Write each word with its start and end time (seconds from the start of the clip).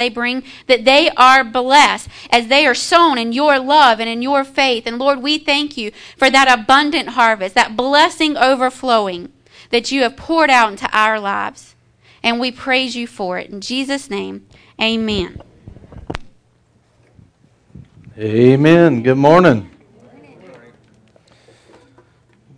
they 0.00 0.08
bring, 0.08 0.42
that 0.66 0.84
they 0.84 1.10
are 1.10 1.44
blessed 1.44 2.08
as 2.30 2.48
they 2.48 2.66
are 2.66 2.74
sown 2.74 3.18
in 3.18 3.32
your 3.32 3.60
love 3.60 4.00
and 4.00 4.08
in 4.08 4.22
your 4.22 4.42
faith. 4.42 4.86
And 4.86 4.98
Lord, 4.98 5.22
we 5.22 5.38
thank 5.38 5.76
you 5.76 5.92
for 6.16 6.30
that 6.30 6.50
abundant 6.50 7.10
harvest, 7.10 7.54
that 7.54 7.76
blessing 7.76 8.36
overflowing 8.36 9.30
that 9.68 9.92
you 9.92 10.02
have 10.02 10.16
poured 10.16 10.50
out 10.50 10.72
into 10.72 10.88
our 10.92 11.20
lives. 11.20 11.76
And 12.22 12.40
we 12.40 12.50
praise 12.50 12.96
you 12.96 13.06
for 13.06 13.38
it. 13.38 13.50
In 13.50 13.60
Jesus' 13.60 14.10
name, 14.10 14.46
amen. 14.80 15.40
Amen. 18.18 19.02
Good 19.02 19.16
morning. 19.16 19.70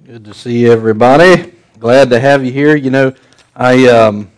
Good 0.04 0.24
to 0.24 0.34
see 0.34 0.66
everybody. 0.66 1.52
Glad 1.78 2.10
to 2.10 2.18
have 2.18 2.44
you 2.44 2.52
here. 2.52 2.76
You 2.76 2.90
know, 2.90 3.14
I. 3.54 3.86
Um, 3.88 4.31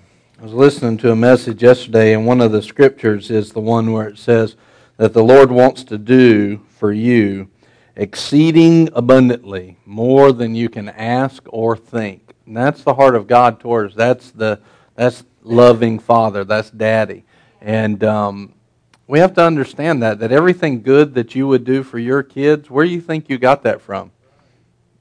I 0.44 0.46
was 0.46 0.52
listening 0.52 0.98
to 0.98 1.10
a 1.10 1.16
message 1.16 1.62
yesterday, 1.62 2.12
and 2.12 2.26
one 2.26 2.42
of 2.42 2.52
the 2.52 2.60
scriptures 2.60 3.30
is 3.30 3.52
the 3.52 3.62
one 3.62 3.92
where 3.92 4.08
it 4.08 4.18
says 4.18 4.56
that 4.98 5.14
the 5.14 5.24
Lord 5.24 5.50
wants 5.50 5.84
to 5.84 5.96
do 5.96 6.60
for 6.68 6.92
you 6.92 7.48
exceeding 7.96 8.90
abundantly, 8.92 9.78
more 9.86 10.32
than 10.32 10.54
you 10.54 10.68
can 10.68 10.90
ask 10.90 11.42
or 11.48 11.78
think. 11.78 12.34
And 12.44 12.54
that's 12.54 12.82
the 12.82 12.92
heart 12.92 13.14
of 13.14 13.26
God 13.26 13.58
towards. 13.58 13.94
That's 13.94 14.32
the 14.32 14.60
that's 14.94 15.24
loving 15.42 15.98
Father. 15.98 16.44
That's 16.44 16.70
Daddy, 16.70 17.24
and 17.62 18.04
um, 18.04 18.52
we 19.06 19.20
have 19.20 19.32
to 19.36 19.42
understand 19.42 20.02
that 20.02 20.18
that 20.18 20.30
everything 20.30 20.82
good 20.82 21.14
that 21.14 21.34
you 21.34 21.48
would 21.48 21.64
do 21.64 21.82
for 21.82 21.98
your 21.98 22.22
kids, 22.22 22.68
where 22.68 22.84
do 22.84 22.92
you 22.92 23.00
think 23.00 23.30
you 23.30 23.38
got 23.38 23.62
that 23.62 23.80
from? 23.80 24.10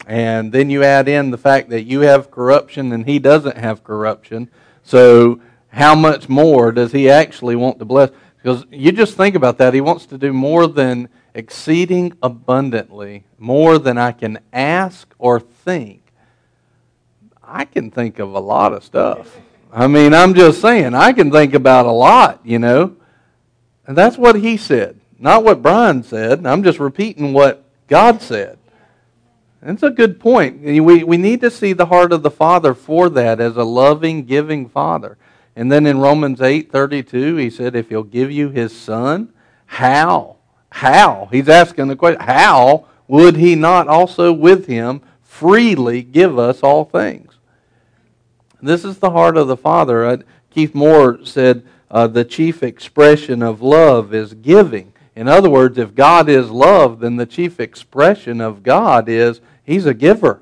And 0.08 0.54
then 0.54 0.70
you 0.70 0.86
add 0.86 1.10
in 1.10 1.32
the 1.32 1.38
fact 1.38 1.70
that 1.72 1.84
you 1.84 2.00
have 2.00 2.32
corruption 2.32 2.94
and 2.94 3.06
He 3.06 3.20
doesn't 3.20 3.58
have 3.58 3.84
corruption 3.84 4.50
so, 4.84 5.40
how 5.70 5.96
much 5.96 6.30
more 6.30 6.72
does 6.72 6.92
he 6.92 7.10
actually 7.10 7.56
want 7.56 7.80
to 7.80 7.86
bless? 7.86 8.12
Because 8.38 8.66
you 8.70 8.92
just 8.92 9.16
think 9.16 9.36
about 9.36 9.58
that. 9.58 9.74
He 9.74 9.82
wants 9.82 10.06
to 10.08 10.18
do 10.18 10.34
more 10.34 10.68
than 10.68 11.10
exceeding 11.34 12.14
abundantly, 12.22 13.24
more 13.40 13.80
than 13.80 13.98
I 13.98 14.12
can 14.12 14.40
ask 14.52 15.14
or 15.18 15.40
think. 15.40 16.02
I 17.42 17.66
can 17.66 17.90
think 17.90 18.20
of 18.20 18.34
a 18.34 18.40
lot 18.40 18.74
of 18.74 18.84
stuff. 18.84 19.40
I 19.72 19.88
mean, 19.88 20.14
I'm 20.14 20.34
just 20.34 20.62
saying, 20.62 20.94
I 20.94 21.14
can 21.14 21.32
think 21.32 21.54
about 21.54 21.86
a 21.86 21.92
lot, 21.92 22.42
you 22.44 22.60
know. 22.60 22.96
And 23.88 23.98
that's 23.98 24.18
what 24.18 24.36
he 24.36 24.58
said, 24.58 25.00
not 25.18 25.44
what 25.44 25.62
Brian 25.62 26.04
said. 26.04 26.46
I'm 26.46 26.64
just 26.64 26.80
repeating 26.80 27.34
what 27.34 27.64
God 27.88 28.22
said. 28.22 28.60
That's 29.64 29.84
a 29.84 29.90
good 29.90 30.20
point. 30.20 30.62
We, 30.62 31.04
we 31.04 31.18
need 31.18 31.40
to 31.42 31.50
see 31.50 31.72
the 31.72 31.86
heart 31.86 32.12
of 32.12 32.22
the 32.22 32.32
Father 32.32 32.74
for 32.74 33.10
that 33.10 33.40
as 33.40 33.56
a 33.56 33.64
loving, 33.64 34.26
giving 34.26 34.68
Father. 34.68 35.18
And 35.56 35.72
then 35.72 35.86
in 35.86 36.00
Romans 36.00 36.40
8:32, 36.40 37.40
he 37.40 37.50
said, 37.50 37.76
if 37.76 37.90
he'll 37.90 38.04
give 38.04 38.30
you 38.30 38.50
his 38.50 38.76
son, 38.76 39.32
how? 39.66 40.38
How? 40.70 41.30
He's 41.32 41.48
asking 41.48 41.88
the 41.88 41.96
question, 41.96 42.22
how 42.22 42.88
would 43.08 43.38
he 43.38 43.56
not 43.56 43.88
also 43.88 44.34
with 44.34 44.68
him 44.68 45.02
freely 45.22 46.02
give 46.02 46.38
us 46.38 46.62
all 46.62 46.84
things? 46.84 47.34
This 48.62 48.84
is 48.84 48.98
the 48.98 49.12
heart 49.12 49.38
of 49.38 49.48
the 49.48 49.58
Father. 49.58 50.06
Uh, 50.06 50.18
Keith 50.50 50.76
Moore 50.76 51.26
said, 51.26 51.66
uh, 51.90 52.08
the 52.08 52.26
chief 52.26 52.64
expression 52.64 53.42
of 53.42 53.62
love 53.62 54.14
is 54.14 54.34
giving. 54.34 54.94
In 55.16 55.28
other 55.28 55.50
words, 55.50 55.78
if 55.78 55.94
God 55.94 56.28
is 56.28 56.50
love, 56.50 57.00
then 57.00 57.18
the 57.18 57.26
chief 57.26 57.60
expression 57.60 58.42
of 58.42 58.64
God 58.64 59.08
is 59.08 59.42
He's 59.64 59.86
a 59.86 59.94
giver 59.94 60.42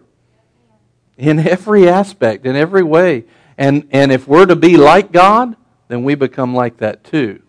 in 1.18 1.40
every 1.40 1.88
aspect, 1.88 2.46
in 2.46 2.56
every 2.56 2.84
way. 2.84 3.26
And, 3.58 3.88
and 3.92 4.12
if 4.12 4.28
we're 4.28 4.46
to 4.48 4.56
be 4.56 4.78
like 4.78 5.12
God, 5.12 5.56
then 5.88 6.04
we 6.04 6.16
become 6.16 6.56
like 6.56 6.78
that 6.78 7.04
too. 7.04 7.42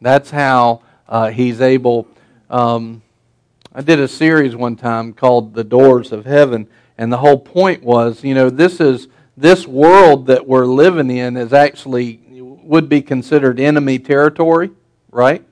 That's 0.00 0.30
how 0.30 0.82
uh, 1.08 1.30
He's 1.30 1.60
able. 1.60 2.08
Um, 2.50 3.02
I 3.72 3.82
did 3.82 4.00
a 4.00 4.08
series 4.08 4.56
one 4.56 4.76
time 4.76 5.12
called 5.12 5.54
The 5.54 5.64
Doors 5.64 6.10
of 6.10 6.24
Heaven, 6.24 6.68
and 6.98 7.12
the 7.12 7.18
whole 7.18 7.38
point 7.38 7.82
was 7.82 8.24
you 8.24 8.34
know, 8.34 8.50
this 8.50 8.80
is 8.80 9.08
this 9.36 9.66
world 9.66 10.26
that 10.26 10.46
we're 10.46 10.66
living 10.66 11.10
in 11.10 11.36
is 11.36 11.52
actually 11.52 12.20
would 12.30 12.88
be 12.88 13.02
considered 13.02 13.60
enemy 13.60 13.98
territory, 13.98 14.70
right? 15.10 15.44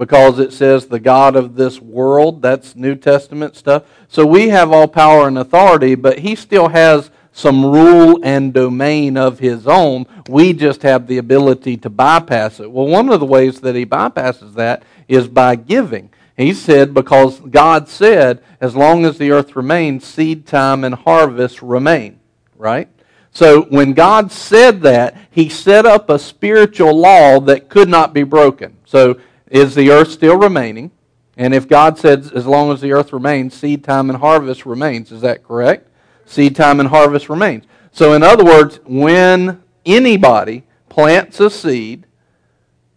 Because 0.00 0.38
it 0.38 0.50
says 0.50 0.86
the 0.86 0.98
God 0.98 1.36
of 1.36 1.56
this 1.56 1.78
world. 1.78 2.40
That's 2.40 2.74
New 2.74 2.94
Testament 2.94 3.54
stuff. 3.54 3.82
So 4.08 4.24
we 4.24 4.48
have 4.48 4.72
all 4.72 4.88
power 4.88 5.28
and 5.28 5.36
authority, 5.36 5.94
but 5.94 6.20
he 6.20 6.34
still 6.34 6.70
has 6.70 7.10
some 7.32 7.66
rule 7.66 8.18
and 8.22 8.54
domain 8.54 9.18
of 9.18 9.40
his 9.40 9.66
own. 9.66 10.06
We 10.26 10.54
just 10.54 10.80
have 10.84 11.06
the 11.06 11.18
ability 11.18 11.76
to 11.76 11.90
bypass 11.90 12.60
it. 12.60 12.72
Well, 12.72 12.86
one 12.86 13.10
of 13.10 13.20
the 13.20 13.26
ways 13.26 13.60
that 13.60 13.74
he 13.74 13.84
bypasses 13.84 14.54
that 14.54 14.84
is 15.06 15.28
by 15.28 15.56
giving. 15.56 16.08
He 16.34 16.54
said, 16.54 16.94
because 16.94 17.38
God 17.40 17.86
said, 17.86 18.42
as 18.58 18.74
long 18.74 19.04
as 19.04 19.18
the 19.18 19.30
earth 19.32 19.54
remains, 19.54 20.06
seed 20.06 20.46
time 20.46 20.82
and 20.82 20.94
harvest 20.94 21.60
remain. 21.60 22.20
Right? 22.56 22.88
So 23.32 23.64
when 23.64 23.92
God 23.92 24.32
said 24.32 24.80
that, 24.80 25.14
he 25.30 25.50
set 25.50 25.84
up 25.84 26.08
a 26.08 26.18
spiritual 26.18 26.96
law 26.96 27.38
that 27.40 27.68
could 27.68 27.90
not 27.90 28.14
be 28.14 28.22
broken. 28.22 28.78
So 28.86 29.20
is 29.50 29.74
the 29.74 29.90
earth 29.90 30.10
still 30.10 30.38
remaining? 30.38 30.90
And 31.36 31.54
if 31.54 31.68
God 31.68 31.98
said, 31.98 32.32
as 32.34 32.46
long 32.46 32.70
as 32.72 32.80
the 32.80 32.92
earth 32.92 33.12
remains, 33.12 33.54
seed 33.54 33.84
time 33.84 34.08
and 34.08 34.18
harvest 34.18 34.64
remains, 34.64 35.12
is 35.12 35.20
that 35.22 35.44
correct? 35.44 35.88
Seed 36.24 36.54
time 36.54 36.80
and 36.80 36.88
harvest 36.88 37.28
remains. 37.28 37.64
So, 37.92 38.12
in 38.12 38.22
other 38.22 38.44
words, 38.44 38.78
when 38.84 39.62
anybody 39.84 40.64
plants 40.88 41.40
a 41.40 41.50
seed, 41.50 42.06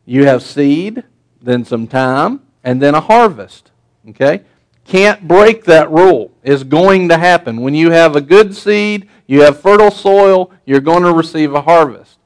you 0.06 0.26
have 0.26 0.44
seed, 0.44 1.04
then 1.42 1.66
some 1.66 1.88
time, 1.88 2.42
and 2.64 2.82
then 2.82 2.96
a 2.96 3.02
harvest. 3.02 3.72
Okay? 4.10 4.42
Can't 4.86 5.28
break 5.28 5.64
that 5.66 5.90
rule. 5.90 6.32
It's 6.44 6.64
going 6.64 7.10
to 7.10 7.18
happen. 7.18 7.62
When 7.62 7.74
you 7.74 7.92
have 7.92 8.16
a 8.16 8.22
good 8.22 8.56
seed, 8.56 9.08
you 9.26 9.42
have 9.42 9.62
fertile 9.62 9.92
soil, 9.92 10.52
you're 10.66 10.82
going 10.82 11.04
to 11.04 11.14
receive 11.14 11.54
a 11.54 11.62
harvest. 11.62 12.18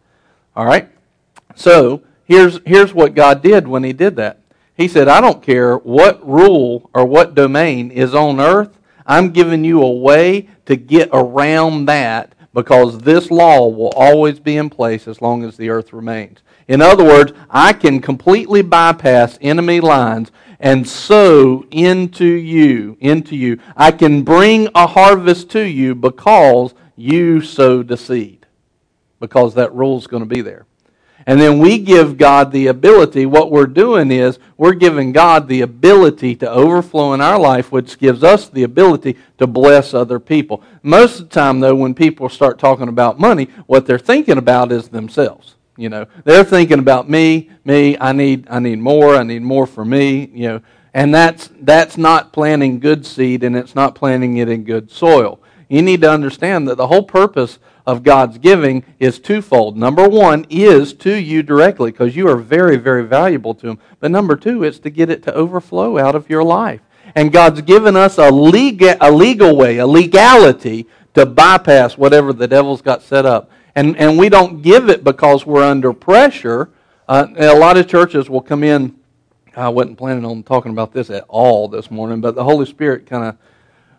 All 0.56 0.66
right? 0.66 0.90
So, 1.56 2.02
here's, 2.28 2.60
here's 2.66 2.94
what 2.94 3.16
God 3.16 3.42
did 3.42 3.68
when 3.68 3.84
He 3.84 3.94
did 3.94 4.16
that. 4.18 4.40
He 4.76 4.88
said, 4.88 5.08
I 5.08 5.22
don't 5.22 5.42
care 5.42 5.78
what 5.78 6.26
rule 6.28 6.90
or 6.94 7.06
what 7.06 7.34
domain 7.34 7.90
is 7.90 8.14
on 8.14 8.40
earth, 8.40 8.78
I'm 9.08 9.32
giving 9.32 9.64
you 9.64 9.82
a 9.82 9.92
way 9.92 10.50
to 10.66 10.76
get 10.76 11.10
around 11.14 11.86
that 11.86 12.34
because 12.54 13.00
this 13.00 13.32
law 13.32 13.68
will 13.68 13.94
always 13.96 14.40
be 14.40 14.58
in 14.58 14.70
place 14.70 15.08
as 15.08 15.22
long 15.22 15.44
as 15.44 15.58
the 15.58 15.70
earth 15.70 15.94
remains. 15.94 16.40
In 16.68 16.82
other 16.82 17.04
words, 17.04 17.32
I 17.50 17.72
can 17.74 18.02
completely 18.02 18.62
bypass 18.62 19.38
enemy 19.42 19.80
lines 19.80 20.32
and 20.60 20.88
sow 20.88 21.66
into 21.72 22.26
you, 22.26 22.98
into 23.00 23.36
you. 23.36 23.60
I 23.76 23.92
can 23.92 24.24
bring 24.24 24.68
a 24.76 24.88
harvest 24.88 25.50
to 25.52 25.62
you 25.62 25.96
because 25.96 26.74
you 26.96 27.42
sowed 27.42 27.88
the 27.88 27.98
seed. 27.98 28.46
Because 29.20 29.56
that 29.56 29.74
rule 29.74 29.98
is 29.98 30.08
going 30.08 30.28
to 30.28 30.30
be 30.30 30.42
there. 30.42 30.67
And 31.28 31.42
then 31.42 31.60
we 31.60 31.78
give 31.78 32.18
God 32.18 32.54
the 32.54 32.68
ability. 32.68 33.26
What 33.26 33.52
we're 33.52 33.68
doing 33.68 34.12
is 34.12 34.40
we're 34.56 34.74
giving 34.74 35.12
God 35.12 35.50
the 35.50 35.60
ability 35.60 36.38
to 36.38 36.50
overflow 36.50 37.14
in 37.14 37.20
our 37.20 37.38
life, 37.38 37.70
which 37.70 38.00
gives 38.00 38.24
us 38.24 38.48
the 38.48 38.64
ability 38.64 39.18
to 39.38 39.46
bless 39.46 39.94
other 39.94 40.22
people. 40.22 40.64
Most 40.84 41.20
of 41.20 41.30
the 41.30 41.36
time, 41.36 41.60
though, 41.60 41.76
when 41.76 41.94
people 41.94 42.30
start 42.30 42.58
talking 42.58 42.88
about 42.88 43.20
money, 43.20 43.50
what 43.66 43.86
they're 43.86 44.00
thinking 44.00 44.38
about 44.38 44.72
is 44.72 44.88
themselves. 44.88 45.56
You 45.76 45.90
know, 45.90 46.08
they're 46.24 46.46
thinking 46.46 46.80
about 46.80 47.10
me, 47.10 47.50
me. 47.66 47.98
I 48.00 48.14
need, 48.14 48.48
I 48.50 48.60
need 48.60 48.80
more. 48.80 49.16
I 49.16 49.24
need 49.24 49.42
more 49.42 49.68
for 49.68 49.84
me. 49.84 50.32
You 50.34 50.48
know, 50.48 50.62
and 50.94 51.14
that's 51.14 51.52
that's 51.60 51.98
not 51.98 52.32
planting 52.32 52.80
good 52.80 53.06
seed, 53.06 53.44
and 53.44 53.56
it's 53.56 53.76
not 53.76 53.96
planting 53.96 54.38
it 54.38 54.48
in 54.48 54.64
good 54.64 54.90
soil. 54.90 55.42
You 55.68 55.82
need 55.82 56.02
to 56.02 56.10
understand 56.10 56.70
that 56.70 56.78
the 56.78 56.88
whole 56.88 57.04
purpose 57.04 57.60
of 57.88 58.04
God's 58.04 58.38
giving 58.38 58.84
is 59.00 59.18
twofold. 59.18 59.78
Number 59.78 60.10
one 60.10 60.46
is 60.50 60.94
to 60.96 61.16
you 61.16 61.42
directly 61.42 61.90
because 61.90 62.18
you 62.18 62.28
are 62.28 62.36
very, 62.36 62.76
very 62.76 63.04
valuable 63.04 63.56
to 63.56 63.70
Him. 63.70 63.80
But 64.02 64.12
number 64.12 64.36
two, 64.36 64.64
it's 64.64 64.78
to 64.80 64.90
get 64.90 65.10
it 65.10 65.24
to 65.24 65.34
overflow 65.34 65.98
out 65.98 66.14
of 66.14 66.30
your 66.30 66.44
life. 66.44 66.82
And 67.16 67.32
God's 67.32 67.62
given 67.62 67.96
us 67.96 68.18
a 68.18 68.30
legal, 68.30 68.96
a 69.00 69.10
legal 69.10 69.56
way, 69.56 69.78
a 69.78 69.88
legality 69.88 70.86
to 71.14 71.26
bypass 71.26 71.98
whatever 71.98 72.34
the 72.34 72.46
devil's 72.46 72.82
got 72.82 73.02
set 73.02 73.26
up. 73.26 73.50
And, 73.74 73.96
and 73.96 74.20
we 74.20 74.28
don't 74.28 74.62
give 74.62 74.90
it 74.90 75.06
because 75.06 75.46
we're 75.46 75.64
under 75.64 75.94
pressure. 75.94 76.70
Uh, 77.08 77.28
a 77.38 77.58
lot 77.58 77.78
of 77.78 77.88
churches 77.88 78.30
will 78.30 78.42
come 78.42 78.66
in. 78.66 79.00
I 79.56 79.70
wasn't 79.70 79.98
planning 79.98 80.26
on 80.26 80.44
talking 80.44 80.74
about 80.74 80.92
this 80.92 81.10
at 81.10 81.24
all 81.30 81.70
this 81.70 81.90
morning, 81.90 82.20
but 82.20 82.36
the 82.36 82.44
Holy 82.44 82.66
Spirit 82.66 83.06
kind 83.06 83.24
of, 83.24 83.38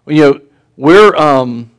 you 0.06 0.22
know, 0.22 0.40
we're. 0.76 1.16
Um, 1.16 1.70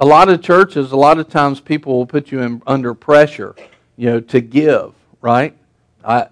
a 0.00 0.06
lot 0.06 0.28
of 0.28 0.42
churches, 0.42 0.92
a 0.92 0.96
lot 0.96 1.18
of 1.18 1.28
times 1.28 1.60
people 1.60 1.96
will 1.96 2.06
put 2.06 2.30
you 2.30 2.40
in, 2.40 2.62
under 2.66 2.94
pressure, 2.94 3.54
you 3.96 4.10
know, 4.10 4.20
to 4.20 4.40
give, 4.40 4.94
right? 5.20 5.56
I, 6.04 6.28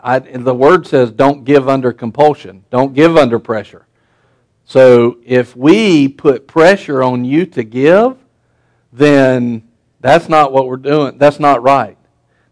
I, 0.00 0.18
the 0.18 0.54
word 0.54 0.86
says 0.86 1.10
don't 1.10 1.44
give 1.44 1.68
under 1.68 1.92
compulsion. 1.92 2.64
Don't 2.70 2.94
give 2.94 3.16
under 3.16 3.38
pressure. 3.38 3.86
So 4.64 5.18
if 5.24 5.56
we 5.56 6.08
put 6.08 6.48
pressure 6.48 7.02
on 7.02 7.24
you 7.24 7.46
to 7.46 7.62
give, 7.62 8.16
then 8.92 9.62
that's 10.00 10.28
not 10.28 10.52
what 10.52 10.66
we're 10.66 10.76
doing. 10.76 11.18
That's 11.18 11.38
not 11.38 11.62
right. 11.62 11.96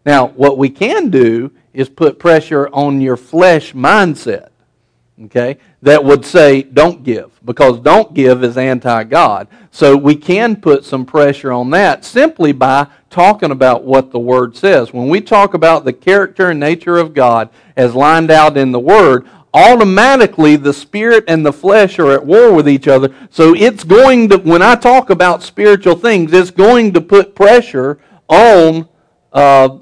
Now, 0.05 0.27
what 0.27 0.57
we 0.57 0.69
can 0.69 1.09
do 1.09 1.51
is 1.73 1.89
put 1.89 2.19
pressure 2.19 2.69
on 2.69 3.01
your 3.01 3.17
flesh 3.17 3.73
mindset, 3.73 4.49
okay, 5.23 5.57
that 5.81 6.03
would 6.03 6.25
say, 6.25 6.63
don't 6.63 7.03
give, 7.03 7.39
because 7.45 7.79
don't 7.79 8.13
give 8.13 8.43
is 8.43 8.57
anti 8.57 9.03
God. 9.05 9.47
So 9.71 9.95
we 9.95 10.15
can 10.15 10.55
put 10.55 10.83
some 10.83 11.05
pressure 11.05 11.51
on 11.51 11.69
that 11.71 12.03
simply 12.03 12.51
by 12.51 12.87
talking 13.09 13.51
about 13.51 13.83
what 13.83 14.11
the 14.11 14.19
Word 14.19 14.55
says. 14.55 14.93
When 14.93 15.09
we 15.09 15.21
talk 15.21 15.53
about 15.53 15.85
the 15.85 15.93
character 15.93 16.49
and 16.49 16.59
nature 16.59 16.97
of 16.97 17.13
God 17.13 17.49
as 17.77 17.95
lined 17.95 18.31
out 18.31 18.57
in 18.57 18.71
the 18.71 18.79
Word, 18.79 19.27
automatically 19.53 20.57
the 20.57 20.73
spirit 20.73 21.23
and 21.29 21.45
the 21.45 21.53
flesh 21.53 21.97
are 21.97 22.11
at 22.11 22.25
war 22.25 22.53
with 22.53 22.67
each 22.67 22.89
other. 22.89 23.15
So 23.29 23.55
it's 23.55 23.85
going 23.85 24.27
to, 24.29 24.37
when 24.37 24.61
I 24.61 24.75
talk 24.75 25.09
about 25.09 25.43
spiritual 25.43 25.95
things, 25.95 26.33
it's 26.33 26.51
going 26.51 26.93
to 26.93 27.01
put 27.01 27.35
pressure 27.35 27.99
on 28.27 28.89
uh, 29.31 29.77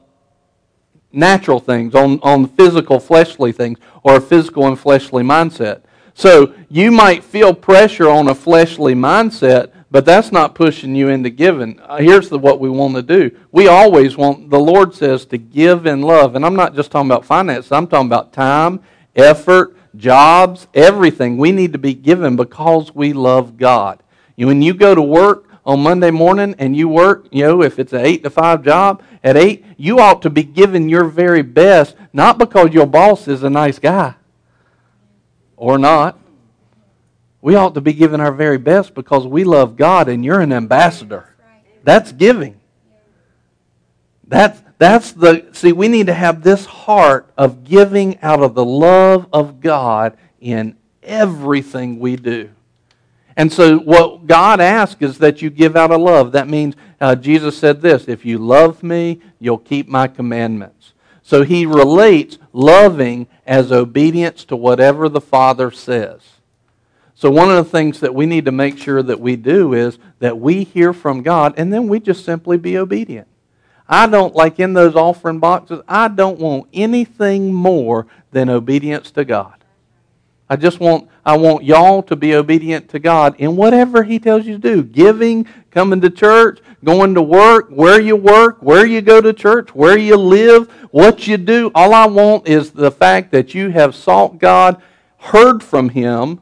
natural 1.14 1.60
things, 1.60 1.96
on, 1.96 2.20
on 2.22 2.48
physical, 2.48 3.00
fleshly 3.00 3.52
things, 3.52 3.80
or 4.04 4.18
a 4.18 4.22
physical 4.22 4.68
and 4.68 4.78
fleshly 4.78 5.24
mindset. 5.24 5.82
So 6.16 6.54
you 6.70 6.92
might 6.92 7.24
feel 7.24 7.54
pressure 7.54 8.10
on 8.10 8.28
a 8.28 8.36
fleshly 8.36 8.94
mindset, 8.94 9.72
but 9.90 10.06
that's 10.06 10.32
not 10.32 10.56
pushing 10.56 10.96
you 10.96 11.10
into 11.10 11.30
giving. 11.30 11.80
Uh, 11.80 11.98
here's 11.98 12.30
the, 12.30 12.38
what 12.38 12.60
we 12.60 12.70
want 12.70 12.96
to 12.96 13.02
do. 13.02 13.36
We 13.52 13.68
always 13.68 14.18
want, 14.18 14.50
the 14.50 14.60
Lord 14.60 14.94
says, 14.94 15.26
to 15.28 15.38
give 15.38 15.86
in 15.86 16.02
love. 16.02 16.36
And 16.36 16.46
I'm 16.46 16.56
not 16.56 16.76
just 16.76 16.92
talking 16.92 17.10
about 17.10 17.26
finances, 17.26 17.72
I'm 17.72 17.88
talking 17.88 18.08
about 18.08 18.34
time, 18.34 18.80
effort, 19.16 19.76
jobs, 19.96 20.68
everything. 20.74 21.38
We 21.38 21.52
need 21.52 21.74
to 21.74 21.80
be 21.80 21.94
given 21.94 22.36
because 22.36 22.94
we 22.94 23.14
love 23.14 23.58
God. 23.58 24.02
When 24.36 24.62
you 24.62 24.74
go 24.74 24.96
to 24.96 25.02
work, 25.02 25.48
on 25.66 25.82
Monday 25.82 26.12
morning 26.12 26.56
and 26.58 26.76
you 26.76 26.88
work, 26.88 27.28
you 27.32 27.44
know, 27.44 27.62
if 27.62 27.80
it's 27.80 27.94
an 27.94 28.06
8 28.06 28.24
to 28.24 28.30
5 28.30 28.64
job, 28.64 29.04
at 29.24 29.38
8, 29.38 29.64
you 29.78 30.00
ought 30.00 30.22
to 30.24 30.30
be 30.30 30.44
giving 30.44 30.90
your 30.90 31.06
very 31.06 31.42
best, 31.42 31.96
not 32.12 32.38
because 32.38 32.74
your 32.74 32.86
boss 32.86 33.28
is 33.28 33.44
a 33.44 33.50
nice 33.50 33.80
guy 33.80 34.16
or 35.56 35.78
not. 35.78 36.20
We 37.42 37.56
ought 37.56 37.74
to 37.76 37.82
be 37.82 37.94
giving 37.94 38.20
our 38.20 38.32
very 38.32 38.58
best 38.58 38.94
because 38.94 39.28
we 39.28 39.44
love 39.44 39.76
God 39.76 40.10
and 40.10 40.24
you're 40.24 40.42
an 40.42 40.54
ambassador. 40.54 41.36
That's 41.84 42.12
giving. 42.12 42.60
That's, 44.26 44.62
that's 44.78 45.12
the, 45.12 45.48
see, 45.52 45.74
we 45.74 45.88
need 45.88 46.08
to 46.08 46.14
have 46.14 46.44
this 46.44 46.66
heart 46.66 47.32
of 47.38 47.64
giving 47.64 48.20
out 48.22 48.42
of 48.42 48.56
the 48.56 48.66
love 48.66 49.28
of 49.34 49.60
God 49.60 50.18
in 50.40 50.78
everything 51.02 52.00
we 52.00 52.16
do. 52.16 52.50
And 53.36 53.52
so, 53.52 53.80
what 53.80 54.28
God 54.28 54.62
asks 54.62 55.02
is 55.02 55.18
that 55.18 55.42
you 55.42 55.50
give 55.50 55.76
out 55.76 55.92
of 55.92 56.02
love. 56.02 56.32
That 56.34 56.48
means 56.48 56.76
uh, 57.02 57.16
Jesus 57.16 57.58
said 57.58 57.82
this 57.82 58.08
if 58.08 58.26
you 58.26 58.38
love 58.38 58.84
me, 58.84 59.20
you'll 59.40 59.58
keep 59.58 59.88
my 59.88 60.08
commandments. 60.08 60.94
So, 61.24 61.44
he 61.44 61.66
relates 61.66 62.38
loving 62.52 63.28
as 63.46 63.72
obedience 63.72 64.46
to 64.46 64.56
whatever 64.56 65.10
the 65.10 65.22
Father 65.22 65.72
says. 65.72 66.22
So, 67.16 67.32
one 67.32 67.50
of 67.50 67.56
the 67.56 67.72
things 67.72 68.00
that 68.02 68.14
we 68.14 68.26
need 68.26 68.46
to 68.46 68.52
make 68.52 68.78
sure 68.78 69.02
that 69.02 69.20
we 69.20 69.36
do 69.36 69.74
is 69.74 69.98
that 70.20 70.40
we 70.40 70.64
hear 70.64 70.94
from 70.94 71.24
God 71.24 71.54
and 71.58 71.74
then 71.74 71.88
we 71.88 72.00
just 72.00 72.26
simply 72.26 72.58
be 72.58 72.78
obedient. 72.78 73.28
I 73.88 74.08
don't, 74.08 74.36
like 74.36 74.60
in 74.60 74.74
those 74.74 74.96
offering 74.96 75.40
boxes, 75.40 75.82
I 75.88 76.08
don't 76.08 76.40
want 76.40 76.68
anything 76.74 77.54
more 77.54 78.08
than 78.32 78.50
obedience 78.50 79.12
to 79.12 79.26
God. 79.26 79.63
I 80.54 80.56
just 80.56 80.80
want 80.80 81.10
I 81.26 81.36
want 81.36 81.64
y'all 81.64 82.04
to 82.04 82.16
be 82.16 82.36
obedient 82.36 82.88
to 82.90 83.00
God 83.00 83.36
in 83.40 83.56
whatever 83.56 84.04
He 84.04 84.20
tells 84.20 84.46
you 84.46 84.54
to 84.54 84.60
do. 84.60 84.84
Giving, 84.84 85.48
coming 85.72 86.00
to 86.02 86.12
church, 86.12 86.60
going 86.84 87.16
to 87.16 87.24
work, 87.24 87.70
where 87.70 88.00
you 88.00 88.16
work, 88.16 88.62
where 88.62 88.86
you 88.86 89.02
go 89.02 89.20
to 89.20 89.34
church, 89.34 89.74
where 89.74 89.98
you 89.98 90.16
live, 90.16 90.70
what 90.92 91.26
you 91.26 91.38
do. 91.38 91.72
All 91.74 91.92
I 91.92 92.06
want 92.06 92.48
is 92.48 92.70
the 92.70 92.92
fact 92.92 93.32
that 93.32 93.56
you 93.56 93.70
have 93.70 93.96
sought 93.96 94.38
God, 94.38 94.80
heard 95.18 95.64
from 95.64 95.90
Him, 95.90 96.40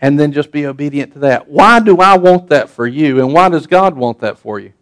and 0.00 0.18
then 0.18 0.32
just 0.32 0.50
be 0.50 0.66
obedient 0.66 1.12
to 1.12 1.20
that. 1.20 1.46
Why 1.46 1.78
do 1.78 1.98
I 1.98 2.16
want 2.16 2.48
that 2.48 2.68
for 2.68 2.88
you, 2.88 3.20
and 3.20 3.32
why 3.32 3.48
does 3.48 3.68
God 3.68 3.94
want 3.94 4.18
that 4.22 4.40
for 4.40 4.58
you? 4.58 4.72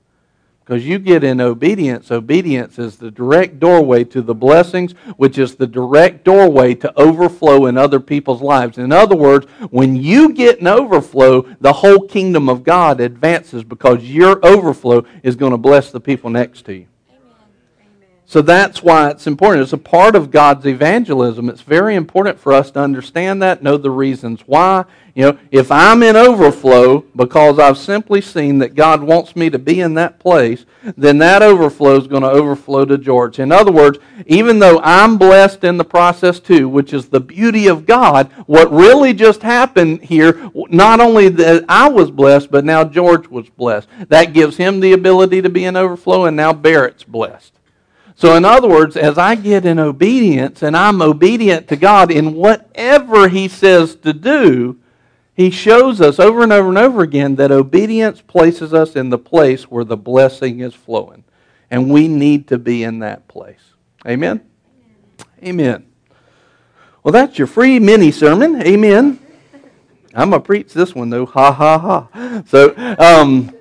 Because 0.64 0.86
you 0.86 0.98
get 0.98 1.22
in 1.22 1.42
obedience. 1.42 2.10
Obedience 2.10 2.78
is 2.78 2.96
the 2.96 3.10
direct 3.10 3.60
doorway 3.60 4.02
to 4.04 4.22
the 4.22 4.34
blessings, 4.34 4.92
which 5.18 5.36
is 5.36 5.56
the 5.56 5.66
direct 5.66 6.24
doorway 6.24 6.74
to 6.76 6.98
overflow 6.98 7.66
in 7.66 7.76
other 7.76 8.00
people's 8.00 8.40
lives. 8.40 8.78
In 8.78 8.90
other 8.90 9.14
words, 9.14 9.46
when 9.68 9.94
you 9.94 10.32
get 10.32 10.60
an 10.60 10.66
overflow, 10.66 11.42
the 11.60 11.74
whole 11.74 12.08
kingdom 12.08 12.48
of 12.48 12.64
God 12.64 12.98
advances 13.00 13.62
because 13.62 14.04
your 14.04 14.44
overflow 14.44 15.04
is 15.22 15.36
going 15.36 15.52
to 15.52 15.58
bless 15.58 15.90
the 15.90 16.00
people 16.00 16.30
next 16.30 16.64
to 16.64 16.72
you. 16.72 16.86
So 18.26 18.40
that's 18.40 18.82
why 18.82 19.10
it's 19.10 19.26
important. 19.26 19.62
It's 19.62 19.74
a 19.74 19.78
part 19.78 20.16
of 20.16 20.30
God's 20.30 20.66
evangelism. 20.66 21.48
It's 21.48 21.60
very 21.60 21.94
important 21.94 22.40
for 22.40 22.52
us 22.52 22.70
to 22.72 22.80
understand 22.80 23.42
that, 23.42 23.62
know 23.62 23.76
the 23.76 23.90
reasons 23.90 24.40
why. 24.46 24.86
You 25.14 25.22
know, 25.22 25.38
if 25.52 25.70
I'm 25.70 26.02
in 26.02 26.16
overflow 26.16 27.04
because 27.14 27.58
I've 27.58 27.78
simply 27.78 28.20
seen 28.20 28.58
that 28.58 28.74
God 28.74 29.02
wants 29.02 29.36
me 29.36 29.50
to 29.50 29.58
be 29.58 29.80
in 29.80 29.94
that 29.94 30.18
place, 30.18 30.64
then 30.96 31.18
that 31.18 31.42
overflow 31.42 31.96
is 31.96 32.08
going 32.08 32.22
to 32.22 32.30
overflow 32.30 32.84
to 32.86 32.98
George. 32.98 33.38
In 33.38 33.52
other 33.52 33.70
words, 33.70 33.98
even 34.26 34.58
though 34.58 34.80
I'm 34.82 35.16
blessed 35.18 35.62
in 35.62 35.76
the 35.76 35.84
process 35.84 36.40
too, 36.40 36.68
which 36.68 36.92
is 36.92 37.10
the 37.10 37.20
beauty 37.20 37.68
of 37.68 37.86
God, 37.86 38.32
what 38.46 38.72
really 38.72 39.12
just 39.12 39.42
happened 39.42 40.02
here, 40.02 40.50
not 40.70 40.98
only 40.98 41.28
that 41.28 41.64
I 41.68 41.88
was 41.88 42.10
blessed, 42.10 42.50
but 42.50 42.64
now 42.64 42.82
George 42.82 43.28
was 43.28 43.48
blessed. 43.50 43.88
That 44.08 44.32
gives 44.32 44.56
him 44.56 44.80
the 44.80 44.94
ability 44.94 45.42
to 45.42 45.50
be 45.50 45.64
in 45.66 45.76
overflow, 45.76 46.24
and 46.24 46.36
now 46.36 46.52
Barrett's 46.52 47.04
blessed. 47.04 47.52
So, 48.16 48.36
in 48.36 48.44
other 48.44 48.68
words, 48.68 48.96
as 48.96 49.18
I 49.18 49.34
get 49.34 49.66
in 49.66 49.78
obedience 49.78 50.62
and 50.62 50.76
I'm 50.76 51.02
obedient 51.02 51.68
to 51.68 51.76
God 51.76 52.10
in 52.10 52.34
whatever 52.34 53.28
He 53.28 53.48
says 53.48 53.96
to 53.96 54.12
do, 54.12 54.78
He 55.34 55.50
shows 55.50 56.00
us 56.00 56.20
over 56.20 56.42
and 56.42 56.52
over 56.52 56.68
and 56.68 56.78
over 56.78 57.02
again 57.02 57.34
that 57.36 57.50
obedience 57.50 58.20
places 58.20 58.72
us 58.72 58.94
in 58.94 59.10
the 59.10 59.18
place 59.18 59.64
where 59.64 59.84
the 59.84 59.96
blessing 59.96 60.60
is 60.60 60.74
flowing. 60.74 61.24
And 61.70 61.90
we 61.90 62.06
need 62.06 62.46
to 62.48 62.58
be 62.58 62.84
in 62.84 63.00
that 63.00 63.26
place. 63.26 63.72
Amen? 64.06 64.42
Amen. 65.42 65.86
Well, 67.02 67.12
that's 67.12 67.36
your 67.36 67.48
free 67.48 67.80
mini 67.80 68.12
sermon. 68.12 68.62
Amen. 68.62 69.18
I'm 70.14 70.30
going 70.30 70.40
to 70.40 70.46
preach 70.46 70.72
this 70.72 70.94
one, 70.94 71.10
though. 71.10 71.26
Ha, 71.26 71.52
ha, 71.52 71.78
ha. 71.78 72.42
So, 72.46 72.74
um, 72.98 73.53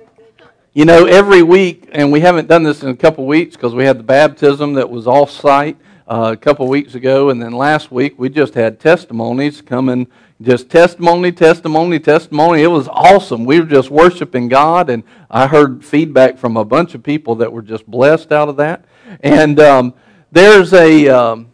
you 0.76 0.84
know, 0.84 1.04
every 1.04 1.44
week, 1.44 1.88
and 1.92 2.10
we 2.10 2.18
haven't 2.18 2.48
done 2.48 2.64
this 2.64 2.82
in 2.82 2.88
a 2.88 2.96
couple 2.96 3.24
weeks 3.26 3.54
because 3.54 3.76
we 3.76 3.84
had 3.84 3.96
the 3.96 4.02
baptism 4.02 4.74
that 4.74 4.90
was 4.90 5.06
off 5.06 5.30
site 5.30 5.76
uh, 6.08 6.30
a 6.32 6.36
couple 6.36 6.66
weeks 6.66 6.96
ago, 6.96 7.30
and 7.30 7.40
then 7.40 7.52
last 7.52 7.92
week 7.92 8.18
we 8.18 8.28
just 8.28 8.54
had 8.54 8.80
testimonies 8.80 9.60
coming, 9.62 10.08
just 10.42 10.68
testimony, 10.68 11.30
testimony, 11.30 12.00
testimony. 12.00 12.62
It 12.62 12.66
was 12.66 12.88
awesome. 12.88 13.44
We 13.44 13.60
were 13.60 13.66
just 13.66 13.88
worshiping 13.88 14.48
God, 14.48 14.90
and 14.90 15.04
I 15.30 15.46
heard 15.46 15.84
feedback 15.84 16.38
from 16.38 16.56
a 16.56 16.64
bunch 16.64 16.96
of 16.96 17.04
people 17.04 17.36
that 17.36 17.52
were 17.52 17.62
just 17.62 17.86
blessed 17.88 18.32
out 18.32 18.48
of 18.48 18.56
that. 18.56 18.84
And 19.20 19.60
um, 19.60 19.94
there's 20.32 20.74
a. 20.74 21.08
Um, 21.08 21.50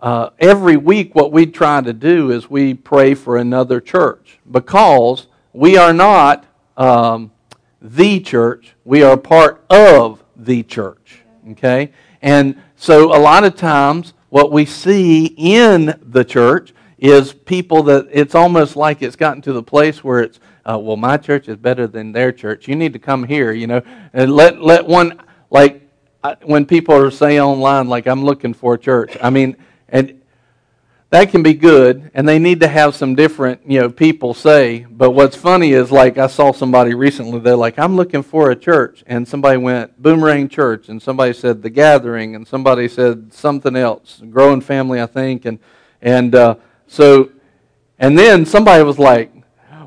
uh, 0.00 0.30
every 0.38 0.76
week, 0.76 1.12
what 1.16 1.32
we 1.32 1.44
try 1.44 1.80
to 1.80 1.92
do 1.92 2.30
is 2.30 2.48
we 2.48 2.72
pray 2.72 3.14
for 3.14 3.36
another 3.36 3.80
church 3.80 4.38
because 4.48 5.26
we 5.52 5.76
are 5.76 5.92
not 5.92 6.46
um, 6.76 7.32
the 7.80 8.20
church. 8.20 8.74
We 8.84 9.02
are 9.02 9.16
part 9.16 9.64
of 9.70 10.22
the 10.36 10.62
church. 10.62 11.22
Okay? 11.50 11.92
And 12.22 12.60
so 12.76 13.16
a 13.16 13.20
lot 13.20 13.44
of 13.44 13.56
times 13.56 14.14
what 14.28 14.52
we 14.52 14.64
see 14.64 15.26
in 15.36 15.98
the 16.02 16.24
church 16.24 16.72
is 16.98 17.32
people 17.32 17.82
that 17.84 18.08
it's 18.10 18.34
almost 18.34 18.76
like 18.76 19.02
it's 19.02 19.16
gotten 19.16 19.40
to 19.42 19.52
the 19.52 19.62
place 19.62 20.02
where 20.02 20.20
it's 20.20 20.40
uh, 20.68 20.76
well 20.76 20.96
my 20.96 21.16
church 21.16 21.48
is 21.48 21.56
better 21.56 21.86
than 21.86 22.12
their 22.12 22.32
church 22.32 22.66
you 22.66 22.74
need 22.74 22.92
to 22.92 22.98
come 22.98 23.22
here 23.22 23.52
you 23.52 23.68
know 23.68 23.80
and 24.12 24.32
let 24.32 24.60
let 24.60 24.84
one 24.84 25.20
like 25.50 25.88
when 26.42 26.66
people 26.66 26.94
are 26.94 27.10
saying 27.10 27.38
online 27.38 27.88
like 27.88 28.08
i'm 28.08 28.24
looking 28.24 28.52
for 28.52 28.74
a 28.74 28.78
church 28.78 29.16
i 29.22 29.30
mean 29.30 29.56
and 29.90 30.17
that 31.10 31.30
can 31.30 31.42
be 31.42 31.54
good, 31.54 32.10
and 32.12 32.28
they 32.28 32.38
need 32.38 32.60
to 32.60 32.68
have 32.68 32.94
some 32.94 33.14
different, 33.14 33.62
you 33.66 33.80
know, 33.80 33.88
people 33.88 34.34
say. 34.34 34.86
But 34.90 35.12
what's 35.12 35.36
funny 35.36 35.72
is, 35.72 35.90
like, 35.90 36.18
I 36.18 36.26
saw 36.26 36.52
somebody 36.52 36.92
recently. 36.92 37.38
They're 37.38 37.56
like, 37.56 37.78
"I'm 37.78 37.96
looking 37.96 38.22
for 38.22 38.50
a 38.50 38.56
church," 38.56 39.04
and 39.06 39.26
somebody 39.26 39.56
went 39.56 40.00
Boomerang 40.02 40.48
Church, 40.48 40.90
and 40.90 41.00
somebody 41.00 41.32
said 41.32 41.62
The 41.62 41.70
Gathering, 41.70 42.34
and 42.34 42.46
somebody 42.46 42.88
said 42.88 43.32
something 43.32 43.74
else, 43.74 44.20
Growing 44.30 44.60
Family, 44.60 45.00
I 45.00 45.06
think, 45.06 45.46
and 45.46 45.58
and 46.02 46.34
uh, 46.34 46.56
so, 46.86 47.30
and 47.98 48.18
then 48.18 48.44
somebody 48.44 48.84
was 48.84 48.98
like, 48.98 49.32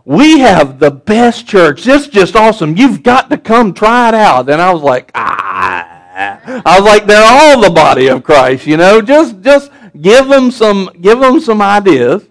"We 0.05 0.39
have 0.39 0.79
the 0.79 0.91
best 0.91 1.45
church. 1.45 1.83
This 1.83 2.03
is 2.03 2.07
just 2.07 2.35
awesome. 2.35 2.75
You've 2.75 3.03
got 3.03 3.29
to 3.29 3.37
come 3.37 3.75
try 3.75 4.09
it 4.09 4.15
out." 4.15 4.49
And 4.49 4.59
I 4.59 4.73
was 4.73 4.81
like, 4.81 5.11
"Ah." 5.13 5.99
I 6.13 6.79
was 6.79 6.83
like, 6.83 7.05
they're 7.07 7.23
all 7.23 7.61
the 7.61 7.69
body 7.69 8.07
of 8.07 8.23
Christ, 8.23 8.67
you 8.67 8.77
know. 8.77 9.01
Just, 9.01 9.41
just 9.41 9.71
give 10.00 10.27
them 10.27 10.51
some 10.51 10.89
give 11.01 11.19
them 11.19 11.39
some 11.39 11.62
ideas 11.62 12.25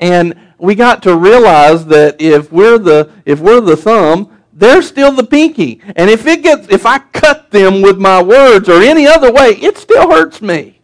and 0.00 0.34
we 0.58 0.74
got 0.74 1.02
to 1.02 1.16
realize 1.16 1.86
that 1.86 2.20
if 2.20 2.50
we're 2.52 2.78
the 2.78 3.10
if 3.24 3.40
we're 3.40 3.60
the 3.60 3.76
thumb 3.76 4.30
they're 4.56 4.82
still 4.82 5.12
the 5.12 5.24
pinky. 5.24 5.80
And 5.96 6.08
if 6.08 6.26
it 6.26 6.42
gets 6.42 6.68
if 6.68 6.86
I 6.86 6.98
cut 6.98 7.50
them 7.50 7.82
with 7.82 7.98
my 7.98 8.22
words 8.22 8.68
or 8.68 8.80
any 8.80 9.06
other 9.06 9.32
way, 9.32 9.50
it 9.50 9.76
still 9.76 10.10
hurts 10.10 10.40
me. 10.40 10.80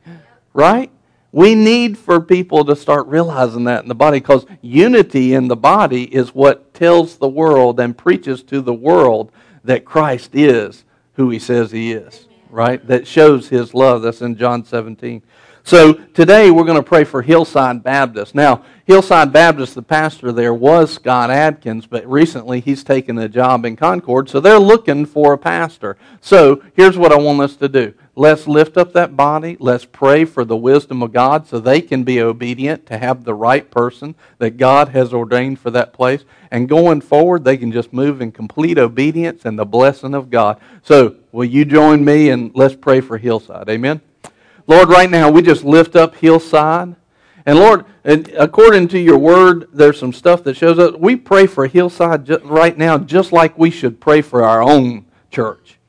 Right? 0.53 0.91
We 1.33 1.55
need 1.55 1.97
for 1.97 2.21
people 2.21 2.65
to 2.65 2.75
start 2.75 3.07
realizing 3.07 3.65
that 3.65 3.85
in 3.85 3.89
the 3.89 3.95
body 3.95 4.19
because 4.19 4.47
unity 4.61 5.35
in 5.35 5.47
the 5.47 5.57
body 5.57 6.13
is 6.13 6.35
what 6.35 6.75
tells 6.75 7.17
the 7.17 7.29
world 7.29 7.79
and 7.79 7.97
preaches 7.97 8.43
to 8.45 8.61
the 8.61 8.75
world 8.75 9.31
that 9.63 9.85
Christ 9.85 10.35
is 10.35 10.85
who 11.13 11.31
he 11.31 11.39
says 11.39 11.71
he 11.71 11.93
is, 11.93 12.27
right? 12.49 12.85
That 12.85 13.07
shows 13.07 13.49
his 13.49 13.75
love. 13.75 14.03
That's 14.03 14.23
in 14.23 14.37
John 14.37 14.65
17. 14.65 15.23
So 15.71 15.93
today 15.93 16.51
we're 16.51 16.65
going 16.65 16.79
to 16.79 16.83
pray 16.83 17.05
for 17.05 17.23
Hillside 17.23 17.85
Baptist. 17.85 18.35
Now, 18.35 18.65
Hillside 18.87 19.33
Baptist, 19.33 19.77
the 19.77 19.83
pastor 19.83 20.33
there 20.33 20.53
was 20.53 20.93
Scott 20.93 21.31
Adkins, 21.31 21.87
but 21.87 22.05
recently 22.11 22.59
he's 22.59 22.83
taken 22.83 23.17
a 23.19 23.29
job 23.29 23.65
in 23.65 23.77
Concord, 23.77 24.29
so 24.29 24.41
they're 24.41 24.59
looking 24.59 25.07
for 25.07 25.33
a 25.33 25.39
pastor. 25.39 25.97
So 26.21 26.61
here's 26.75 26.99
what 26.99 27.13
I 27.13 27.19
want 27.19 27.41
us 27.43 27.55
to 27.55 27.69
do. 27.69 27.95
Let's 28.17 28.49
lift 28.49 28.77
up 28.79 28.93
that 28.95 29.17
body. 29.17 29.57
Let's 29.61 29.85
pray 29.85 30.25
for 30.25 30.45
the 30.45 30.57
wisdom 30.57 31.05
of 31.05 31.13
God 31.13 31.47
so 31.47 31.61
they 31.61 31.81
can 31.81 32.03
be 32.03 32.21
obedient 32.21 32.85
to 32.87 32.99
have 32.99 33.23
the 33.23 33.35
right 33.35 33.71
person 33.71 34.17
that 34.39 34.57
God 34.57 34.89
has 34.89 35.15
ordained 35.15 35.61
for 35.61 35.71
that 35.71 35.93
place. 35.93 36.25
And 36.51 36.69
going 36.69 37.01
forward, 37.01 37.45
they 37.45 37.57
can 37.57 37.71
just 37.71 37.93
move 37.93 38.21
in 38.21 38.33
complete 38.33 38.77
obedience 38.77 39.45
and 39.45 39.57
the 39.57 39.65
blessing 39.65 40.15
of 40.15 40.31
God. 40.31 40.61
So, 40.83 41.15
will 41.31 41.45
you 41.45 41.65
join 41.65 42.05
me 42.05 42.31
and 42.31 42.51
let's 42.57 42.75
pray 42.75 43.01
for 43.01 43.19
Hillside? 43.19 43.69
Amen. 43.69 44.01
Lord, 44.71 44.89
right 44.89 45.11
now 45.11 45.29
we 45.29 45.43
just 45.43 45.65
lift 45.65 45.97
up 45.97 46.15
Hillside. 46.15 46.95
And 47.45 47.59
Lord, 47.59 47.87
according 48.05 48.87
to 48.89 49.01
your 49.01 49.19
word, 49.19 49.69
there's 49.73 49.99
some 49.99 50.13
stuff 50.13 50.45
that 50.45 50.57
shows 50.57 50.79
up. 50.79 51.01
We 51.01 51.17
pray 51.17 51.49
for 51.49 51.67
Hillside 51.67 52.31
right 52.45 52.79
now 52.79 52.97
just 52.97 53.33
like 53.33 53.59
we 53.59 53.73
should 53.73 53.99
pray 53.99 54.23
for 54.23 54.45
our 54.45 54.63
own 54.63 55.07
church. 55.33 55.81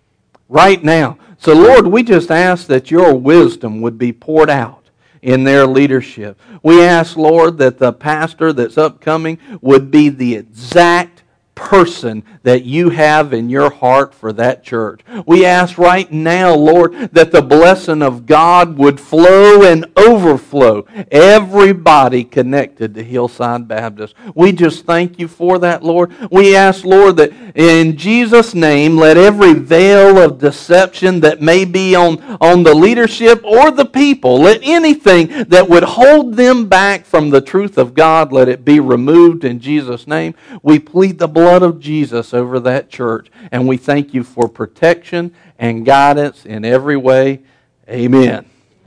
Right 0.49 0.83
now. 0.83 1.19
So, 1.37 1.53
Lord, 1.53 1.85
we 1.85 2.01
just 2.01 2.31
ask 2.31 2.65
that 2.67 2.89
your 2.89 3.13
wisdom 3.13 3.81
would 3.81 3.99
be 3.99 4.11
poured 4.11 4.49
out 4.49 4.89
in 5.21 5.43
their 5.43 5.67
leadership. 5.67 6.39
We 6.63 6.81
ask, 6.81 7.15
Lord, 7.15 7.59
that 7.59 7.77
the 7.77 7.93
pastor 7.93 8.51
that's 8.51 8.79
upcoming 8.79 9.37
would 9.61 9.91
be 9.91 10.09
the 10.09 10.33
exact 10.33 11.21
person 11.53 12.23
that 12.43 12.63
you 12.63 12.89
have 12.89 13.33
in 13.33 13.49
your 13.49 13.69
heart 13.69 14.13
for 14.13 14.33
that 14.33 14.63
church. 14.63 15.01
We 15.25 15.45
ask 15.45 15.77
right 15.77 16.11
now, 16.11 16.55
Lord, 16.55 16.93
that 17.13 17.31
the 17.31 17.41
blessing 17.41 18.01
of 18.01 18.25
God 18.25 18.77
would 18.77 18.99
flow 18.99 19.63
and 19.63 19.85
overflow 19.95 20.85
everybody 21.11 22.23
connected 22.23 22.95
to 22.95 23.03
Hillside 23.03 23.67
Baptist. 23.67 24.15
We 24.35 24.51
just 24.51 24.85
thank 24.85 25.19
you 25.19 25.27
for 25.27 25.59
that, 25.59 25.83
Lord. 25.83 26.11
We 26.31 26.55
ask, 26.55 26.83
Lord, 26.83 27.17
that 27.17 27.31
in 27.55 27.97
Jesus' 27.97 28.53
name, 28.53 28.97
let 28.97 29.17
every 29.17 29.53
veil 29.53 30.17
of 30.17 30.39
deception 30.39 31.19
that 31.21 31.41
may 31.41 31.65
be 31.65 31.95
on, 31.95 32.21
on 32.41 32.63
the 32.63 32.73
leadership 32.73 33.43
or 33.43 33.71
the 33.71 33.85
people, 33.85 34.39
let 34.39 34.61
anything 34.63 35.27
that 35.49 35.69
would 35.69 35.83
hold 35.83 36.35
them 36.35 36.67
back 36.67 37.05
from 37.05 37.29
the 37.29 37.41
truth 37.41 37.77
of 37.77 37.93
God, 37.93 38.31
let 38.31 38.49
it 38.49 38.65
be 38.65 38.79
removed 38.79 39.43
in 39.43 39.59
Jesus' 39.59 40.07
name. 40.07 40.33
We 40.63 40.79
plead 40.79 41.19
the 41.19 41.27
blood 41.27 41.51
blood 41.51 41.63
of 41.63 41.79
Jesus 41.79 42.30
over 42.33 42.59
that 42.61 42.89
church. 42.89 43.29
And 43.51 43.67
we 43.67 43.77
thank 43.77 44.13
you 44.13 44.23
for 44.23 44.47
protection 44.47 45.33
and 45.59 45.85
guidance 45.85 46.45
in 46.45 46.65
every 46.65 46.97
way. 46.97 47.41
Amen. 47.89 48.45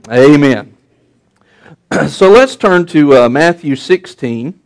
Amen. 0.09 0.71
So 2.09 2.29
let's 2.29 2.57
turn 2.57 2.87
to 2.87 3.15
uh, 3.15 3.29
Matthew 3.29 3.75
16 3.75 4.59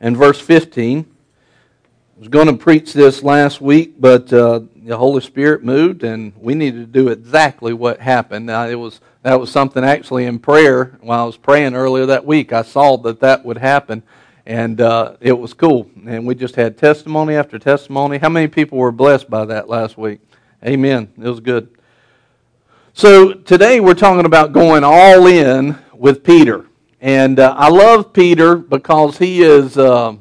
and 0.00 0.16
verse 0.16 0.40
15. 0.40 1.06
I 2.16 2.18
was 2.18 2.28
going 2.28 2.46
to 2.46 2.56
preach 2.56 2.92
this 2.92 3.22
last 3.22 3.60
week, 3.60 3.94
but 4.00 4.30
uh, 4.32 4.60
the 4.74 4.96
Holy 4.96 5.20
Spirit 5.20 5.64
moved, 5.64 6.02
and 6.02 6.32
we 6.36 6.54
needed 6.54 6.80
to 6.80 6.86
do 7.02 7.08
exactly 7.08 7.72
what 7.72 8.00
happened. 8.00 8.46
Now, 8.46 8.66
it 8.66 8.74
was 8.74 9.00
that 9.22 9.40
was 9.40 9.50
something 9.50 9.82
actually 9.82 10.24
in 10.24 10.38
prayer 10.38 10.96
while 11.00 11.24
I 11.24 11.26
was 11.26 11.36
praying 11.36 11.74
earlier 11.74 12.06
that 12.06 12.24
week. 12.24 12.52
I 12.52 12.62
saw 12.62 12.96
that 12.98 13.20
that 13.20 13.44
would 13.44 13.58
happen, 13.58 14.02
and 14.46 14.80
uh, 14.80 15.16
it 15.20 15.32
was 15.32 15.52
cool. 15.52 15.90
And 16.06 16.26
we 16.26 16.34
just 16.34 16.54
had 16.54 16.78
testimony 16.78 17.34
after 17.34 17.58
testimony. 17.58 18.18
How 18.18 18.28
many 18.28 18.46
people 18.46 18.78
were 18.78 18.92
blessed 18.92 19.28
by 19.28 19.44
that 19.46 19.68
last 19.68 19.98
week? 19.98 20.20
Amen. 20.64 21.12
It 21.18 21.28
was 21.28 21.40
good. 21.40 21.76
So 22.94 23.34
today 23.34 23.80
we're 23.80 23.94
talking 23.94 24.24
about 24.24 24.52
going 24.52 24.84
all 24.84 25.26
in 25.26 25.76
with 25.92 26.24
Peter, 26.24 26.64
and 27.00 27.38
uh, 27.38 27.54
I 27.56 27.68
love 27.68 28.14
Peter 28.14 28.56
because 28.56 29.18
he 29.18 29.42
is 29.42 29.76
uh, 29.76 30.16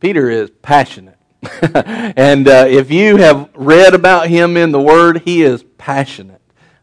Peter 0.00 0.30
is 0.30 0.50
passionate. 0.62 1.18
and 1.74 2.48
uh, 2.48 2.64
if 2.68 2.90
you 2.90 3.16
have 3.16 3.50
read 3.54 3.94
about 3.94 4.28
him 4.28 4.56
in 4.56 4.72
the 4.72 4.80
Word, 4.80 5.22
he 5.22 5.42
is 5.42 5.62
passionate. 5.76 6.37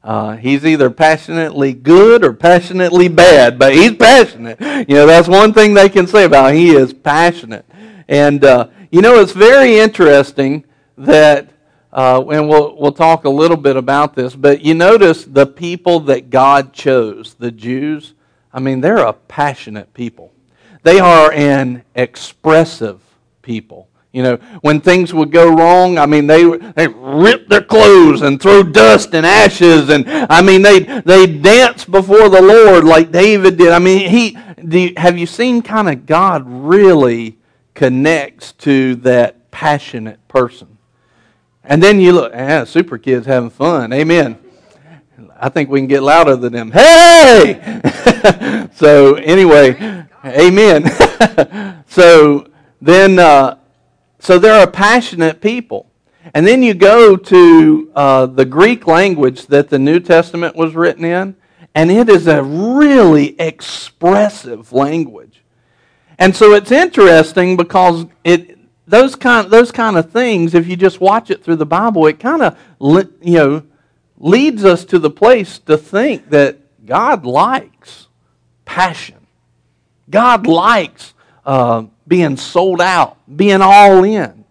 Uh, 0.05 0.35
he's 0.35 0.63
either 0.63 0.91
passionately 0.91 1.73
good 1.73 2.23
or 2.23 2.31
passionately 2.31 3.07
bad, 3.07 3.57
but 3.57 3.73
he's 3.73 3.95
passionate. 3.95 4.61
You 4.61 4.93
know, 4.93 5.07
that's 5.07 5.27
one 5.27 5.51
thing 5.51 5.73
they 5.73 5.89
can 5.89 6.05
say 6.05 6.25
about 6.25 6.51
him. 6.51 6.57
He 6.57 6.75
is 6.75 6.93
passionate. 6.93 7.65
And, 8.07 8.45
uh, 8.45 8.67
you 8.91 9.01
know, 9.01 9.19
it's 9.19 9.31
very 9.31 9.79
interesting 9.79 10.63
that, 10.95 11.49
uh, 11.91 12.23
and 12.29 12.47
we'll, 12.47 12.75
we'll 12.77 12.91
talk 12.91 13.25
a 13.25 13.29
little 13.29 13.57
bit 13.57 13.77
about 13.77 14.13
this, 14.13 14.35
but 14.35 14.61
you 14.61 14.75
notice 14.75 15.25
the 15.25 15.47
people 15.47 16.01
that 16.01 16.29
God 16.29 16.71
chose, 16.71 17.33
the 17.33 17.49
Jews, 17.49 18.13
I 18.53 18.59
mean, 18.59 18.81
they're 18.81 18.97
a 18.97 19.13
passionate 19.13 19.91
people. 19.95 20.31
They 20.83 20.99
are 20.99 21.31
an 21.31 21.83
expressive 21.95 23.01
people. 23.41 23.89
You 24.15 24.23
know, 24.23 24.35
when 24.61 24.79
things 24.79 25.13
would 25.13 25.29
go 25.29 25.53
wrong, 25.53 25.97
I 25.97 26.05
mean, 26.05 26.25
they 26.25 26.45
they 26.45 26.87
rip 26.87 27.49
their 27.49 27.61
clothes 27.61 28.21
and 28.21 28.41
throw 28.41 28.63
dust 28.63 29.13
and 29.13 29.25
ashes, 29.25 29.89
and 29.89 30.07
I 30.07 30.41
mean, 30.41 30.61
they 30.61 30.79
they 31.01 31.27
dance 31.27 31.83
before 31.83 32.29
the 32.29 32.41
Lord 32.41 32.85
like 32.85 33.11
David 33.11 33.57
did. 33.57 33.73
I 33.73 33.79
mean, 33.79 34.09
he 34.09 34.37
you, 34.57 34.93
have 34.95 35.17
you 35.17 35.25
seen 35.25 35.61
kind 35.61 35.89
of 35.89 36.05
God 36.05 36.45
really 36.47 37.39
connects 37.73 38.53
to 38.53 38.95
that 38.95 39.51
passionate 39.51 40.25
person, 40.29 40.77
and 41.65 41.83
then 41.83 41.99
you 41.99 42.13
look, 42.13 42.31
ah, 42.33 42.63
super 42.63 42.97
kids 42.97 43.25
having 43.25 43.49
fun, 43.49 43.91
amen. 43.91 44.37
I 45.37 45.49
think 45.49 45.69
we 45.69 45.81
can 45.81 45.87
get 45.87 46.03
louder 46.03 46.37
than 46.37 46.53
them. 46.53 46.71
Hey! 46.71 47.59
so 48.75 49.15
anyway, 49.15 50.05
amen. 50.23 51.83
so 51.89 52.47
then. 52.79 53.19
Uh, 53.19 53.57
so 54.25 54.39
they're 54.39 54.63
a 54.63 54.67
passionate 54.67 55.39
people. 55.39 55.85
And 56.33 56.47
then 56.47 56.63
you 56.63 56.73
go 56.73 57.15
to 57.15 57.91
uh, 57.95 58.25
the 58.25 58.43
Greek 58.43 58.87
language 58.87 59.45
that 59.47 59.69
the 59.69 59.77
New 59.77 59.99
Testament 59.99 60.55
was 60.55 60.73
written 60.73 61.05
in, 61.05 61.35
and 61.75 61.91
it 61.91 62.09
is 62.09 62.25
a 62.25 62.41
really 62.41 63.39
expressive 63.39 64.73
language. 64.73 65.43
And 66.17 66.35
so 66.35 66.53
it's 66.53 66.71
interesting 66.71 67.55
because 67.55 68.07
it 68.23 68.57
those 68.87 69.15
kind 69.15 69.51
those 69.51 69.71
kind 69.71 69.95
of 69.95 70.11
things, 70.11 70.55
if 70.55 70.67
you 70.67 70.75
just 70.75 70.99
watch 70.99 71.29
it 71.29 71.43
through 71.43 71.57
the 71.57 71.65
Bible, 71.67 72.07
it 72.07 72.19
kind 72.19 72.41
of 72.41 72.57
you 72.79 73.37
know 73.37 73.63
leads 74.17 74.65
us 74.65 74.85
to 74.85 74.97
the 74.97 75.11
place 75.11 75.59
to 75.59 75.77
think 75.77 76.31
that 76.31 76.57
God 76.83 77.27
likes 77.27 78.07
passion. 78.65 79.27
God 80.09 80.47
likes 80.47 81.14
uh, 81.45 81.85
being 82.07 82.37
sold 82.37 82.81
out, 82.81 83.17
being 83.35 83.61
all 83.61 84.03
in. 84.03 84.45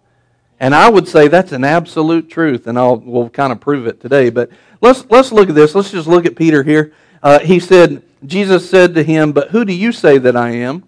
And 0.60 0.74
I 0.74 0.88
would 0.88 1.08
say 1.08 1.28
that's 1.28 1.52
an 1.52 1.64
absolute 1.64 2.30
truth, 2.30 2.66
and 2.66 2.78
I'll 2.78 2.96
we'll 2.96 3.28
kind 3.28 3.52
of 3.52 3.60
prove 3.60 3.86
it 3.86 4.00
today. 4.00 4.30
But 4.30 4.50
let's 4.80 5.04
let's 5.10 5.32
look 5.32 5.48
at 5.48 5.54
this. 5.54 5.74
Let's 5.74 5.90
just 5.90 6.06
look 6.06 6.26
at 6.26 6.36
Peter 6.36 6.62
here. 6.62 6.92
Uh, 7.22 7.40
he 7.40 7.58
said, 7.58 8.02
Jesus 8.24 8.68
said 8.68 8.94
to 8.94 9.02
him, 9.02 9.32
"But 9.32 9.50
who 9.50 9.64
do 9.64 9.72
you 9.72 9.92
say 9.92 10.18
that 10.18 10.36
I 10.36 10.50
am?" 10.50 10.84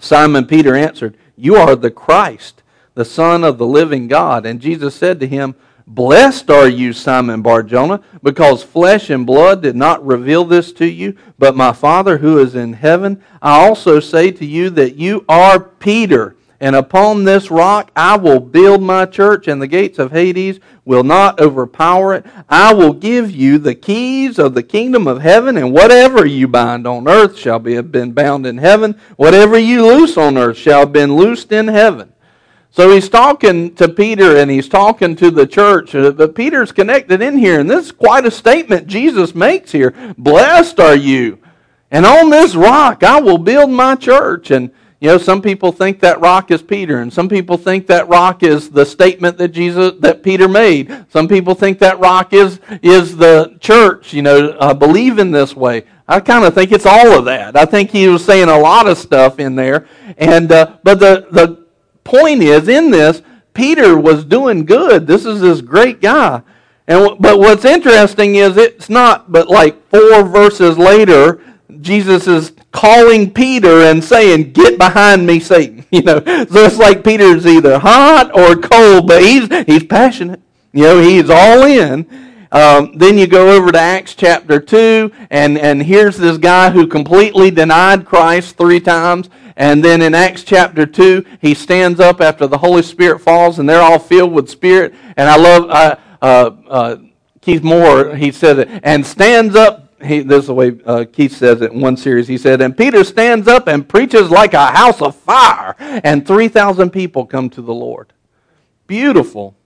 Simon 0.00 0.46
Peter 0.46 0.74
answered, 0.74 1.16
"You 1.36 1.56
are 1.56 1.76
the 1.76 1.90
Christ, 1.90 2.62
the 2.94 3.04
Son 3.04 3.44
of 3.44 3.58
the 3.58 3.66
living 3.66 4.08
God." 4.08 4.44
And 4.44 4.60
Jesus 4.60 4.94
said 4.94 5.20
to 5.20 5.26
him, 5.26 5.54
Blessed 5.90 6.50
are 6.50 6.68
you, 6.68 6.92
Simon 6.92 7.40
Barjona, 7.40 8.02
because 8.22 8.62
flesh 8.62 9.08
and 9.08 9.24
blood 9.24 9.62
did 9.62 9.74
not 9.74 10.04
reveal 10.04 10.44
this 10.44 10.70
to 10.74 10.86
you, 10.86 11.16
but 11.38 11.56
my 11.56 11.72
Father 11.72 12.18
who 12.18 12.38
is 12.38 12.54
in 12.54 12.74
heaven. 12.74 13.22
I 13.40 13.64
also 13.64 13.98
say 13.98 14.30
to 14.32 14.44
you 14.44 14.68
that 14.70 14.96
you 14.96 15.24
are 15.30 15.58
Peter, 15.58 16.36
and 16.60 16.76
upon 16.76 17.24
this 17.24 17.50
rock 17.50 17.90
I 17.96 18.18
will 18.18 18.38
build 18.38 18.82
my 18.82 19.06
church, 19.06 19.48
and 19.48 19.62
the 19.62 19.66
gates 19.66 19.98
of 19.98 20.12
Hades 20.12 20.60
will 20.84 21.04
not 21.04 21.40
overpower 21.40 22.12
it. 22.12 22.26
I 22.50 22.74
will 22.74 22.92
give 22.92 23.30
you 23.30 23.56
the 23.56 23.74
keys 23.74 24.38
of 24.38 24.52
the 24.52 24.62
kingdom 24.62 25.06
of 25.06 25.22
heaven, 25.22 25.56
and 25.56 25.72
whatever 25.72 26.26
you 26.26 26.48
bind 26.48 26.86
on 26.86 27.08
earth 27.08 27.38
shall 27.38 27.60
be 27.60 27.80
been 27.80 28.12
bound 28.12 28.46
in 28.46 28.58
heaven. 28.58 29.00
Whatever 29.16 29.58
you 29.58 29.86
loose 29.86 30.18
on 30.18 30.36
earth 30.36 30.58
shall 30.58 30.80
have 30.80 30.92
been 30.92 31.16
loosed 31.16 31.50
in 31.50 31.68
heaven. 31.68 32.12
So 32.70 32.90
he's 32.90 33.08
talking 33.08 33.74
to 33.76 33.88
Peter 33.88 34.36
and 34.36 34.50
he's 34.50 34.68
talking 34.68 35.16
to 35.16 35.30
the 35.30 35.46
church, 35.46 35.94
uh, 35.94 36.12
but 36.12 36.34
Peter's 36.34 36.70
connected 36.70 37.22
in 37.22 37.38
here, 37.38 37.58
and 37.58 37.68
this 37.68 37.86
is 37.86 37.92
quite 37.92 38.26
a 38.26 38.30
statement 38.30 38.86
Jesus 38.86 39.34
makes 39.34 39.72
here. 39.72 39.94
Blessed 40.16 40.78
are 40.78 40.94
you, 40.94 41.38
and 41.90 42.04
on 42.04 42.30
this 42.30 42.54
rock 42.54 43.02
I 43.02 43.20
will 43.20 43.38
build 43.38 43.70
my 43.70 43.94
church. 43.94 44.50
And 44.50 44.70
you 45.00 45.08
know, 45.08 45.18
some 45.18 45.40
people 45.40 45.70
think 45.70 46.00
that 46.00 46.20
rock 46.20 46.50
is 46.50 46.60
Peter, 46.60 47.00
and 47.00 47.12
some 47.12 47.28
people 47.28 47.56
think 47.56 47.86
that 47.86 48.08
rock 48.08 48.42
is 48.42 48.68
the 48.70 48.84
statement 48.84 49.38
that 49.38 49.48
Jesus 49.48 49.94
that 50.00 50.22
Peter 50.22 50.48
made. 50.48 51.06
Some 51.08 51.26
people 51.26 51.54
think 51.54 51.78
that 51.78 51.98
rock 52.00 52.32
is 52.32 52.60
is 52.82 53.16
the 53.16 53.56
church. 53.60 54.12
You 54.12 54.22
know, 54.22 54.50
uh, 54.60 54.74
believe 54.74 55.18
in 55.18 55.30
this 55.30 55.56
way. 55.56 55.84
I 56.06 56.20
kind 56.20 56.44
of 56.44 56.54
think 56.54 56.72
it's 56.72 56.86
all 56.86 57.18
of 57.18 57.24
that. 57.26 57.56
I 57.56 57.64
think 57.64 57.90
he 57.90 58.08
was 58.08 58.24
saying 58.24 58.48
a 58.48 58.58
lot 58.58 58.86
of 58.86 58.98
stuff 58.98 59.38
in 59.38 59.54
there, 59.56 59.86
and 60.16 60.50
uh, 60.50 60.76
but 60.82 60.98
the 60.98 61.26
the 61.30 61.67
point 62.08 62.42
is 62.42 62.68
in 62.68 62.90
this, 62.90 63.22
Peter 63.52 63.98
was 63.98 64.24
doing 64.24 64.64
good. 64.64 65.06
This 65.06 65.26
is 65.26 65.40
this 65.40 65.60
great 65.60 66.00
guy, 66.00 66.42
and 66.86 67.18
but 67.20 67.38
what's 67.38 67.64
interesting 67.64 68.36
is 68.36 68.56
it's 68.56 68.88
not 68.88 69.30
but 69.30 69.48
like 69.48 69.88
four 69.90 70.22
verses 70.22 70.78
later, 70.78 71.40
Jesus 71.80 72.26
is 72.26 72.52
calling 72.72 73.30
Peter 73.30 73.82
and 73.82 74.02
saying, 74.02 74.52
"Get 74.52 74.78
behind 74.78 75.26
me, 75.26 75.38
Satan." 75.38 75.76
You 75.90 76.02
know, 76.02 76.22
so 76.22 76.64
it's 76.66 76.76
like 76.76 77.02
Peter's 77.02 77.46
either 77.46 77.78
hot 77.78 78.30
or 78.38 78.56
cold, 78.56 79.06
but 79.06 79.22
he's 79.22 79.48
he's 79.64 79.84
passionate. 79.84 80.42
You 80.72 80.82
know, 80.82 81.00
he's 81.00 81.30
all 81.30 81.64
in. 81.64 82.06
Um, 82.50 82.96
then 82.96 83.18
you 83.18 83.26
go 83.26 83.56
over 83.56 83.72
to 83.72 83.78
Acts 83.78 84.14
chapter 84.14 84.58
2, 84.58 85.12
and, 85.30 85.58
and 85.58 85.82
here's 85.82 86.16
this 86.16 86.38
guy 86.38 86.70
who 86.70 86.86
completely 86.86 87.50
denied 87.50 88.06
Christ 88.06 88.56
three 88.56 88.80
times. 88.80 89.28
And 89.58 89.84
then 89.84 90.02
in 90.02 90.14
Acts 90.14 90.44
chapter 90.44 90.86
2, 90.86 91.24
he 91.42 91.52
stands 91.52 91.98
up 91.98 92.20
after 92.20 92.46
the 92.46 92.58
Holy 92.58 92.80
Spirit 92.80 93.18
falls, 93.18 93.58
and 93.58 93.68
they're 93.68 93.82
all 93.82 93.98
filled 93.98 94.32
with 94.32 94.48
Spirit. 94.48 94.94
And 95.16 95.28
I 95.28 95.36
love 95.36 95.68
uh, 95.68 95.96
uh, 96.22 96.50
uh, 96.70 96.96
Keith 97.40 97.64
Moore, 97.64 98.14
he 98.14 98.30
said 98.30 98.60
it, 98.60 98.68
and 98.84 99.04
stands 99.04 99.56
up 99.56 99.84
he, 100.00 100.20
this 100.20 100.42
is 100.42 100.46
the 100.46 100.54
way 100.54 100.78
uh, 100.86 101.04
Keith 101.12 101.36
says 101.36 101.60
it 101.60 101.72
in 101.72 101.80
one 101.80 101.96
series. 101.96 102.28
He 102.28 102.38
said, 102.38 102.60
And 102.60 102.76
Peter 102.76 103.02
stands 103.02 103.48
up 103.48 103.66
and 103.66 103.88
preaches 103.88 104.30
like 104.30 104.54
a 104.54 104.66
house 104.66 105.02
of 105.02 105.16
fire, 105.16 105.74
and 105.78 106.24
3,000 106.24 106.90
people 106.90 107.26
come 107.26 107.50
to 107.50 107.62
the 107.62 107.74
Lord. 107.74 108.12
Beautiful. 108.86 109.56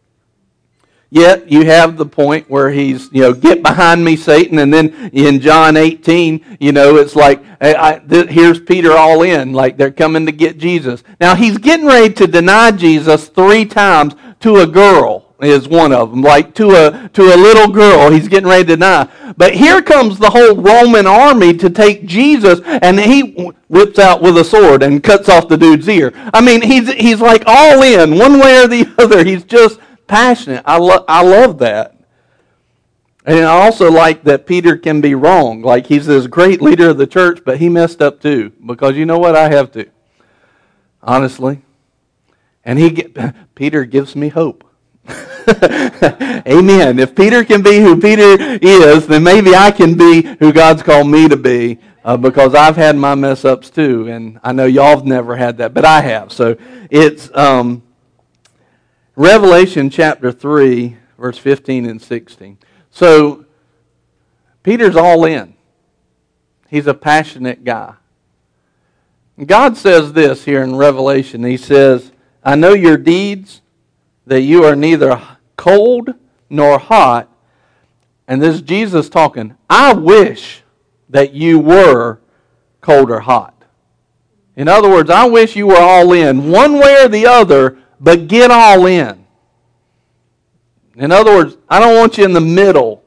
Yet 1.15 1.53
you 1.53 1.67
have 1.67 1.99
the 1.99 2.07
point 2.07 2.49
where 2.49 2.71
he's, 2.71 3.13
you 3.13 3.21
know, 3.21 3.35
get 3.35 3.63
behind 3.63 4.03
me, 4.03 4.17
Satan. 4.17 4.59
And 4.61 4.73
then 4.73 5.11
in 5.13 5.43
John 5.43 5.77
18, 5.77 6.57
you 6.59 6.73
know, 6.73 6.97
it's 6.97 7.15
like, 7.15 7.45
I, 7.61 7.75
I, 7.75 7.99
th- 7.99 8.31
here's 8.31 8.59
Peter 8.59 8.93
all 8.93 9.23
in, 9.23 9.53
like 9.53 9.77
they're 9.77 9.91
coming 9.91 10.25
to 10.25 10.33
get 10.33 10.57
Jesus. 10.57 11.05
Now 11.21 11.35
he's 11.35 11.59
getting 11.59 11.85
ready 11.85 12.15
to 12.15 12.27
deny 12.27 12.71
Jesus 12.71 13.29
three 13.29 13.67
times 13.67 14.15
to 14.41 14.61
a 14.61 14.67
girl 14.67 15.35
is 15.43 15.69
one 15.69 15.93
of 15.93 16.13
them, 16.13 16.23
like 16.23 16.55
to 16.55 16.71
a, 16.71 17.11
to 17.11 17.23
a 17.25 17.37
little 17.37 17.71
girl 17.71 18.11
he's 18.11 18.29
getting 18.29 18.49
ready 18.49 18.65
to 18.65 18.77
deny. 18.77 19.07
But 19.37 19.55
here 19.55 19.83
comes 19.83 20.19
the 20.19 20.31
whole 20.31 20.57
Roman 20.57 21.07
army 21.07 21.53
to 21.59 21.69
take 21.69 22.07
Jesus, 22.07 22.61
and 22.65 22.99
he 22.99 23.53
whips 23.69 23.99
out 23.99 24.23
with 24.23 24.39
a 24.39 24.45
sword 24.45 24.83
and 24.83 25.03
cuts 25.03 25.29
off 25.29 25.49
the 25.49 25.59
dude's 25.59 25.87
ear. 25.91 26.11
I 26.33 26.41
mean, 26.41 26.63
he's, 26.63 26.91
he's 26.95 27.21
like 27.21 27.43
all 27.47 27.83
in, 27.83 28.17
one 28.19 28.39
way 28.39 28.65
or 28.65 28.67
the 28.67 28.91
other. 28.99 29.23
He's 29.25 29.45
just 29.45 29.79
passionate. 30.13 30.63
I, 30.67 30.77
lo- 30.77 31.07
I 31.09 31.23
love 31.23 31.59
that. 31.61 31.97
And 33.25 33.47
I 33.47 33.65
also 33.65 33.91
like 33.91 34.25
that 34.25 34.47
Peter 34.47 34.77
can 34.77 35.01
be 35.01 35.15
wrong. 35.15 35.63
Like 35.63 35.87
he's 35.87 36.05
this 36.05 36.27
great 36.27 36.61
leader 36.61 36.91
of 36.91 36.99
the 36.99 37.07
church, 37.07 37.41
but 37.47 37.57
he 37.59 37.71
messed 37.71 38.03
up 38.03 38.21
too. 38.21 38.53
Because 38.65 38.95
you 38.97 39.07
know 39.07 39.19
what? 39.19 39.35
I 39.35 39.49
have 39.49 39.73
to. 39.73 39.89
Honestly. 41.03 41.63
And 42.63 42.79
he 42.79 42.91
get, 42.91 43.15
Peter 43.55 43.87
gives 43.87 44.15
me 44.15 44.29
hope. 44.29 44.69
Amen. 46.47 46.99
If 46.99 47.17
Peter 47.17 47.43
can 47.43 47.63
be 47.63 47.81
who 47.81 47.99
Peter 47.99 48.37
is, 48.61 49.07
then 49.07 49.23
maybe 49.23 49.55
I 49.55 49.71
can 49.71 49.97
be 49.97 50.23
who 50.41 50.53
God's 50.53 50.83
called 50.83 51.09
me 51.09 51.27
to 51.29 51.39
be 51.39 51.79
uh, 52.05 52.19
because 52.19 52.55
I've 52.55 52.77
had 52.77 52.97
my 52.97 53.15
mess 53.15 53.47
ups 53.47 53.71
too. 53.71 54.09
And 54.09 54.39
I 54.43 54.53
know 54.53 54.67
y'all 54.67 54.97
have 54.97 55.07
never 55.07 55.37
had 55.37 55.57
that, 55.57 55.73
but 55.73 55.87
I 55.87 56.03
have. 56.03 56.33
So 56.33 56.57
it's 56.91 57.35
um, 57.35 57.83
Revelation 59.15 59.91
chapter 59.91 60.33
3, 60.33 60.97
verse 61.19 61.37
15 61.37 61.85
and 61.87 62.01
16. 62.01 62.59
So 62.91 63.45
Peter's 64.63 64.97
all 64.97 65.25
in, 65.25 65.55
he's 66.69 66.87
a 66.87 66.95
passionate 66.95 67.63
guy. 67.63 67.95
God 69.45 69.77
says 69.77 70.13
this 70.13 70.45
here 70.45 70.63
in 70.63 70.77
Revelation. 70.77 71.45
He 71.45 71.57
says, 71.57 72.13
I 72.45 72.55
know 72.55 72.73
your 72.73 72.97
deeds 72.97 73.61
that 74.27 74.43
you 74.43 74.65
are 74.65 74.77
neither 74.77 75.21
cold 75.57 76.15
nor 76.49 76.79
hot. 76.79 77.29
And 78.29 78.41
this 78.41 78.57
is 78.57 78.63
Jesus 78.63 79.09
talking. 79.09 79.57
I 79.69 79.93
wish 79.93 80.63
that 81.09 81.33
you 81.35 81.59
were 81.59 82.21
cold 82.81 83.11
or 83.11 83.21
hot. 83.21 83.65
In 84.55 84.69
other 84.69 84.89
words, 84.89 85.11
I 85.11 85.27
wish 85.27 85.57
you 85.57 85.67
were 85.67 85.81
all 85.81 86.13
in, 86.13 86.51
one 86.51 86.75
way 86.75 87.03
or 87.03 87.09
the 87.09 87.27
other, 87.27 87.79
but 88.03 88.27
get 88.27 88.51
all 88.51 88.85
in. 88.87 89.25
In 90.97 91.13
other 91.13 91.33
words, 91.35 91.57
I 91.69 91.79
don't 91.79 91.97
want 91.97 92.19
you 92.19 92.25
in 92.25 92.33
the 92.33 92.41
middle. 92.41 93.05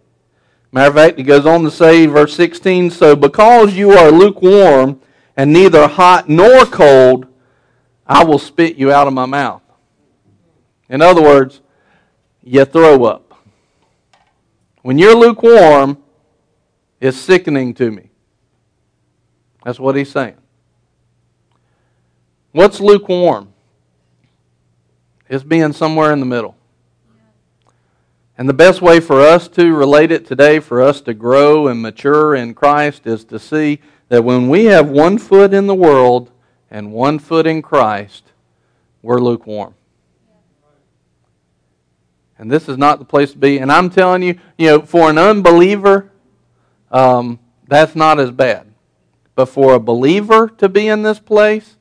Matter 0.71 0.89
of 0.89 0.95
fact, 0.95 1.17
he 1.17 1.23
goes 1.23 1.45
on 1.45 1.63
to 1.63 1.71
say, 1.71 2.05
verse 2.05 2.34
16, 2.34 2.89
so 2.91 3.15
because 3.15 3.73
you 3.73 3.91
are 3.91 4.10
lukewarm 4.10 5.01
and 5.36 5.51
neither 5.51 5.88
hot 5.88 6.29
nor 6.29 6.65
cold, 6.65 7.27
I 8.08 8.23
will 8.23 8.39
spit 8.39 8.77
you 8.77 8.91
out 8.91 9.05
of 9.05 9.13
my 9.13 9.25
mouth. 9.25 9.62
In 10.88 11.01
other 11.01 11.21
words, 11.21 11.62
you 12.41 12.63
throw 12.63 13.03
up. 13.03 13.34
When 14.81 14.97
you're 14.97 15.15
lukewarm, 15.15 15.97
it's 17.01 17.17
sickening 17.17 17.73
to 17.75 17.91
me. 17.91 18.12
That's 19.63 19.79
what 19.79 19.95
he's 19.95 20.12
saying. 20.12 20.38
What's 22.51 22.79
lukewarm? 22.79 23.55
It's 25.27 25.43
being 25.43 25.73
somewhere 25.73 26.11
in 26.11 26.19
the 26.19 26.25
middle. 26.25 26.55
And 28.38 28.49
the 28.49 28.53
best 28.53 28.81
way 28.81 28.99
for 28.99 29.21
us 29.21 29.47
to 29.49 29.73
relate 29.73 30.11
it 30.11 30.25
today, 30.25 30.59
for 30.59 30.81
us 30.81 31.01
to 31.01 31.13
grow 31.13 31.67
and 31.67 31.81
mature 31.81 32.35
in 32.35 32.53
Christ, 32.53 33.07
is 33.07 33.23
to 33.25 33.39
see 33.39 33.79
that 34.09 34.23
when 34.23 34.49
we 34.49 34.65
have 34.65 34.89
one 34.89 35.17
foot 35.17 35.53
in 35.53 35.67
the 35.67 35.75
world 35.75 36.31
and 36.69 36.91
one 36.91 37.17
foot 37.17 37.47
in 37.47 37.61
Christ, 37.61 38.33
we're 39.01 39.19
lukewarm. 39.19 39.73
And 42.38 42.51
this 42.51 42.67
is 42.67 42.77
not 42.77 42.99
the 42.99 43.05
place 43.05 43.31
to 43.31 43.38
be. 43.38 43.59
And 43.59 43.71
I'm 43.71 43.89
telling 43.89 44.21
you, 44.21 44.38
you 44.57 44.67
know, 44.67 44.81
for 44.81 45.09
an 45.09 45.17
unbeliever, 45.17 46.11
um, 46.91 47.39
that's 47.67 47.95
not 47.95 48.19
as 48.19 48.31
bad. 48.31 48.67
But 49.35 49.45
for 49.45 49.73
a 49.73 49.79
believer 49.79 50.49
to 50.57 50.67
be 50.67 50.88
in 50.88 51.03
this 51.03 51.19
place, 51.19 51.74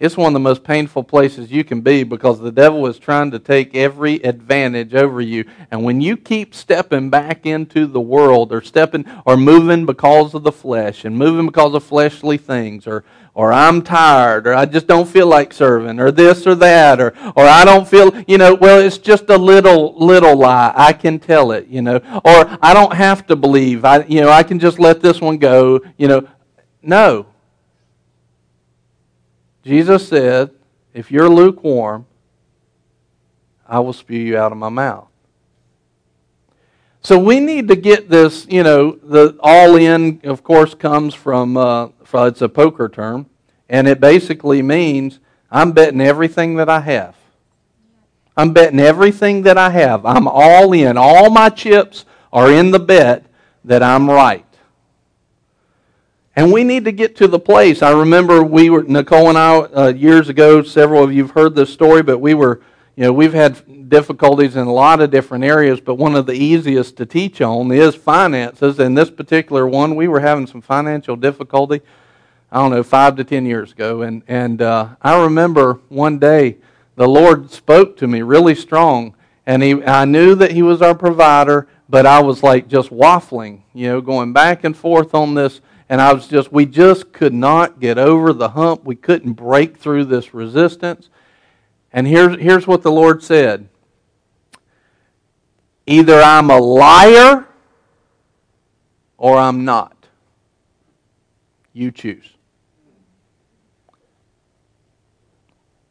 it's 0.00 0.16
one 0.16 0.28
of 0.28 0.32
the 0.32 0.40
most 0.40 0.64
painful 0.64 1.04
places 1.04 1.52
you 1.52 1.62
can 1.62 1.82
be 1.82 2.02
because 2.02 2.40
the 2.40 2.50
devil 2.50 2.86
is 2.86 2.98
trying 2.98 3.30
to 3.30 3.38
take 3.38 3.76
every 3.76 4.14
advantage 4.24 4.94
over 4.94 5.20
you. 5.20 5.44
And 5.70 5.84
when 5.84 6.00
you 6.00 6.16
keep 6.16 6.54
stepping 6.54 7.10
back 7.10 7.44
into 7.44 7.86
the 7.86 8.00
world 8.00 8.50
or 8.50 8.62
stepping 8.62 9.04
or 9.26 9.36
moving 9.36 9.84
because 9.84 10.34
of 10.34 10.42
the 10.42 10.52
flesh 10.52 11.04
and 11.04 11.18
moving 11.18 11.46
because 11.46 11.74
of 11.74 11.84
fleshly 11.84 12.38
things 12.38 12.86
or 12.86 13.04
or 13.32 13.52
I'm 13.52 13.82
tired, 13.82 14.48
or 14.48 14.54
I 14.54 14.66
just 14.66 14.88
don't 14.88 15.08
feel 15.08 15.26
like 15.26 15.52
serving, 15.52 16.00
or 16.00 16.10
this 16.10 16.46
or 16.48 16.56
that, 16.56 17.00
or, 17.00 17.14
or 17.36 17.44
I 17.44 17.64
don't 17.64 17.86
feel, 17.86 18.12
you 18.26 18.38
know, 18.38 18.54
well, 18.54 18.80
it's 18.80 18.98
just 18.98 19.30
a 19.30 19.38
little, 19.38 19.94
little 19.96 20.36
lie. 20.36 20.72
I 20.74 20.92
can 20.92 21.20
tell 21.20 21.52
it, 21.52 21.68
you 21.68 21.80
know, 21.80 21.96
or 22.24 22.58
I 22.60 22.74
don't 22.74 22.92
have 22.92 23.28
to 23.28 23.36
believe. 23.36 23.84
I, 23.84 24.04
you 24.04 24.20
know, 24.20 24.30
I 24.30 24.42
can 24.42 24.58
just 24.58 24.80
let 24.80 25.00
this 25.00 25.20
one 25.20 25.38
go, 25.38 25.80
you 25.96 26.08
know. 26.08 26.28
No. 26.82 27.26
Jesus 29.64 30.08
said, 30.08 30.50
if 30.94 31.10
you're 31.10 31.28
lukewarm, 31.28 32.06
I 33.66 33.78
will 33.80 33.92
spew 33.92 34.18
you 34.18 34.36
out 34.36 34.52
of 34.52 34.58
my 34.58 34.68
mouth. 34.68 35.06
So 37.02 37.18
we 37.18 37.40
need 37.40 37.68
to 37.68 37.76
get 37.76 38.10
this, 38.10 38.46
you 38.50 38.62
know, 38.62 38.92
the 39.02 39.36
all 39.40 39.76
in, 39.76 40.20
of 40.24 40.42
course, 40.42 40.74
comes 40.74 41.14
from, 41.14 41.56
uh, 41.56 41.88
from, 42.04 42.28
it's 42.28 42.42
a 42.42 42.48
poker 42.48 42.88
term, 42.88 43.26
and 43.68 43.88
it 43.88 44.00
basically 44.00 44.60
means 44.60 45.18
I'm 45.50 45.72
betting 45.72 46.00
everything 46.00 46.56
that 46.56 46.68
I 46.68 46.80
have. 46.80 47.16
I'm 48.36 48.52
betting 48.52 48.80
everything 48.80 49.42
that 49.42 49.56
I 49.56 49.70
have. 49.70 50.04
I'm 50.04 50.28
all 50.28 50.72
in. 50.72 50.96
All 50.96 51.30
my 51.30 51.48
chips 51.48 52.04
are 52.32 52.50
in 52.50 52.70
the 52.70 52.78
bet 52.78 53.24
that 53.64 53.82
I'm 53.82 54.10
right. 54.10 54.44
And 56.40 56.50
we 56.50 56.64
need 56.64 56.86
to 56.86 56.92
get 56.92 57.16
to 57.16 57.28
the 57.28 57.38
place. 57.38 57.82
I 57.82 57.90
remember 57.90 58.42
we 58.42 58.70
were, 58.70 58.82
Nicole 58.82 59.28
and 59.28 59.36
I, 59.36 59.58
uh, 59.58 59.88
years 59.88 60.30
ago, 60.30 60.62
several 60.62 61.04
of 61.04 61.12
you 61.12 61.24
have 61.24 61.32
heard 61.32 61.54
this 61.54 61.70
story, 61.70 62.02
but 62.02 62.16
we 62.16 62.32
were, 62.32 62.62
you 62.96 63.04
know, 63.04 63.12
we've 63.12 63.34
had 63.34 63.90
difficulties 63.90 64.56
in 64.56 64.66
a 64.66 64.72
lot 64.72 65.02
of 65.02 65.10
different 65.10 65.44
areas, 65.44 65.82
but 65.82 65.96
one 65.96 66.14
of 66.16 66.24
the 66.24 66.32
easiest 66.32 66.96
to 66.96 67.04
teach 67.04 67.42
on 67.42 67.70
is 67.70 67.94
finances. 67.94 68.78
And 68.78 68.96
this 68.96 69.10
particular 69.10 69.68
one, 69.68 69.96
we 69.96 70.08
were 70.08 70.20
having 70.20 70.46
some 70.46 70.62
financial 70.62 71.14
difficulty, 71.14 71.82
I 72.50 72.60
don't 72.60 72.70
know, 72.70 72.84
five 72.84 73.16
to 73.16 73.24
ten 73.24 73.44
years 73.44 73.72
ago. 73.72 74.00
And, 74.00 74.22
and 74.26 74.62
uh, 74.62 74.94
I 75.02 75.22
remember 75.22 75.80
one 75.90 76.18
day 76.18 76.56
the 76.96 77.06
Lord 77.06 77.50
spoke 77.50 77.98
to 77.98 78.06
me 78.06 78.22
really 78.22 78.54
strong. 78.54 79.14
And 79.44 79.62
he, 79.62 79.84
I 79.84 80.06
knew 80.06 80.34
that 80.36 80.52
He 80.52 80.62
was 80.62 80.80
our 80.80 80.94
provider, 80.94 81.68
but 81.86 82.06
I 82.06 82.22
was 82.22 82.42
like 82.42 82.66
just 82.66 82.88
waffling, 82.88 83.60
you 83.74 83.88
know, 83.88 84.00
going 84.00 84.32
back 84.32 84.64
and 84.64 84.74
forth 84.74 85.14
on 85.14 85.34
this. 85.34 85.60
And 85.90 86.00
I 86.00 86.12
was 86.12 86.28
just, 86.28 86.52
we 86.52 86.66
just 86.66 87.12
could 87.12 87.34
not 87.34 87.80
get 87.80 87.98
over 87.98 88.32
the 88.32 88.50
hump. 88.50 88.84
We 88.84 88.94
couldn't 88.94 89.32
break 89.32 89.76
through 89.76 90.04
this 90.04 90.32
resistance. 90.32 91.10
And 91.92 92.06
here's, 92.06 92.38
here's 92.40 92.64
what 92.64 92.82
the 92.82 92.92
Lord 92.92 93.24
said 93.24 93.68
Either 95.86 96.22
I'm 96.22 96.48
a 96.48 96.58
liar 96.58 97.48
or 99.18 99.36
I'm 99.36 99.64
not. 99.64 99.96
You 101.72 101.90
choose. 101.90 102.36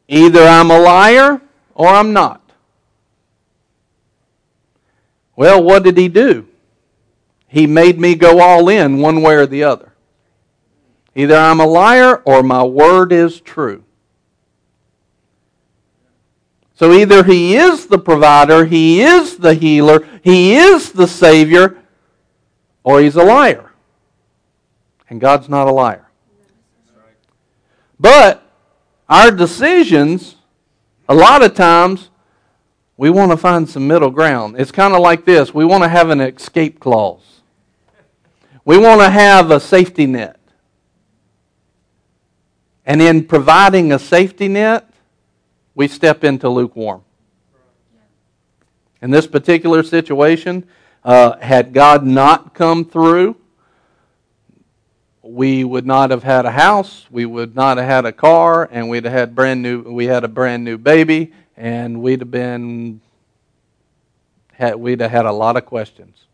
Either 0.08 0.42
I'm 0.42 0.70
a 0.70 0.78
liar 0.78 1.42
or 1.74 1.88
I'm 1.88 2.14
not. 2.14 2.40
Well, 5.36 5.62
what 5.62 5.82
did 5.82 5.98
he 5.98 6.08
do? 6.08 6.48
He 7.48 7.66
made 7.66 8.00
me 8.00 8.14
go 8.14 8.40
all 8.40 8.70
in 8.70 8.98
one 8.98 9.20
way 9.20 9.34
or 9.34 9.44
the 9.44 9.64
other. 9.64 9.89
Either 11.20 11.36
I'm 11.36 11.60
a 11.60 11.66
liar 11.66 12.22
or 12.24 12.42
my 12.42 12.62
word 12.62 13.12
is 13.12 13.42
true. 13.42 13.84
So 16.72 16.94
either 16.94 17.22
he 17.24 17.56
is 17.56 17.88
the 17.88 17.98
provider, 17.98 18.64
he 18.64 19.02
is 19.02 19.36
the 19.36 19.52
healer, 19.52 20.08
he 20.24 20.56
is 20.56 20.92
the 20.92 21.06
savior, 21.06 21.76
or 22.82 23.02
he's 23.02 23.16
a 23.16 23.22
liar. 23.22 23.70
And 25.10 25.20
God's 25.20 25.50
not 25.50 25.68
a 25.68 25.70
liar. 25.70 26.08
But 27.98 28.42
our 29.06 29.30
decisions, 29.30 30.36
a 31.06 31.14
lot 31.14 31.42
of 31.42 31.54
times, 31.54 32.08
we 32.96 33.10
want 33.10 33.30
to 33.30 33.36
find 33.36 33.68
some 33.68 33.86
middle 33.86 34.10
ground. 34.10 34.56
It's 34.58 34.72
kind 34.72 34.94
of 34.94 35.00
like 35.00 35.26
this 35.26 35.52
we 35.52 35.66
want 35.66 35.82
to 35.82 35.88
have 35.90 36.08
an 36.08 36.22
escape 36.22 36.80
clause, 36.80 37.42
we 38.64 38.78
want 38.78 39.02
to 39.02 39.10
have 39.10 39.50
a 39.50 39.60
safety 39.60 40.06
net. 40.06 40.39
And 42.90 43.00
in 43.00 43.24
providing 43.24 43.92
a 43.92 44.00
safety 44.00 44.48
net, 44.48 44.84
we 45.76 45.86
step 45.86 46.24
into 46.24 46.48
lukewarm. 46.48 47.04
In 49.00 49.12
this 49.12 49.28
particular 49.28 49.84
situation, 49.84 50.66
uh, 51.04 51.38
had 51.38 51.72
God 51.72 52.04
not 52.04 52.52
come 52.52 52.84
through, 52.84 53.36
we 55.22 55.62
would 55.62 55.86
not 55.86 56.10
have 56.10 56.24
had 56.24 56.46
a 56.46 56.50
house, 56.50 57.06
we 57.12 57.26
would 57.26 57.54
not 57.54 57.76
have 57.76 57.86
had 57.86 58.06
a 58.06 58.12
car, 58.12 58.68
and 58.72 58.88
we'd 58.88 59.04
have 59.04 59.12
had 59.12 59.36
brand 59.36 59.62
new. 59.62 59.82
We 59.82 60.06
had 60.06 60.24
a 60.24 60.28
brand 60.28 60.64
new 60.64 60.76
baby, 60.76 61.32
and 61.56 62.02
we'd 62.02 62.18
have 62.18 62.32
been. 62.32 63.00
Had, 64.54 64.74
we'd 64.74 64.98
have 64.98 65.12
had 65.12 65.26
a 65.26 65.32
lot 65.32 65.56
of 65.56 65.64
questions. 65.64 66.24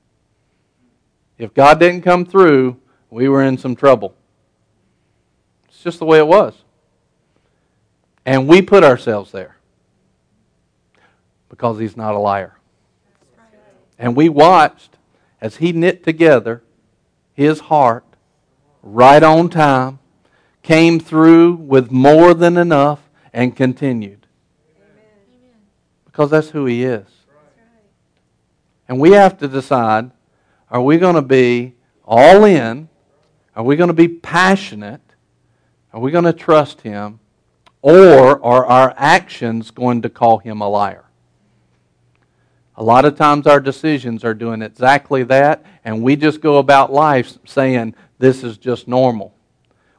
If 1.36 1.52
God 1.52 1.78
didn't 1.78 2.00
come 2.00 2.24
through, 2.24 2.80
we 3.10 3.28
were 3.28 3.42
in 3.42 3.58
some 3.58 3.76
trouble. 3.76 4.14
It's 5.76 5.84
just 5.84 5.98
the 5.98 6.06
way 6.06 6.16
it 6.16 6.26
was. 6.26 6.54
And 8.24 8.48
we 8.48 8.62
put 8.62 8.82
ourselves 8.82 9.30
there 9.30 9.58
because 11.50 11.78
He's 11.78 11.98
not 11.98 12.14
a 12.14 12.18
liar. 12.18 12.56
And 13.98 14.16
we 14.16 14.30
watched 14.30 14.96
as 15.38 15.56
He 15.56 15.72
knit 15.72 16.02
together 16.02 16.62
His 17.34 17.60
heart 17.60 18.06
right 18.82 19.22
on 19.22 19.50
time, 19.50 19.98
came 20.62 20.98
through 20.98 21.56
with 21.56 21.90
more 21.90 22.32
than 22.32 22.56
enough, 22.56 23.10
and 23.34 23.54
continued. 23.54 24.26
Because 26.06 26.30
that's 26.30 26.48
who 26.48 26.64
He 26.64 26.84
is. 26.84 27.06
And 28.88 28.98
we 28.98 29.10
have 29.10 29.36
to 29.40 29.46
decide 29.46 30.10
are 30.70 30.80
we 30.80 30.96
going 30.96 31.16
to 31.16 31.22
be 31.22 31.74
all 32.02 32.44
in? 32.44 32.88
Are 33.54 33.62
we 33.62 33.76
going 33.76 33.88
to 33.88 33.94
be 33.94 34.08
passionate? 34.08 35.02
Are 35.96 36.00
we 36.00 36.10
going 36.10 36.24
to 36.24 36.34
trust 36.34 36.82
Him? 36.82 37.20
Or 37.80 38.44
are 38.44 38.66
our 38.66 38.92
actions 38.98 39.70
going 39.70 40.02
to 40.02 40.10
call 40.10 40.36
Him 40.36 40.60
a 40.60 40.68
liar? 40.68 41.06
A 42.76 42.84
lot 42.84 43.06
of 43.06 43.16
times 43.16 43.46
our 43.46 43.60
decisions 43.60 44.22
are 44.22 44.34
doing 44.34 44.60
exactly 44.60 45.22
that, 45.22 45.64
and 45.86 46.02
we 46.02 46.14
just 46.14 46.42
go 46.42 46.58
about 46.58 46.92
life 46.92 47.38
saying, 47.46 47.94
this 48.18 48.44
is 48.44 48.58
just 48.58 48.86
normal. 48.86 49.34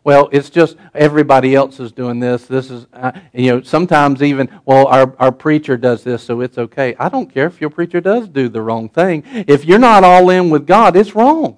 Well, 0.04 0.30
it's 0.32 0.52
just 0.52 0.78
everybody 0.94 1.56
else 1.56 1.80
is 1.80 1.92
doing 1.92 2.20
this. 2.20 2.46
This 2.46 2.70
is, 2.70 2.86
uh, 2.94 3.14
you 3.34 3.56
know, 3.56 3.62
sometimes 3.64 4.22
even, 4.22 4.50
well, 4.66 4.86
our, 4.86 5.16
our 5.18 5.32
preacher 5.32 5.78
does 5.78 6.04
this, 6.04 6.22
so 6.22 6.42
it's 6.42 6.60
okay. 6.60 6.96
I 7.00 7.10
don't 7.10 7.34
care 7.34 7.48
if 7.48 7.60
your 7.60 7.72
preacher 7.72 8.02
does 8.02 8.28
do 8.28 8.50
the 8.50 8.62
wrong 8.62 8.88
thing. 8.88 9.24
If 9.26 9.66
you're 9.66 9.80
not 9.80 10.04
all 10.04 10.30
in 10.30 10.52
with 10.52 10.68
God, 10.68 10.96
it's 10.96 11.16
wrong. 11.16 11.58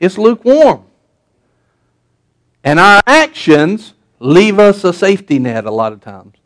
It's 0.00 0.18
lukewarm. 0.18 0.86
And 2.62 2.78
our 2.78 3.02
actions 3.06 3.94
leave 4.18 4.58
us 4.58 4.84
a 4.84 4.92
safety 4.92 5.38
net 5.38 5.64
a 5.64 5.70
lot 5.70 5.92
of 5.92 6.00
times. 6.00 6.36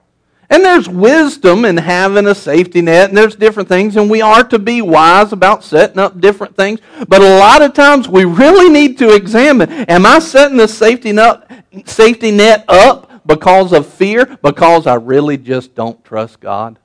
And 0.50 0.64
there's 0.64 0.88
wisdom 0.88 1.64
in 1.64 1.76
having 1.76 2.26
a 2.26 2.34
safety 2.34 2.82
net, 2.82 3.08
and 3.08 3.16
there's 3.16 3.34
different 3.34 3.68
things, 3.68 3.96
and 3.96 4.10
we 4.10 4.20
are 4.20 4.44
to 4.44 4.58
be 4.58 4.82
wise 4.82 5.32
about 5.32 5.64
setting 5.64 5.98
up 5.98 6.20
different 6.20 6.54
things. 6.54 6.80
But 7.08 7.22
a 7.22 7.38
lot 7.38 7.62
of 7.62 7.72
times 7.72 8.08
we 8.08 8.24
really 8.24 8.70
need 8.70 8.98
to 8.98 9.14
examine 9.14 9.70
am 9.70 10.06
I 10.06 10.18
setting 10.18 10.58
the 10.58 10.68
safety 10.68 11.12
net, 11.12 11.64
safety 11.86 12.30
net 12.30 12.64
up 12.68 13.26
because 13.26 13.72
of 13.72 13.86
fear? 13.86 14.26
Because 14.42 14.86
I 14.86 14.94
really 14.94 15.38
just 15.38 15.74
don't 15.74 16.04
trust 16.04 16.40
God? 16.40 16.78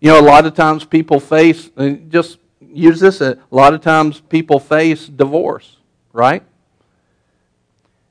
You 0.00 0.12
know, 0.12 0.20
a 0.20 0.22
lot 0.22 0.46
of 0.46 0.54
times 0.54 0.84
people 0.84 1.20
face, 1.20 1.70
uh, 1.76 1.90
just 2.08 2.38
use 2.72 3.00
this, 3.00 3.20
a 3.20 3.36
lot 3.50 3.74
of 3.74 3.82
times 3.82 4.20
people 4.20 4.58
face 4.58 5.06
divorce, 5.06 5.76
right? 6.12 6.42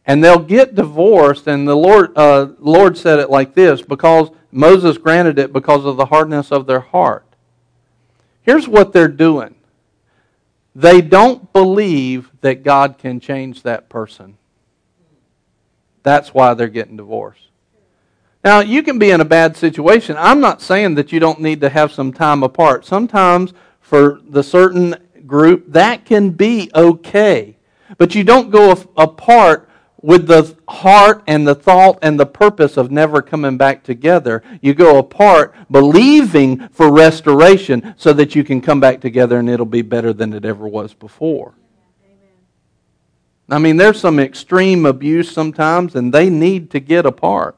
And 0.09 0.23
they'll 0.23 0.39
get 0.39 0.73
divorced. 0.73 1.45
And 1.45 1.67
the 1.67 1.75
Lord, 1.75 2.17
uh, 2.17 2.47
Lord 2.57 2.97
said 2.97 3.19
it 3.19 3.29
like 3.29 3.53
this 3.53 3.83
because 3.83 4.31
Moses 4.51 4.97
granted 4.97 5.37
it 5.37 5.53
because 5.53 5.85
of 5.85 5.97
the 5.97 6.07
hardness 6.07 6.51
of 6.51 6.65
their 6.65 6.79
heart. 6.79 7.25
Here's 8.41 8.67
what 8.67 8.91
they're 8.91 9.07
doing 9.07 9.53
they 10.73 11.01
don't 11.01 11.53
believe 11.53 12.31
that 12.41 12.63
God 12.63 12.97
can 12.97 13.19
change 13.19 13.61
that 13.61 13.87
person. 13.87 14.37
That's 16.01 16.33
why 16.33 16.55
they're 16.55 16.69
getting 16.69 16.97
divorced. 16.97 17.47
Now, 18.43 18.61
you 18.61 18.81
can 18.81 18.97
be 18.97 19.11
in 19.11 19.21
a 19.21 19.25
bad 19.25 19.55
situation. 19.55 20.15
I'm 20.17 20.39
not 20.39 20.61
saying 20.61 20.95
that 20.95 21.11
you 21.11 21.19
don't 21.19 21.41
need 21.41 21.61
to 21.61 21.69
have 21.69 21.91
some 21.91 22.13
time 22.13 22.41
apart. 22.41 22.83
Sometimes, 22.83 23.53
for 23.79 24.21
the 24.27 24.41
certain 24.41 24.95
group, 25.27 25.65
that 25.67 26.05
can 26.05 26.31
be 26.31 26.71
okay. 26.73 27.57
But 27.99 28.15
you 28.15 28.23
don't 28.23 28.49
go 28.49 28.71
apart 28.97 29.68
with 30.01 30.27
the 30.27 30.55
heart 30.67 31.23
and 31.27 31.47
the 31.47 31.55
thought 31.55 31.99
and 32.01 32.19
the 32.19 32.25
purpose 32.25 32.77
of 32.77 32.91
never 32.91 33.21
coming 33.21 33.57
back 33.57 33.83
together. 33.83 34.43
You 34.61 34.73
go 34.73 34.97
apart 34.97 35.53
believing 35.69 36.67
for 36.69 36.91
restoration 36.91 37.93
so 37.97 38.13
that 38.13 38.35
you 38.35 38.43
can 38.43 38.61
come 38.61 38.79
back 38.79 39.01
together 39.01 39.39
and 39.39 39.49
it'll 39.49 39.65
be 39.65 39.81
better 39.81 40.13
than 40.13 40.33
it 40.33 40.45
ever 40.45 40.67
was 40.67 40.93
before. 40.93 41.53
I 43.51 43.57
mean, 43.57 43.77
there's 43.77 43.99
some 43.99 44.19
extreme 44.19 44.85
abuse 44.85 45.31
sometimes, 45.31 45.95
and 45.95 46.13
they 46.13 46.29
need 46.29 46.69
to 46.71 46.79
get 46.79 47.07
apart. 47.07 47.55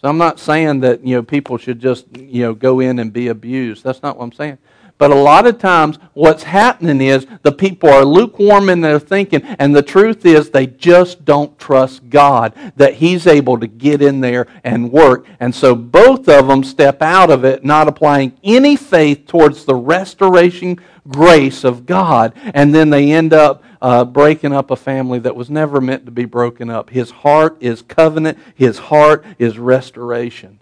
So 0.00 0.08
I'm 0.08 0.18
not 0.18 0.38
saying 0.38 0.80
that 0.80 1.04
you 1.04 1.16
know 1.16 1.22
people 1.24 1.58
should 1.58 1.80
just 1.80 2.16
you 2.16 2.42
know 2.42 2.54
go 2.54 2.78
in 2.78 3.00
and 3.00 3.12
be 3.12 3.26
abused. 3.26 3.82
That's 3.82 4.02
not 4.02 4.16
what 4.16 4.24
I'm 4.24 4.32
saying. 4.32 4.58
But 4.98 5.12
a 5.12 5.14
lot 5.14 5.46
of 5.46 5.58
times, 5.58 5.96
what's 6.12 6.42
happening 6.42 7.00
is 7.00 7.26
the 7.42 7.52
people 7.52 7.88
are 7.88 8.04
lukewarm 8.04 8.68
in 8.68 8.80
their 8.80 8.98
thinking, 8.98 9.42
and 9.42 9.74
the 9.74 9.82
truth 9.82 10.26
is 10.26 10.50
they 10.50 10.66
just 10.66 11.24
don't 11.24 11.56
trust 11.56 12.10
God 12.10 12.52
that 12.76 12.94
He's 12.94 13.26
able 13.26 13.58
to 13.60 13.68
get 13.68 14.02
in 14.02 14.20
there 14.20 14.48
and 14.64 14.90
work. 14.90 15.24
And 15.38 15.54
so 15.54 15.76
both 15.76 16.28
of 16.28 16.48
them 16.48 16.64
step 16.64 17.00
out 17.00 17.30
of 17.30 17.44
it, 17.44 17.64
not 17.64 17.86
applying 17.86 18.36
any 18.42 18.74
faith 18.74 19.26
towards 19.28 19.64
the 19.64 19.76
restoration 19.76 20.80
grace 21.08 21.64
of 21.64 21.86
God, 21.86 22.32
and 22.52 22.74
then 22.74 22.90
they 22.90 23.12
end 23.12 23.32
up 23.32 23.62
uh, 23.80 24.04
breaking 24.04 24.52
up 24.52 24.70
a 24.70 24.76
family 24.76 25.20
that 25.20 25.36
was 25.36 25.48
never 25.48 25.80
meant 25.80 26.04
to 26.06 26.10
be 26.10 26.24
broken 26.24 26.68
up. 26.70 26.90
His 26.90 27.10
heart 27.10 27.56
is 27.60 27.82
covenant, 27.82 28.36
His 28.54 28.78
heart 28.78 29.24
is 29.38 29.58
restoration. 29.58 30.57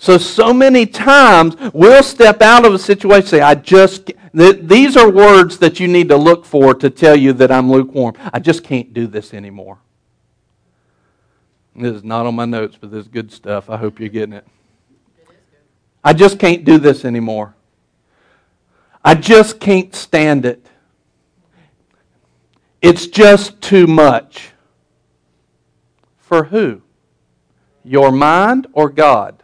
So, 0.00 0.16
so 0.16 0.54
many 0.54 0.86
times 0.86 1.56
we'll 1.74 2.04
step 2.04 2.40
out 2.40 2.64
of 2.64 2.72
a 2.72 2.78
situation 2.78 3.28
say, 3.28 3.40
I 3.40 3.56
just, 3.56 4.12
these 4.32 4.96
are 4.96 5.10
words 5.10 5.58
that 5.58 5.80
you 5.80 5.88
need 5.88 6.08
to 6.10 6.16
look 6.16 6.44
for 6.44 6.72
to 6.72 6.88
tell 6.88 7.16
you 7.16 7.32
that 7.32 7.50
I'm 7.50 7.68
lukewarm. 7.68 8.14
I 8.32 8.38
just 8.38 8.62
can't 8.62 8.94
do 8.94 9.08
this 9.08 9.34
anymore. 9.34 9.78
This 11.74 11.96
is 11.96 12.04
not 12.04 12.26
on 12.26 12.36
my 12.36 12.44
notes, 12.44 12.78
but 12.80 12.92
this 12.92 13.06
is 13.06 13.08
good 13.08 13.32
stuff. 13.32 13.68
I 13.68 13.76
hope 13.76 13.98
you're 13.98 14.08
getting 14.08 14.34
it. 14.34 14.46
I 16.04 16.12
just 16.12 16.38
can't 16.38 16.64
do 16.64 16.78
this 16.78 17.04
anymore. 17.04 17.56
I 19.04 19.16
just 19.16 19.58
can't 19.58 19.92
stand 19.96 20.46
it. 20.46 20.64
It's 22.80 23.08
just 23.08 23.60
too 23.60 23.88
much. 23.88 24.52
For 26.18 26.44
who? 26.44 26.82
Your 27.82 28.12
mind 28.12 28.68
or 28.72 28.90
God? 28.90 29.42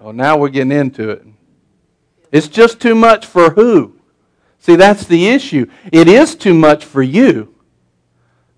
Oh, 0.00 0.12
now 0.12 0.38
we're 0.38 0.48
getting 0.48 0.72
into 0.72 1.10
it. 1.10 1.26
It's 2.32 2.48
just 2.48 2.80
too 2.80 2.94
much 2.94 3.26
for 3.26 3.50
who? 3.50 3.96
See, 4.58 4.76
that's 4.76 5.04
the 5.04 5.28
issue. 5.28 5.66
It 5.92 6.08
is 6.08 6.34
too 6.34 6.54
much 6.54 6.84
for 6.84 7.02
you, 7.02 7.54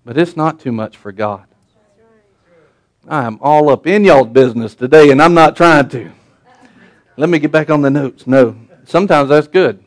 but 0.05 0.17
it's 0.17 0.37
not 0.37 0.59
too 0.59 0.71
much 0.71 0.95
for 0.95 1.11
God. 1.11 1.45
I 3.07 3.25
am 3.25 3.37
all 3.41 3.69
up 3.69 3.85
in 3.85 4.05
y'all's 4.05 4.29
business 4.29 4.75
today, 4.75 5.11
and 5.11 5.21
I'm 5.21 5.33
not 5.33 5.57
trying 5.57 5.89
to. 5.89 6.11
Let 7.17 7.29
me 7.29 7.39
get 7.39 7.51
back 7.51 7.69
on 7.69 7.81
the 7.81 7.89
notes. 7.89 8.25
No, 8.25 8.55
sometimes 8.85 9.29
that's 9.29 9.47
good. 9.47 9.83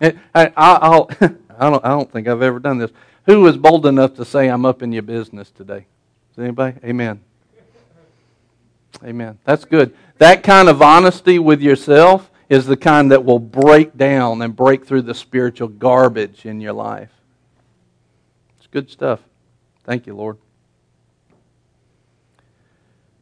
I, 0.00 0.52
I'll, 0.56 1.10
I, 1.20 1.70
don't, 1.70 1.84
I 1.84 1.88
don't 1.88 2.10
think 2.10 2.28
I've 2.28 2.42
ever 2.42 2.58
done 2.58 2.78
this. 2.78 2.90
Who 3.26 3.46
is 3.46 3.56
bold 3.56 3.86
enough 3.86 4.14
to 4.14 4.24
say, 4.24 4.48
I'm 4.48 4.64
up 4.64 4.82
in 4.82 4.92
your 4.92 5.02
business 5.02 5.50
today? 5.50 5.86
Is 6.32 6.38
anybody? 6.38 6.78
Amen. 6.84 7.20
Amen. 9.04 9.38
That's 9.44 9.64
good. 9.64 9.94
That 10.18 10.42
kind 10.42 10.68
of 10.68 10.82
honesty 10.82 11.38
with 11.38 11.60
yourself 11.62 12.30
is 12.48 12.66
the 12.66 12.76
kind 12.76 13.10
that 13.12 13.24
will 13.24 13.38
break 13.38 13.96
down 13.96 14.42
and 14.42 14.54
break 14.54 14.84
through 14.84 15.02
the 15.02 15.14
spiritual 15.14 15.68
garbage 15.68 16.44
in 16.44 16.60
your 16.60 16.72
life. 16.72 17.10
It's 18.58 18.66
good 18.66 18.90
stuff. 18.90 19.20
Thank 19.84 20.06
you, 20.06 20.14
Lord. 20.14 20.36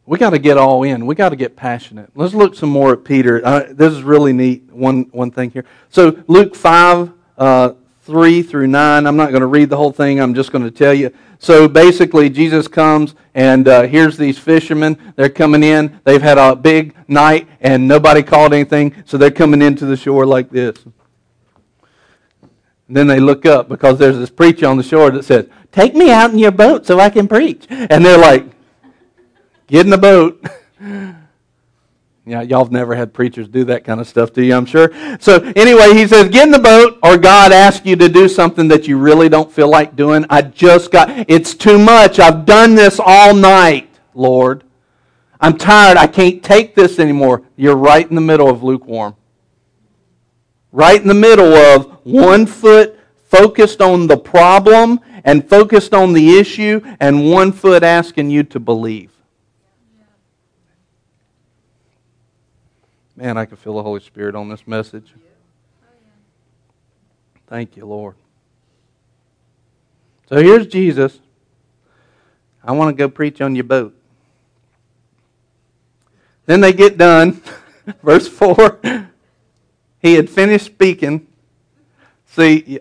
We 0.07 0.17
got 0.17 0.31
to 0.31 0.39
get 0.39 0.57
all 0.57 0.83
in. 0.85 1.05
We 1.05 1.15
got 1.15 1.29
to 1.29 1.37
get 1.37 1.55
passionate. 1.55 2.11
Let's 2.15 2.33
look 2.33 2.55
some 2.55 2.71
more 2.71 2.95
at 2.95 3.05
Peter. 3.05 3.45
Uh, 3.45 3.67
this 3.71 3.93
is 3.93 4.03
really 4.03 4.33
neat. 4.33 4.63
One 4.73 5.03
one 5.13 5.31
thing 5.31 5.51
here. 5.51 5.67
So 5.91 6.25
Luke 6.27 6.57
five 6.57 7.13
uh, 7.37 7.75
three 8.09 8.43
through 8.43 8.67
nine. 8.67 9.07
I'm 9.07 9.17
not 9.17 9.31
going 9.31 9.43
to 9.43 9.47
read 9.47 9.71
the 9.71 9.77
whole 9.77 9.93
thing. 9.93 10.21
I'm 10.21 10.35
just 10.35 10.51
going 10.51 10.65
to 10.65 10.71
tell 10.71 10.93
you. 10.93 11.15
So 11.39 11.69
basically, 11.69 12.29
Jesus 12.29 12.67
comes 12.67 13.15
and 13.35 13.69
uh, 13.69 13.83
here's 13.83 14.17
these 14.17 14.39
fishermen. 14.39 15.13
They're 15.15 15.29
coming 15.29 15.63
in. 15.63 16.01
They've 16.03 16.21
had 16.21 16.39
a 16.39 16.57
big 16.57 16.97
night 17.07 17.47
and 17.61 17.87
nobody 17.87 18.23
caught 18.23 18.53
anything, 18.53 19.05
so 19.07 19.17
they're 19.17 19.31
coming 19.31 19.63
into 19.63 19.87
the 19.87 19.97
shore 19.97 20.27
like 20.27 20.51
this. 20.51 20.77
And 22.89 22.97
then 22.97 23.07
they 23.07 23.21
look 23.21 23.47
up 23.47 23.69
because 23.69 23.99
there's 23.99 24.19
this 24.19 24.31
preacher 24.31 24.67
on 24.67 24.79
the 24.79 24.83
shore 24.83 25.11
that 25.11 25.25
says, 25.25 25.47
"Take 25.71 25.95
me 25.95 26.11
out 26.11 26.31
in 26.31 26.39
your 26.39 26.51
boat 26.51 26.87
so 26.87 26.99
I 26.99 27.11
can 27.11 27.29
preach." 27.29 27.67
And 27.69 28.05
they're 28.05 28.19
like 28.19 28.47
Get 29.69 29.85
in 29.85 29.91
the 29.91 29.99
boat. 29.99 30.43
Yeah, 32.29 32.43
y'all 32.43 32.63
have 32.63 32.71
never 32.71 32.95
had 32.95 33.15
preachers 33.15 33.49
do 33.49 33.65
that 33.65 33.85
kind 33.85 34.03
of 34.03 34.07
stuff, 34.07 34.35
do 34.35 34.43
you? 34.43 34.55
I'm 34.55 34.67
sure. 34.67 34.93
So 35.19 35.37
anyway, 35.57 35.95
he 35.95 36.07
says, 36.07 36.29
get 36.29 36.45
in 36.45 36.51
the 36.51 36.59
boat, 36.59 36.99
or 37.03 37.17
God 37.17 37.53
asks 37.53 37.87
you 37.87 37.97
to 37.97 38.09
do 38.09 38.29
something 38.29 38.69
that 38.69 38.87
you 38.87 38.99
really 38.99 39.31
don't 39.31 39.51
feel 39.51 39.69
like 39.69 39.97
doing. 39.97 40.27
I 40.29 40.43
just 40.43 40.91
got, 40.91 41.09
it's 41.27 41.55
too 41.55 41.79
much. 41.79 42.19
I've 42.19 42.45
done 42.45 42.75
this 42.75 43.01
all 43.03 43.35
night, 43.35 43.89
Lord. 44.13 44.63
I'm 45.41 45.57
tired. 45.57 45.97
I 45.97 46.07
can't 46.07 46.43
take 46.43 46.75
this 46.75 46.99
anymore. 46.99 47.45
You're 47.57 47.77
right 47.77 48.07
in 48.07 48.15
the 48.15 48.21
middle 48.21 48.51
of 48.51 48.63
lukewarm. 48.63 49.17
Right 50.71 51.01
in 51.01 51.09
the 51.09 51.15
middle 51.15 51.55
of 51.55 51.99
one 52.05 52.45
foot 52.45 52.99
focused 53.29 53.81
on 53.81 54.07
the 54.07 54.19
problem 54.19 55.01
and 55.25 55.49
focused 55.49 55.95
on 55.95 56.13
the 56.13 56.39
issue, 56.39 56.81
and 57.01 57.31
one 57.31 57.53
foot 57.53 57.83
asking 57.83 58.31
you 58.31 58.43
to 58.43 58.61
believe. 58.61 59.13
Man, 63.19 63.37
I 63.37 63.47
can 63.47 63.57
feel 63.57 63.75
the 63.75 63.83
Holy 63.83 63.99
Spirit 63.99 64.37
on 64.37 64.49
this 64.49 64.65
message. 64.65 65.13
Thank 67.49 67.77
you, 67.77 67.85
Lord. 67.85 68.15
So 70.29 70.37
here's 70.37 70.69
Jesus. 70.69 71.19
I 72.63 72.71
want 72.71 72.91
to 72.91 72.97
go 72.97 73.09
preach 73.09 73.41
on 73.41 73.57
your 73.57 73.65
boat. 73.65 73.93
Then 76.47 76.61
they 76.61 76.73
get 76.73 76.97
done. 76.97 77.43
Verse 78.05 78.29
4. 78.29 78.81
He 80.01 80.15
had 80.15 80.31
finished 80.31 80.67
speaking. 80.67 81.27
See, 82.27 82.79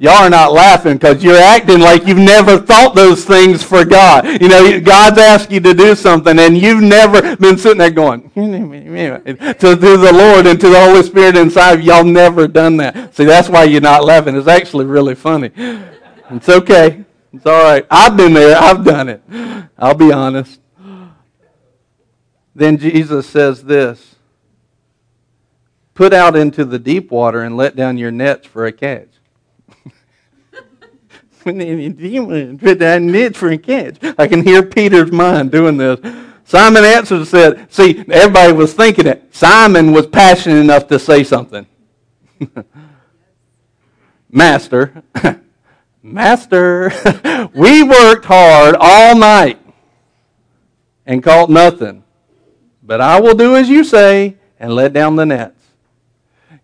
Y'all 0.00 0.24
are 0.24 0.30
not 0.30 0.52
laughing 0.52 0.92
because 0.92 1.24
you're 1.24 1.36
acting 1.36 1.80
like 1.80 2.06
you've 2.06 2.18
never 2.18 2.56
thought 2.56 2.94
those 2.94 3.24
things 3.24 3.64
for 3.64 3.84
God. 3.84 4.40
You 4.40 4.48
know, 4.48 4.80
God's 4.80 5.18
asked 5.18 5.50
you 5.50 5.58
to 5.58 5.74
do 5.74 5.96
something 5.96 6.38
and 6.38 6.56
you've 6.56 6.80
never 6.80 7.34
been 7.34 7.58
sitting 7.58 7.78
there 7.78 7.90
going, 7.90 8.30
to, 8.30 9.54
to 9.58 9.74
the 9.74 10.12
Lord 10.14 10.46
and 10.46 10.60
to 10.60 10.68
the 10.68 10.80
Holy 10.80 11.02
Spirit 11.02 11.36
inside. 11.36 11.82
Y'all 11.82 12.04
never 12.04 12.46
done 12.46 12.76
that. 12.76 13.12
See, 13.12 13.24
that's 13.24 13.48
why 13.48 13.64
you're 13.64 13.80
not 13.80 14.04
laughing. 14.04 14.36
It's 14.36 14.46
actually 14.46 14.84
really 14.84 15.16
funny. 15.16 15.50
It's 15.56 16.48
okay. 16.48 17.04
It's 17.32 17.46
all 17.46 17.64
right. 17.64 17.84
I've 17.90 18.16
been 18.16 18.34
there. 18.34 18.56
I've 18.56 18.84
done 18.84 19.08
it. 19.08 19.22
I'll 19.76 19.94
be 19.94 20.12
honest. 20.12 20.60
Then 22.54 22.78
Jesus 22.78 23.28
says 23.28 23.64
this 23.64 24.14
Put 25.94 26.12
out 26.12 26.36
into 26.36 26.64
the 26.64 26.78
deep 26.78 27.10
water 27.10 27.42
and 27.42 27.56
let 27.56 27.74
down 27.74 27.98
your 27.98 28.12
nets 28.12 28.46
for 28.46 28.64
a 28.64 28.70
catch 28.70 29.17
put 32.58 32.78
that 32.78 32.96
in 33.02 33.32
for 33.32 33.50
a 33.50 33.58
catch. 33.58 33.96
I 34.18 34.26
can 34.26 34.42
hear 34.42 34.62
Peter's 34.62 35.12
mind 35.12 35.50
doing 35.50 35.76
this. 35.76 36.00
Simon 36.44 36.84
answered 36.84 37.16
and 37.16 37.28
said, 37.28 37.72
See, 37.72 38.04
everybody 38.10 38.52
was 38.52 38.72
thinking 38.72 39.06
it. 39.06 39.34
Simon 39.34 39.92
was 39.92 40.06
passionate 40.06 40.60
enough 40.60 40.88
to 40.88 40.98
say 40.98 41.22
something. 41.22 41.66
Master, 44.30 45.02
Master, 46.02 46.90
we 47.54 47.82
worked 47.82 48.24
hard 48.24 48.76
all 48.78 49.16
night 49.16 49.58
and 51.06 51.22
caught 51.22 51.50
nothing. 51.50 52.04
But 52.82 53.00
I 53.00 53.20
will 53.20 53.34
do 53.34 53.56
as 53.56 53.68
you 53.68 53.84
say 53.84 54.36
and 54.58 54.72
let 54.72 54.92
down 54.92 55.16
the 55.16 55.26
nets. 55.26 55.62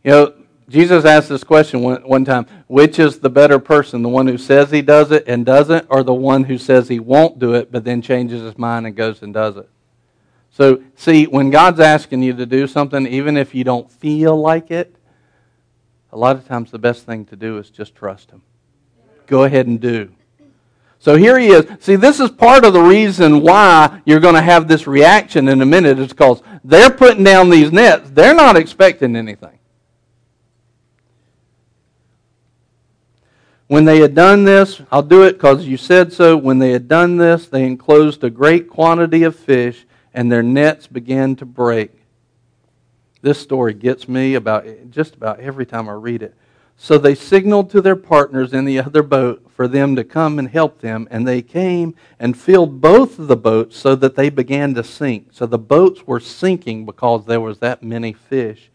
You 0.03 0.11
know, 0.11 0.35
Jesus 0.68 1.05
asked 1.05 1.29
this 1.29 1.44
question 1.44 1.83
one, 1.83 2.03
one 2.03 2.24
time 2.24 2.46
which 2.66 2.98
is 2.98 3.18
the 3.18 3.31
better 3.31 3.59
person, 3.59 4.03
the 4.03 4.09
one 4.09 4.27
who 4.27 4.38
says 4.38 4.70
he 4.70 4.83
does 4.83 5.11
it 5.11 5.24
and 5.27 5.44
doesn't, 5.44 5.87
or 5.90 6.03
the 6.03 6.14
one 6.14 6.44
who 6.44 6.57
says 6.57 6.88
he 6.88 6.98
won't 6.98 7.38
do 7.38 7.55
it 7.55 7.70
but 7.70 7.85
then 7.85 8.00
changes 8.00 8.42
his 8.42 8.57
mind 8.57 8.87
and 8.87 8.96
goes 8.96 9.22
and 9.22 9.35
does 9.35 9.57
it? 9.57 9.68
So, 10.50 10.83
see, 10.94 11.27
when 11.27 11.50
God's 11.50 11.81
asking 11.81 12.22
you 12.22 12.33
to 12.35 12.46
do 12.46 12.66
something, 12.66 13.07
even 13.07 13.37
if 13.37 13.55
you 13.55 13.64
don't 13.64 13.90
feel 13.90 14.40
like 14.40 14.70
it, 14.70 14.94
a 16.12 16.16
lot 16.16 16.37
of 16.37 16.46
times 16.46 16.70
the 16.70 16.79
best 16.79 17.05
thing 17.05 17.27
to 17.27 17.37
do 17.37 17.59
is 17.59 17.70
just 17.70 17.94
trust 17.94 18.31
Him. 18.31 18.42
Go 19.27 19.42
ahead 19.42 19.66
and 19.66 19.81
do. 19.81 20.12
So 21.05 21.16
here 21.16 21.38
he 21.38 21.48
is. 21.48 21.66
See, 21.81 21.96
this 21.96 22.18
is 22.18 22.31
part 22.31 22.64
of 22.64 22.72
the 22.72 22.81
reason 22.81 23.42
why 23.42 24.00
you're 24.07 24.20
going 24.20 24.37
to 24.37 24.40
have 24.40 24.68
this 24.68 24.87
reaction 24.87 25.48
in 25.48 25.61
a 25.61 25.66
minute, 25.66 25.98
is 25.98 26.09
because 26.09 26.42
they're 26.64 26.88
putting 26.88 27.24
down 27.24 27.50
these 27.50 27.70
nets. 27.72 28.09
They're 28.09 28.35
not 28.35 28.57
expecting 28.57 29.14
anything. 29.14 29.59
When 33.66 33.87
they 33.87 34.00
had 34.00 34.14
done 34.14 34.44
this, 34.44 34.83
I'll 34.92 35.03
do 35.03 35.22
it 35.22 35.33
because 35.33 35.66
you 35.66 35.79
said 35.79 36.12
so. 36.12 36.37
When 36.37 36.59
they 36.59 36.72
had 36.72 36.87
done 36.87 37.16
this, 37.16 37.46
they 37.46 37.64
enclosed 37.64 38.22
a 38.22 38.31
great 38.31 38.68
quantity 38.68 39.22
of 39.22 39.35
fish, 39.35 39.87
and 40.12 40.31
their 40.31 40.42
nets 40.42 40.87
began 40.87 41.35
to 41.37 41.46
break. 41.46 41.90
This 43.22 43.40
story 43.40 43.72
gets 43.72 44.07
me 44.07 44.35
about 44.35 44.66
just 44.90 45.14
about 45.14 45.40
every 45.40 45.64
time 45.64 45.88
I 45.88 45.92
read 45.92 46.22
it. 46.22 46.35
So 46.77 46.98
they 46.98 47.14
signaled 47.14 47.70
to 47.70 47.81
their 47.81 47.96
partners 47.96 48.53
in 48.53 48.66
the 48.66 48.81
other 48.81 49.03
boat 49.03 49.50
for 49.57 49.66
them 49.66 49.96
to 49.96 50.05
come 50.05 50.38
and 50.38 50.48
help 50.48 50.81
them, 50.81 51.09
and 51.11 51.27
they 51.27 51.40
came 51.40 51.94
and 52.18 52.37
filled 52.37 52.83
both 52.83 53.18
of 53.18 53.29
the 53.29 53.37
boats 53.37 53.79
so 53.79 53.94
that 53.94 54.14
they 54.14 54.29
began 54.29 54.74
to 54.74 54.85
sink. 54.85 55.29
So 55.31 55.46
the 55.46 55.59
boats 55.59 56.07
were 56.07 56.20
sinking 56.20 56.85
because 56.85 57.24
there 57.24 57.40
was 57.40 57.61
that 57.61 57.83
many 57.83 58.12
fish. 58.12 58.70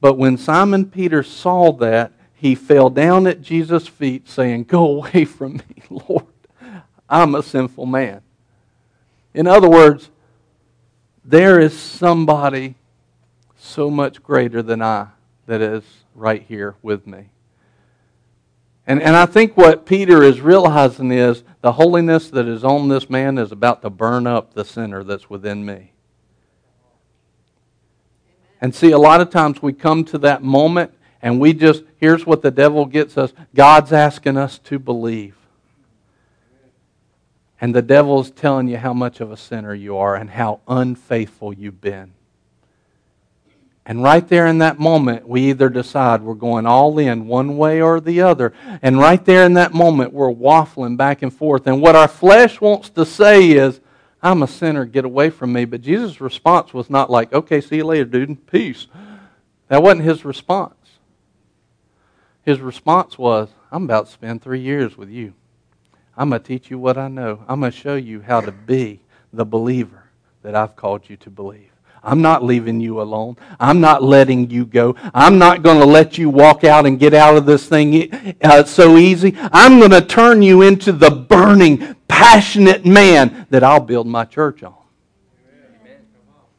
But 0.00 0.18
when 0.18 0.36
Simon 0.36 0.86
Peter 0.86 1.24
saw 1.24 1.72
that, 1.72 2.12
he 2.42 2.56
fell 2.56 2.90
down 2.90 3.28
at 3.28 3.40
Jesus' 3.40 3.86
feet, 3.86 4.28
saying, 4.28 4.64
Go 4.64 4.96
away 4.96 5.24
from 5.24 5.58
me, 5.58 5.82
Lord. 5.90 6.26
I'm 7.08 7.36
a 7.36 7.42
sinful 7.42 7.86
man. 7.86 8.20
In 9.32 9.46
other 9.46 9.70
words, 9.70 10.10
there 11.24 11.60
is 11.60 11.78
somebody 11.78 12.74
so 13.56 13.88
much 13.88 14.24
greater 14.24 14.60
than 14.60 14.82
I 14.82 15.10
that 15.46 15.60
is 15.60 15.84
right 16.16 16.42
here 16.42 16.74
with 16.82 17.06
me. 17.06 17.28
And, 18.88 19.00
and 19.00 19.14
I 19.14 19.26
think 19.26 19.56
what 19.56 19.86
Peter 19.86 20.24
is 20.24 20.40
realizing 20.40 21.12
is 21.12 21.44
the 21.60 21.70
holiness 21.70 22.28
that 22.30 22.48
is 22.48 22.64
on 22.64 22.88
this 22.88 23.08
man 23.08 23.38
is 23.38 23.52
about 23.52 23.82
to 23.82 23.90
burn 23.90 24.26
up 24.26 24.54
the 24.54 24.64
sinner 24.64 25.04
that's 25.04 25.30
within 25.30 25.64
me. 25.64 25.92
And 28.60 28.74
see, 28.74 28.90
a 28.90 28.98
lot 28.98 29.20
of 29.20 29.30
times 29.30 29.62
we 29.62 29.72
come 29.72 30.02
to 30.06 30.18
that 30.18 30.42
moment 30.42 30.92
and 31.22 31.40
we 31.40 31.52
just, 31.52 31.84
here's 31.98 32.26
what 32.26 32.42
the 32.42 32.50
devil 32.50 32.84
gets 32.84 33.16
us 33.16 33.32
God's 33.54 33.92
asking 33.92 34.36
us 34.36 34.58
to 34.58 34.78
believe. 34.78 35.36
And 37.60 37.72
the 37.72 37.82
devil's 37.82 38.32
telling 38.32 38.66
you 38.66 38.76
how 38.76 38.92
much 38.92 39.20
of 39.20 39.30
a 39.30 39.36
sinner 39.36 39.72
you 39.72 39.96
are 39.96 40.16
and 40.16 40.28
how 40.28 40.60
unfaithful 40.66 41.52
you've 41.52 41.80
been. 41.80 42.12
And 43.86 44.02
right 44.02 44.26
there 44.26 44.48
in 44.48 44.58
that 44.58 44.80
moment, 44.80 45.28
we 45.28 45.50
either 45.50 45.68
decide 45.68 46.22
we're 46.22 46.34
going 46.34 46.66
all 46.66 46.98
in 46.98 47.28
one 47.28 47.56
way 47.56 47.80
or 47.80 48.00
the 48.00 48.22
other. 48.22 48.52
And 48.80 48.98
right 48.98 49.24
there 49.24 49.44
in 49.44 49.54
that 49.54 49.74
moment, 49.74 50.12
we're 50.12 50.32
waffling 50.32 50.96
back 50.96 51.22
and 51.22 51.32
forth. 51.32 51.68
And 51.68 51.80
what 51.80 51.94
our 51.94 52.08
flesh 52.08 52.60
wants 52.60 52.90
to 52.90 53.06
say 53.06 53.50
is, 53.50 53.80
I'm 54.20 54.42
a 54.42 54.48
sinner, 54.48 54.84
get 54.84 55.04
away 55.04 55.30
from 55.30 55.52
me. 55.52 55.64
But 55.64 55.82
Jesus' 55.82 56.20
response 56.20 56.72
was 56.72 56.90
not 56.90 57.10
like, 57.10 57.32
okay, 57.32 57.60
see 57.60 57.76
you 57.76 57.84
later, 57.84 58.04
dude, 58.04 58.46
peace. 58.46 58.86
That 59.68 59.82
wasn't 59.82 60.02
his 60.02 60.24
response. 60.24 60.74
His 62.42 62.60
response 62.60 63.18
was, 63.18 63.50
I'm 63.70 63.84
about 63.84 64.06
to 64.06 64.12
spend 64.12 64.42
three 64.42 64.60
years 64.60 64.96
with 64.96 65.08
you. 65.08 65.34
I'm 66.16 66.30
going 66.30 66.42
to 66.42 66.46
teach 66.46 66.70
you 66.70 66.78
what 66.78 66.98
I 66.98 67.08
know. 67.08 67.44
I'm 67.48 67.60
going 67.60 67.72
to 67.72 67.78
show 67.78 67.94
you 67.94 68.20
how 68.20 68.40
to 68.40 68.52
be 68.52 69.00
the 69.32 69.44
believer 69.44 70.10
that 70.42 70.54
I've 70.54 70.76
called 70.76 71.08
you 71.08 71.16
to 71.18 71.30
believe. 71.30 71.70
I'm 72.04 72.20
not 72.20 72.42
leaving 72.42 72.80
you 72.80 73.00
alone. 73.00 73.36
I'm 73.60 73.80
not 73.80 74.02
letting 74.02 74.50
you 74.50 74.66
go. 74.66 74.96
I'm 75.14 75.38
not 75.38 75.62
going 75.62 75.78
to 75.78 75.86
let 75.86 76.18
you 76.18 76.28
walk 76.28 76.64
out 76.64 76.84
and 76.84 76.98
get 76.98 77.14
out 77.14 77.36
of 77.36 77.46
this 77.46 77.68
thing 77.68 78.34
uh, 78.42 78.64
so 78.64 78.98
easy. 78.98 79.36
I'm 79.52 79.78
going 79.78 79.92
to 79.92 80.00
turn 80.00 80.42
you 80.42 80.62
into 80.62 80.90
the 80.90 81.10
burning, 81.10 81.94
passionate 82.08 82.84
man 82.84 83.46
that 83.50 83.62
I'll 83.62 83.80
build 83.80 84.08
my 84.08 84.24
church 84.24 84.64
on, 84.64 84.74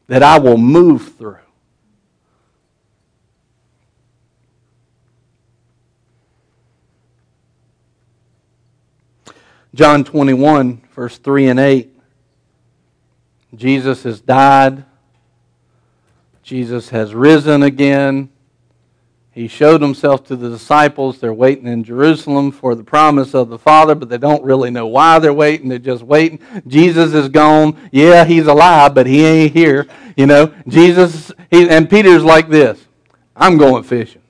that 0.07 0.23
I 0.23 0.39
will 0.39 0.57
move 0.57 1.15
through. 1.17 1.42
John 9.73 10.03
21, 10.03 10.81
verse 10.93 11.17
3 11.17 11.47
and 11.47 11.59
8. 11.59 11.89
Jesus 13.55 14.03
has 14.03 14.21
died. 14.21 14.85
Jesus 16.43 16.89
has 16.89 17.15
risen 17.15 17.63
again. 17.63 18.29
He 19.31 19.47
showed 19.47 19.81
himself 19.81 20.25
to 20.25 20.35
the 20.35 20.49
disciples. 20.49 21.19
They're 21.19 21.33
waiting 21.33 21.65
in 21.65 21.83
Jerusalem 21.83 22.51
for 22.51 22.75
the 22.75 22.83
promise 22.83 23.33
of 23.33 23.49
the 23.49 23.57
Father, 23.57 23.95
but 23.95 24.09
they 24.09 24.19
don't 24.19 24.43
really 24.43 24.69
know 24.69 24.85
why 24.85 25.17
they're 25.17 25.33
waiting. 25.33 25.69
They're 25.69 25.79
just 25.79 26.03
waiting. 26.03 26.39
Jesus 26.67 27.15
is 27.15 27.29
gone. 27.29 27.75
Yeah, 27.91 28.25
he's 28.25 28.45
alive, 28.45 28.93
but 28.93 29.07
he 29.07 29.25
ain't 29.25 29.53
here. 29.53 29.87
You 30.15 30.27
know, 30.27 30.53
Jesus, 30.67 31.31
he, 31.49 31.67
and 31.67 31.89
Peter's 31.89 32.23
like 32.23 32.49
this 32.49 32.79
I'm 33.35 33.57
going 33.57 33.83
fishing. 33.83 34.21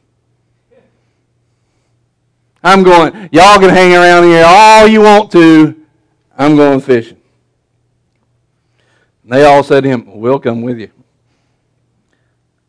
I'm 2.63 2.83
going, 2.83 3.29
y'all 3.31 3.59
can 3.59 3.69
hang 3.69 3.93
around 3.93 4.23
here 4.23 4.45
all 4.47 4.87
you 4.87 5.01
want 5.01 5.31
to. 5.33 5.85
I'm 6.37 6.55
going 6.55 6.79
fishing. 6.79 7.21
And 9.23 9.31
they 9.31 9.45
all 9.45 9.63
said 9.63 9.83
to 9.83 9.89
him, 9.89 10.19
We'll 10.19 10.39
come 10.39 10.61
with 10.61 10.79
you. 10.79 10.91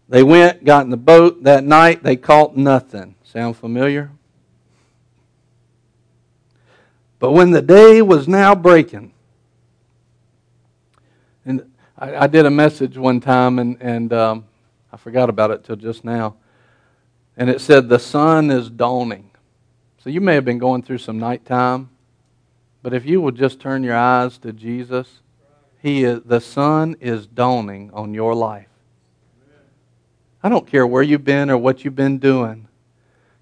They 0.09 0.23
went, 0.23 0.65
got 0.65 0.85
in 0.85 0.91
the 0.91 0.97
boat 0.97 1.45
that 1.45 1.65
night. 1.65 2.03
They 2.03 2.17
caught 2.17 2.57
nothing. 2.57 3.15
Sound 3.25 3.57
familiar? 3.57 4.11
But 7.19 7.33
when 7.33 7.53
the 7.53 7.63
day 7.63 8.03
was 8.03 8.29
now 8.29 8.55
breaking, 8.55 9.13
and 11.47 11.73
I, 11.97 12.17
I 12.17 12.27
did 12.27 12.47
a 12.47 12.51
message 12.51 12.99
one 12.99 13.21
time, 13.21 13.59
and, 13.59 13.81
and 13.81 14.13
um, 14.13 14.45
I 14.93 14.97
forgot 14.97 15.29
about 15.29 15.51
it 15.51 15.65
till 15.65 15.77
just 15.77 16.05
now. 16.05 16.37
And 17.37 17.49
it 17.49 17.61
said, 17.61 17.89
The 17.89 17.99
sun 17.99 18.51
is 18.51 18.69
dawning. 18.69 19.31
So 20.05 20.11
you 20.11 20.21
may 20.21 20.35
have 20.35 20.45
been 20.45 20.59
going 20.59 20.83
through 20.83 20.99
some 20.99 21.19
nighttime, 21.19 21.89
but 22.83 22.93
if 22.93 23.07
you 23.07 23.23
will 23.23 23.31
just 23.31 23.59
turn 23.59 23.83
your 23.83 23.97
eyes 23.97 24.37
to 24.37 24.53
Jesus, 24.53 25.23
he 25.81 26.05
is, 26.05 26.21
the 26.27 26.43
sun 26.43 26.97
is 27.01 27.27
dawning 27.27 27.91
on 27.95 28.13
your 28.13 28.35
life. 28.35 28.69
I 30.43 30.51
don't 30.51 30.67
care 30.67 30.87
where 30.87 31.03
you've 31.03 31.25
been 31.25 31.49
or 31.49 31.57
what 31.57 31.87
you've 31.87 31.97
been 31.97 32.19
doing. 32.19 32.69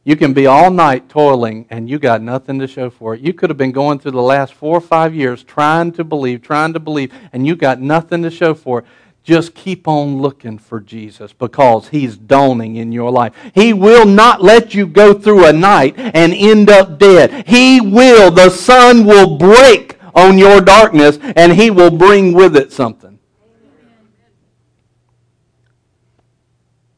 You 0.04 0.14
can 0.14 0.32
be 0.34 0.46
all 0.46 0.70
night 0.70 1.08
toiling 1.08 1.66
and 1.68 1.90
you 1.90 1.98
got 1.98 2.22
nothing 2.22 2.60
to 2.60 2.68
show 2.68 2.90
for 2.90 3.14
it. 3.14 3.22
You 3.22 3.32
could 3.32 3.50
have 3.50 3.56
been 3.56 3.72
going 3.72 3.98
through 3.98 4.12
the 4.12 4.22
last 4.22 4.54
four 4.54 4.76
or 4.76 4.80
five 4.80 5.16
years 5.16 5.42
trying 5.42 5.90
to 5.92 6.04
believe, 6.04 6.42
trying 6.42 6.74
to 6.74 6.80
believe, 6.80 7.12
and 7.32 7.44
you 7.44 7.56
got 7.56 7.80
nothing 7.80 8.22
to 8.22 8.30
show 8.30 8.54
for 8.54 8.78
it. 8.78 8.84
Just 9.24 9.54
keep 9.54 9.86
on 9.86 10.20
looking 10.20 10.58
for 10.58 10.80
Jesus 10.80 11.32
because 11.32 11.88
He's 11.88 12.16
dawning 12.16 12.76
in 12.76 12.90
your 12.90 13.10
life. 13.10 13.32
He 13.54 13.72
will 13.72 14.04
not 14.04 14.42
let 14.42 14.74
you 14.74 14.86
go 14.86 15.14
through 15.14 15.46
a 15.46 15.52
night 15.52 15.94
and 15.96 16.32
end 16.32 16.68
up 16.68 16.98
dead. 16.98 17.46
He 17.46 17.80
will. 17.80 18.32
The 18.32 18.50
sun 18.50 19.06
will 19.06 19.38
break 19.38 19.96
on 20.14 20.38
your 20.38 20.60
darkness 20.60 21.18
and 21.36 21.52
He 21.52 21.70
will 21.70 21.90
bring 21.90 22.32
with 22.32 22.56
it 22.56 22.72
something. 22.72 23.20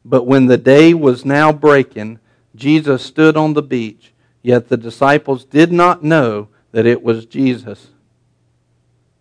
But 0.04 0.26
when 0.26 0.46
the 0.46 0.58
day 0.58 0.94
was 0.94 1.24
now 1.24 1.52
breaking, 1.52 2.20
Jesus 2.54 3.02
stood 3.02 3.36
on 3.36 3.54
the 3.54 3.62
beach, 3.62 4.12
yet 4.42 4.68
the 4.68 4.76
disciples 4.76 5.44
did 5.44 5.72
not 5.72 6.02
know 6.02 6.48
that 6.72 6.86
it 6.86 7.02
was 7.02 7.26
Jesus. 7.26 7.88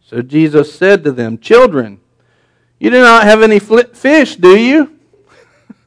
So 0.01 0.21
Jesus 0.21 0.73
said 0.73 1.03
to 1.03 1.11
them, 1.11 1.37
Children, 1.37 1.99
you 2.83 2.89
do 2.89 2.99
not 2.99 3.23
have 3.23 3.41
any 3.41 3.59
fish, 3.59 4.35
do 4.35 4.57
you? 4.57 4.99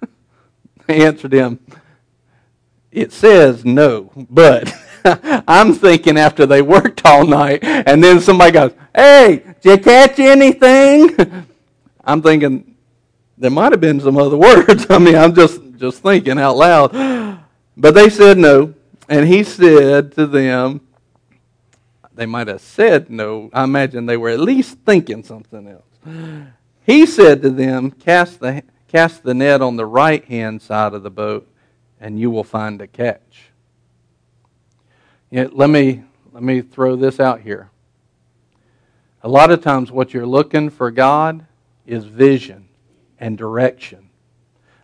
they 0.86 1.04
answered 1.04 1.34
him, 1.34 1.60
It 2.90 3.12
says 3.12 3.66
no, 3.66 4.10
but 4.30 4.72
I'm 5.46 5.74
thinking 5.74 6.16
after 6.16 6.46
they 6.46 6.62
worked 6.62 7.04
all 7.04 7.26
night, 7.26 7.62
and 7.62 8.02
then 8.02 8.18
somebody 8.18 8.52
goes, 8.52 8.72
Hey, 8.94 9.42
did 9.60 9.78
you 9.78 9.84
catch 9.84 10.18
anything? 10.18 11.46
I'm 12.02 12.22
thinking 12.22 12.76
there 13.36 13.50
might 13.50 13.72
have 13.72 13.80
been 13.82 14.00
some 14.00 14.16
other 14.16 14.38
words. 14.38 14.86
I 14.88 14.96
mean, 14.96 15.16
I'm 15.16 15.34
just, 15.34 15.60
just 15.76 16.02
thinking 16.02 16.38
out 16.38 16.56
loud. 16.56 17.42
But 17.78 17.92
they 17.94 18.08
said 18.08 18.38
no, 18.38 18.72
and 19.06 19.28
he 19.28 19.44
said 19.44 20.12
to 20.12 20.26
them, 20.26 20.80
they 22.14 22.24
might 22.24 22.48
have 22.48 22.62
said 22.62 23.10
no. 23.10 23.50
I 23.52 23.64
imagine 23.64 24.06
they 24.06 24.16
were 24.16 24.30
at 24.30 24.40
least 24.40 24.78
thinking 24.86 25.22
something 25.22 25.68
else. 25.68 26.46
He 26.86 27.04
said 27.04 27.42
to 27.42 27.50
them, 27.50 27.90
Cast 27.90 28.38
the, 28.38 28.62
cast 28.86 29.24
the 29.24 29.34
net 29.34 29.60
on 29.60 29.74
the 29.74 29.84
right 29.84 30.24
hand 30.24 30.62
side 30.62 30.94
of 30.94 31.02
the 31.02 31.10
boat, 31.10 31.52
and 32.00 32.20
you 32.20 32.30
will 32.30 32.44
find 32.44 32.80
a 32.80 32.86
catch. 32.86 33.50
let, 35.32 35.68
me, 35.68 36.04
let 36.32 36.44
me 36.44 36.60
throw 36.62 36.94
this 36.94 37.18
out 37.18 37.40
here. 37.40 37.70
A 39.24 39.28
lot 39.28 39.50
of 39.50 39.60
times, 39.62 39.90
what 39.90 40.14
you're 40.14 40.26
looking 40.26 40.70
for 40.70 40.92
God 40.92 41.44
is 41.86 42.04
vision 42.04 42.68
and 43.18 43.36
direction. 43.36 44.08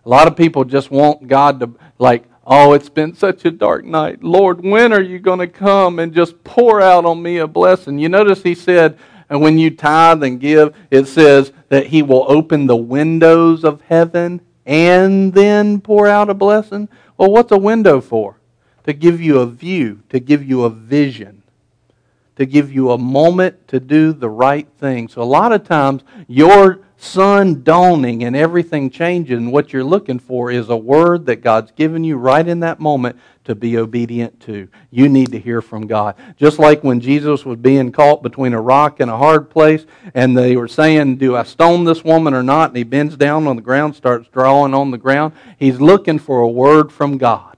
A 0.04 0.08
lot 0.08 0.26
of 0.26 0.36
people 0.36 0.64
just 0.64 0.90
want 0.90 1.28
God 1.28 1.60
to, 1.60 1.70
like, 2.00 2.24
oh, 2.44 2.72
it's 2.72 2.88
been 2.88 3.14
such 3.14 3.44
a 3.44 3.52
dark 3.52 3.84
night. 3.84 4.24
Lord, 4.24 4.64
when 4.64 4.92
are 4.92 5.00
you 5.00 5.20
going 5.20 5.38
to 5.38 5.46
come 5.46 6.00
and 6.00 6.12
just 6.12 6.42
pour 6.42 6.80
out 6.80 7.04
on 7.04 7.22
me 7.22 7.36
a 7.36 7.46
blessing? 7.46 8.00
You 8.00 8.08
notice 8.08 8.42
he 8.42 8.56
said, 8.56 8.98
and 9.32 9.40
when 9.40 9.56
you 9.56 9.70
tithe 9.70 10.22
and 10.24 10.38
give, 10.38 10.76
it 10.90 11.06
says 11.06 11.52
that 11.70 11.86
He 11.86 12.02
will 12.02 12.26
open 12.28 12.66
the 12.66 12.76
windows 12.76 13.64
of 13.64 13.80
heaven 13.80 14.42
and 14.66 15.32
then 15.32 15.80
pour 15.80 16.06
out 16.06 16.28
a 16.28 16.34
blessing. 16.34 16.86
Well, 17.16 17.30
what's 17.30 17.50
a 17.50 17.56
window 17.56 18.02
for? 18.02 18.36
To 18.84 18.92
give 18.92 19.22
you 19.22 19.38
a 19.38 19.46
view, 19.46 20.02
to 20.10 20.20
give 20.20 20.44
you 20.44 20.64
a 20.64 20.68
vision, 20.68 21.42
to 22.36 22.44
give 22.44 22.70
you 22.70 22.90
a 22.90 22.98
moment 22.98 23.68
to 23.68 23.80
do 23.80 24.12
the 24.12 24.28
right 24.28 24.68
thing. 24.78 25.08
So, 25.08 25.22
a 25.22 25.24
lot 25.24 25.50
of 25.50 25.64
times, 25.64 26.02
your 26.28 26.80
sun 27.02 27.64
dawning 27.64 28.22
and 28.22 28.36
everything 28.36 28.88
changing, 28.88 29.50
what 29.50 29.72
you're 29.72 29.82
looking 29.82 30.20
for 30.20 30.52
is 30.52 30.68
a 30.68 30.76
word 30.76 31.26
that 31.26 31.42
God's 31.42 31.72
given 31.72 32.04
you 32.04 32.16
right 32.16 32.46
in 32.46 32.60
that 32.60 32.78
moment 32.78 33.18
to 33.44 33.56
be 33.56 33.76
obedient 33.76 34.38
to. 34.42 34.68
You 34.90 35.08
need 35.08 35.32
to 35.32 35.40
hear 35.40 35.60
from 35.60 35.88
God. 35.88 36.14
Just 36.36 36.60
like 36.60 36.84
when 36.84 37.00
Jesus 37.00 37.44
was 37.44 37.58
being 37.58 37.90
caught 37.90 38.22
between 38.22 38.52
a 38.52 38.60
rock 38.60 39.00
and 39.00 39.10
a 39.10 39.16
hard 39.16 39.50
place, 39.50 39.84
and 40.14 40.36
they 40.38 40.56
were 40.56 40.68
saying, 40.68 41.16
Do 41.16 41.34
I 41.34 41.42
stone 41.42 41.84
this 41.84 42.04
woman 42.04 42.34
or 42.34 42.42
not? 42.44 42.70
And 42.70 42.76
he 42.76 42.84
bends 42.84 43.16
down 43.16 43.48
on 43.48 43.56
the 43.56 43.62
ground, 43.62 43.96
starts 43.96 44.28
drawing 44.28 44.72
on 44.72 44.92
the 44.92 44.98
ground. 44.98 45.34
He's 45.58 45.80
looking 45.80 46.20
for 46.20 46.40
a 46.40 46.48
word 46.48 46.92
from 46.92 47.18
God. 47.18 47.51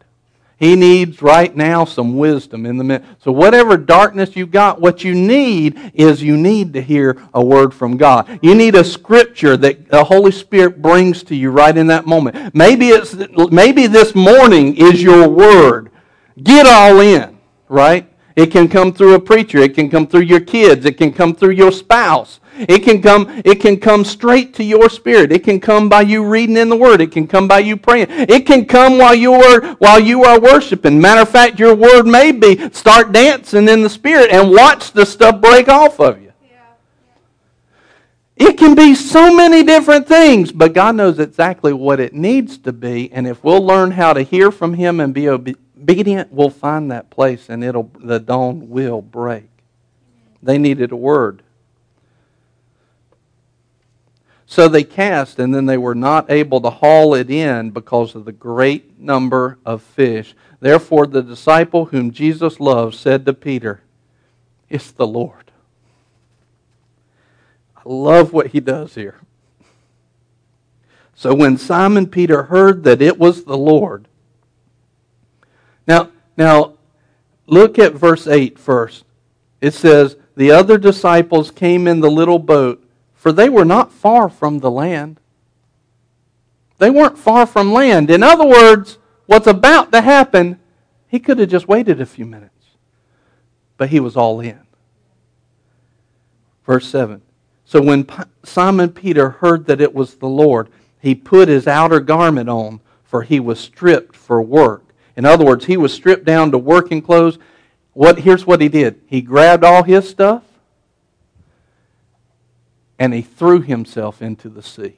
He 0.59 0.77
needs 0.77 1.21
right 1.21 1.55
now 1.55 1.85
some 1.85 2.17
wisdom 2.17 2.65
in 2.65 2.77
the 2.77 2.85
midst. 2.85 3.09
So 3.23 3.33
whatever 3.33 3.77
darkness 3.77 4.37
you 4.37 4.47
got, 4.47 4.81
what 4.81 5.03
you 5.03 5.15
need 5.15 5.93
is 5.95 6.23
you 6.23 6.37
need 6.37 6.73
to 6.75 6.81
hear 6.81 7.21
a 7.35 7.45
word 7.45 7.75
from 7.75 7.97
God. 7.97 8.39
You 8.41 8.55
need 8.55 8.77
a 8.77 8.85
scripture 8.85 9.57
that 9.57 9.89
the 9.89 10.05
Holy 10.05 10.31
Spirit 10.31 10.81
brings 10.81 11.23
to 11.25 11.35
you 11.35 11.51
right 11.51 11.77
in 11.77 11.89
that 11.89 12.07
moment. 12.07 12.55
Maybe 12.55 12.89
it's 12.89 13.15
maybe 13.51 13.89
this 13.89 14.15
morning 14.15 14.77
is 14.77 15.03
your 15.03 15.29
word. 15.29 15.91
Get 16.43 16.67
all 16.67 17.01
in, 17.01 17.39
right? 17.69 18.09
It 18.37 18.47
can 18.47 18.69
come 18.69 18.93
through 18.93 19.15
a 19.15 19.21
preacher, 19.21 19.59
it 19.59 19.75
can 19.75 19.89
come 19.89 20.07
through 20.07 20.23
your 20.23 20.41
kids, 20.41 20.85
it 20.85 20.99
can 20.99 21.13
come 21.13 21.35
through 21.35 21.53
your 21.53 21.71
spouse. 21.71 22.41
It 22.57 22.81
can 22.81 23.03
come, 23.03 23.43
it 23.45 23.61
can 23.61 23.79
come 23.79 24.05
straight 24.05 24.55
to 24.55 24.65
your 24.65 24.89
spirit. 24.89 25.33
It 25.33 25.43
can 25.45 25.61
come 25.61 25.89
by 25.89 26.03
you 26.03 26.25
reading 26.25 26.57
in 26.57 26.69
the 26.69 26.77
Word. 26.77 27.01
It 27.01 27.11
can 27.11 27.27
come 27.27 27.49
by 27.49 27.61
you 27.61 27.77
praying. 27.77 28.07
It 28.11 28.47
can 28.47 28.65
come 28.65 28.99
while 28.99 29.15
you 29.15 29.35
are 29.35 29.75
while 29.75 29.99
you 30.01 30.25
are 30.25 30.41
worshiping. 30.41 31.01
Matter 31.01 31.23
of 31.23 31.29
fact, 31.29 31.59
your 31.59 31.75
word 31.75 32.05
may 32.05 32.33
be 32.33 32.71
start 32.71 33.13
dancing 33.13 33.69
in 33.69 33.83
the 33.83 33.91
Spirit 33.91 34.31
and 34.31 34.51
watch 34.51 34.93
the 34.93 35.05
stuff 35.05 35.41
break 35.41 35.69
off 35.69 36.01
of 36.01 36.21
you. 36.21 36.25
It 38.37 38.59
can 38.59 38.75
be 38.75 38.95
so 38.95 39.35
many 39.35 39.63
different 39.63 40.09
things, 40.09 40.51
but 40.51 40.73
God 40.73 40.97
knows 40.97 41.21
exactly 41.21 41.73
what 41.73 42.01
it 42.01 42.15
needs 42.15 42.59
to 42.59 42.73
be. 42.73 43.13
And 43.13 43.29
if 43.29 43.45
we'll 43.45 43.65
learn 43.65 43.93
how 43.93 44.13
to 44.13 44.23
hear 44.23 44.51
from 44.51 44.75
Him 44.75 44.99
and 44.99 45.15
be 45.15 45.29
obedient, 45.29 46.33
we'll 46.33 46.51
find 46.51 46.91
that 46.91 47.11
place 47.11 47.49
and 47.49 47.63
it'll 47.63 47.91
the 47.99 48.19
dawn 48.19 48.71
will 48.71 49.03
break. 49.03 49.49
They 50.43 50.59
needed 50.59 50.93
a 50.93 50.97
word. 50.97 51.43
So 54.55 54.69
they 54.69 54.85
cast, 54.85 55.41
and 55.41 55.53
then 55.53 55.67
they 55.67 55.77
were 55.77 55.97
not 55.97 56.31
able 56.31 56.61
to 56.61 56.71
haul 56.71 57.13
it 57.17 57.29
in 57.29 57.71
because 57.71 58.15
of 58.15 58.25
the 58.25 58.31
great 58.31 59.01
number 59.01 59.59
of 59.67 59.83
fish. 59.83 60.37
Therefore, 60.61 61.09
the 61.09 61.25
disciple 61.25 61.87
whom 61.87 62.13
Jesus 62.13 62.61
loved 62.61 62.95
said 62.95 63.27
to 63.27 63.35
Peter, 63.35 63.81
It's 64.71 64.93
the 64.93 65.09
Lord. 65.09 65.51
I 67.77 67.81
love 67.85 68.33
what 68.33 68.47
he 68.53 68.61
does 68.61 68.95
here. 68.95 69.17
So 71.17 71.35
when 71.35 71.59
Simon 71.59 72.07
Peter 72.07 72.45
heard 72.45 72.85
that 72.85 73.03
it 73.03 73.19
was 73.19 73.43
the 73.43 73.59
Lord, 73.59 74.07
now, 75.89 76.13
now 76.37 76.75
look 77.49 77.77
at 77.77 77.95
verse 77.95 78.29
8 78.29 78.57
first. 78.57 79.05
It 79.61 79.75
says, 79.75 80.15
The 80.37 80.53
other 80.53 80.79
disciples 80.79 81.51
came 81.51 81.89
in 81.89 81.99
the 81.99 82.09
little 82.09 82.39
boat, 82.39 82.84
for 83.25 83.33
they 83.33 83.49
were 83.49 83.65
not 83.65 83.91
far 83.91 84.29
from 84.29 84.59
the 84.59 84.71
land. 84.71 85.19
They 86.77 86.91
weren't 86.91 87.17
far 87.17 87.47
from 87.47 87.73
land. 87.73 88.11
In 88.11 88.23
other 88.23 88.45
words, 88.45 88.99
what's 89.25 89.47
about 89.47 89.93
to 89.93 90.03
happen, 90.03 90.61
he 91.09 91.19
could 91.19 91.39
have 91.39 91.49
just 91.49 91.67
waited 91.67 92.03
a 92.03 92.05
few 92.05 92.27
minutes. 92.27 92.67
But 93.79 93.89
he 93.89 93.99
was 93.99 94.15
all 94.15 94.41
in. 94.41 94.61
Verse 96.67 96.87
7. 96.87 97.23
So 97.65 97.81
when 97.81 98.07
Simon 98.43 98.91
Peter 98.91 99.31
heard 99.31 99.65
that 99.69 99.81
it 99.81 99.95
was 99.95 100.17
the 100.17 100.29
Lord, 100.29 100.69
he 101.01 101.15
put 101.15 101.49
his 101.49 101.67
outer 101.67 102.01
garment 102.01 102.51
on, 102.51 102.81
for 103.05 103.23
he 103.23 103.41
was 103.41 103.59
stripped 103.59 104.15
for 104.15 104.43
work. 104.43 104.85
In 105.17 105.25
other 105.25 105.47
words, 105.47 105.65
he 105.65 105.79
was 105.79 105.95
stripped 105.95 106.27
down 106.27 106.51
to 106.51 106.59
working 106.59 107.01
clothes. 107.01 107.39
What, 107.95 108.19
here's 108.19 108.47
what 108.47 108.61
he 108.61 108.69
did 108.69 109.01
he 109.07 109.23
grabbed 109.23 109.65
all 109.65 109.83
his 109.83 110.07
stuff 110.07 110.43
and 112.99 113.13
he 113.13 113.23
threw 113.23 113.61
himself 113.61 114.23
into 114.23 114.49
the 114.49 114.63
sea 114.63 114.97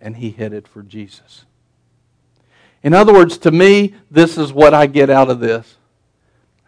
and 0.00 0.16
he 0.16 0.30
headed 0.30 0.66
for 0.66 0.82
Jesus. 0.82 1.44
In 2.82 2.94
other 2.94 3.12
words, 3.12 3.36
to 3.38 3.50
me, 3.50 3.94
this 4.10 4.38
is 4.38 4.52
what 4.52 4.72
I 4.72 4.86
get 4.86 5.10
out 5.10 5.30
of 5.30 5.40
this. 5.40 5.76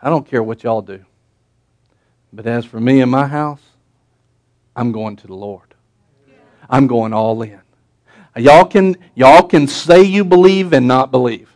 I 0.01 0.11
don't 0.11 0.27
care 0.27 0.43
what 0.43 0.63
y'all 0.63 0.83
do. 0.83 1.05
But 2.33 2.47
as 2.47 2.65
for 2.65 2.81
me 2.81 3.01
and 3.01 3.11
my 3.11 3.27
house, 3.27 3.63
I'm 4.75 4.93
going 4.93 5.17
to 5.17 5.27
the 5.27 5.35
Lord. 5.35 5.75
I'm 6.69 6.87
going 6.87 7.13
all 7.13 7.43
in. 7.43 7.61
Y'all 8.37 8.65
can, 8.65 8.97
y'all 9.15 9.43
can 9.43 9.67
say 9.69 10.03
you 10.03 10.25
believe 10.25 10.73
and 10.73 10.89
not 10.89 11.11
believe. 11.11 11.55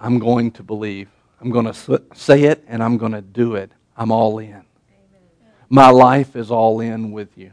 I'm 0.00 0.18
going 0.18 0.50
to 0.52 0.62
believe. 0.62 1.08
I'm 1.40 1.50
going 1.50 1.72
to 1.72 2.02
say 2.14 2.44
it 2.44 2.64
and 2.66 2.82
I'm 2.82 2.98
going 2.98 3.12
to 3.12 3.22
do 3.22 3.54
it. 3.54 3.70
I'm 3.96 4.10
all 4.10 4.38
in. 4.38 4.62
My 5.68 5.90
life 5.90 6.36
is 6.36 6.50
all 6.50 6.80
in 6.80 7.12
with 7.12 7.38
you. 7.38 7.52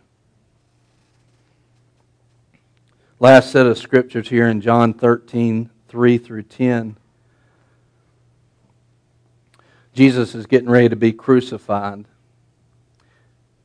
Last 3.22 3.52
set 3.52 3.68
of 3.68 3.78
scriptures 3.78 4.30
here 4.30 4.48
in 4.48 4.62
John 4.62 4.96
13, 4.96 5.70
3 5.88 6.18
through 6.18 6.42
10. 6.42 6.98
Jesus 9.94 10.34
is 10.34 10.48
getting 10.48 10.72
ready 10.72 10.90
to 10.90 10.96
be 10.96 11.14
crucified. 11.14 12.06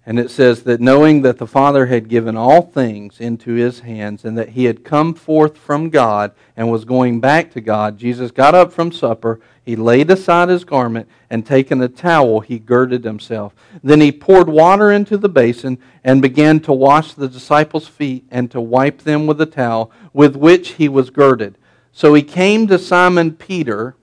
And 0.08 0.20
it 0.20 0.30
says 0.30 0.62
that 0.62 0.80
knowing 0.80 1.22
that 1.22 1.38
the 1.38 1.48
Father 1.48 1.86
had 1.86 2.08
given 2.08 2.36
all 2.36 2.62
things 2.62 3.18
into 3.18 3.54
his 3.54 3.80
hands 3.80 4.24
and 4.24 4.38
that 4.38 4.50
he 4.50 4.66
had 4.66 4.84
come 4.84 5.14
forth 5.14 5.58
from 5.58 5.90
God 5.90 6.30
and 6.56 6.70
was 6.70 6.84
going 6.84 7.18
back 7.18 7.52
to 7.52 7.60
God, 7.60 7.98
Jesus 7.98 8.30
got 8.30 8.54
up 8.54 8.72
from 8.72 8.92
supper. 8.92 9.40
He 9.64 9.74
laid 9.74 10.08
aside 10.12 10.48
his 10.48 10.62
garment 10.62 11.08
and 11.28 11.44
taking 11.44 11.82
a 11.82 11.88
towel, 11.88 12.38
he 12.38 12.60
girded 12.60 13.02
himself. 13.02 13.52
Then 13.82 14.00
he 14.00 14.12
poured 14.12 14.48
water 14.48 14.92
into 14.92 15.16
the 15.16 15.28
basin 15.28 15.76
and 16.04 16.22
began 16.22 16.60
to 16.60 16.72
wash 16.72 17.14
the 17.14 17.28
disciples' 17.28 17.88
feet 17.88 18.24
and 18.30 18.48
to 18.52 18.60
wipe 18.60 18.98
them 18.98 19.26
with 19.26 19.38
the 19.38 19.46
towel 19.46 19.90
with 20.12 20.36
which 20.36 20.74
he 20.74 20.88
was 20.88 21.10
girded. 21.10 21.58
So 21.90 22.14
he 22.14 22.22
came 22.22 22.68
to 22.68 22.78
Simon 22.78 23.32
Peter 23.32 23.96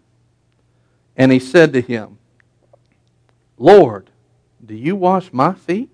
and 1.15 1.31
he 1.31 1.39
said 1.39 1.71
to 1.71 1.81
him, 1.81 2.17
Lord, 3.57 4.09
do 4.65 4.75
you 4.75 4.97
wash 4.97 5.31
my 5.31 5.53
feet? 5.53 5.89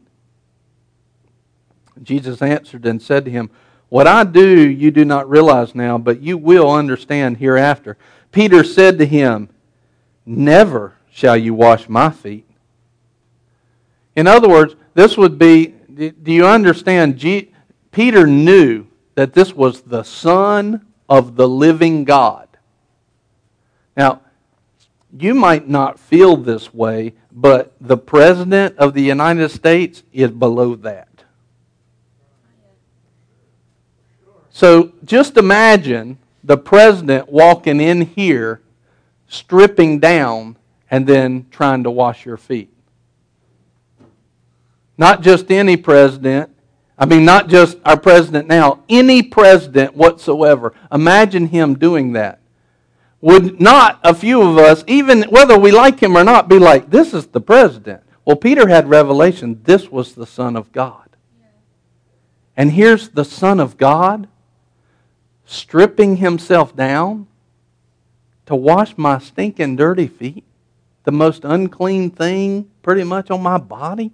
Jesus 2.04 2.42
answered 2.42 2.86
and 2.86 3.02
said 3.02 3.26
to 3.26 3.32
him, 3.32 3.50
What 3.90 4.08
I 4.08 4.24
do 4.24 4.70
you 4.70 4.92
do 4.92 5.06
not 5.06 5.30
realize 5.30 5.76
now, 5.76 5.98
but 5.98 6.22
you 6.22 6.38
will 6.38 6.72
understand 6.72 7.38
hereafter. 7.38 7.98
Peter 8.32 8.64
said 8.64 8.98
to 9.00 9.06
him, 9.06 9.50
Never 10.26 10.96
shall 11.12 11.38
you 11.38 11.54
wash 11.54 11.90
my 11.90 12.10
feet. 12.10 12.46
In 14.16 14.28
other 14.28 14.50
words, 14.50 14.76
this 14.94 15.18
would 15.18 15.38
be 15.38 15.76
do 16.00 16.32
you 16.32 16.46
understand? 16.46 17.20
Peter 17.92 18.26
knew 18.26 18.88
that 19.16 19.34
this 19.34 19.54
was 19.54 19.82
the 19.82 20.04
Son 20.04 20.86
of 21.10 21.36
the 21.36 21.48
living 21.48 22.06
God. 22.06 22.48
Now, 23.98 24.22
you 25.12 25.34
might 25.34 25.68
not 25.68 26.00
feel 26.00 26.38
this 26.38 26.74
way, 26.74 27.16
but 27.32 27.74
the 27.82 27.98
President 27.98 28.78
of 28.78 28.94
the 28.94 29.02
United 29.02 29.50
States 29.50 30.04
is 30.14 30.32
below 30.32 30.76
that. 30.76 31.09
So 34.60 34.92
just 35.06 35.38
imagine 35.38 36.18
the 36.44 36.58
president 36.58 37.30
walking 37.30 37.80
in 37.80 38.02
here, 38.02 38.60
stripping 39.30 40.00
down, 40.00 40.58
and 40.92 41.08
then 41.08 41.46
trying 41.50 41.84
to 41.84 41.92
wash 41.92 42.26
your 42.26 42.36
feet. 42.36 42.70
Not 44.98 45.22
just 45.22 45.50
any 45.50 45.78
president. 45.78 46.50
I 46.98 47.06
mean, 47.06 47.24
not 47.24 47.48
just 47.48 47.78
our 47.86 47.98
president 47.98 48.50
now, 48.50 48.84
any 48.90 49.24
president 49.24 49.96
whatsoever. 49.96 50.74
Imagine 50.92 51.48
him 51.48 51.76
doing 51.76 52.12
that. 52.12 52.42
Would 53.22 53.62
not 53.62 54.02
a 54.04 54.14
few 54.14 54.42
of 54.42 54.58
us, 54.58 54.84
even 54.88 55.24
whether 55.30 55.58
we 55.58 55.72
like 55.72 56.02
him 56.02 56.18
or 56.18 56.26
not, 56.26 56.50
be 56.50 56.60
like, 56.60 56.90
this 56.90 57.14
is 57.14 57.28
the 57.28 57.40
president? 57.40 58.04
Well, 58.26 58.36
Peter 58.36 58.68
had 58.68 58.90
revelation. 58.90 59.62
This 59.64 59.90
was 59.90 60.16
the 60.16 60.28
Son 60.28 60.58
of 60.58 60.74
God. 60.74 61.16
And 62.58 62.74
here's 62.74 63.08
the 63.08 63.24
Son 63.24 63.62
of 63.62 63.78
God 63.78 64.28
stripping 65.50 66.18
himself 66.18 66.76
down 66.76 67.26
to 68.46 68.56
wash 68.56 68.96
my 68.98 69.18
stinking 69.18 69.76
dirty 69.76 70.08
feet, 70.08 70.44
the 71.06 71.12
most 71.12 71.44
unclean 71.44 72.12
thing 72.12 72.70
pretty 72.84 73.04
much 73.04 73.32
on 73.32 73.42
my 73.42 73.58
body. 73.58 74.12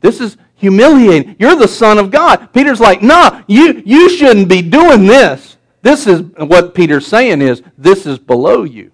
This 0.00 0.20
is 0.20 0.36
humiliating. 0.54 1.34
You're 1.38 1.56
the 1.56 1.66
Son 1.66 1.98
of 1.98 2.12
God. 2.12 2.52
Peter's 2.52 2.78
like, 2.78 3.02
nah, 3.02 3.42
you, 3.48 3.82
you 3.84 4.08
shouldn't 4.08 4.48
be 4.48 4.62
doing 4.62 5.04
this. 5.06 5.56
This 5.82 6.06
is 6.06 6.22
what 6.36 6.76
Peter's 6.76 7.06
saying 7.06 7.42
is, 7.42 7.60
this 7.76 8.06
is 8.06 8.20
below 8.20 8.62
you. 8.62 8.92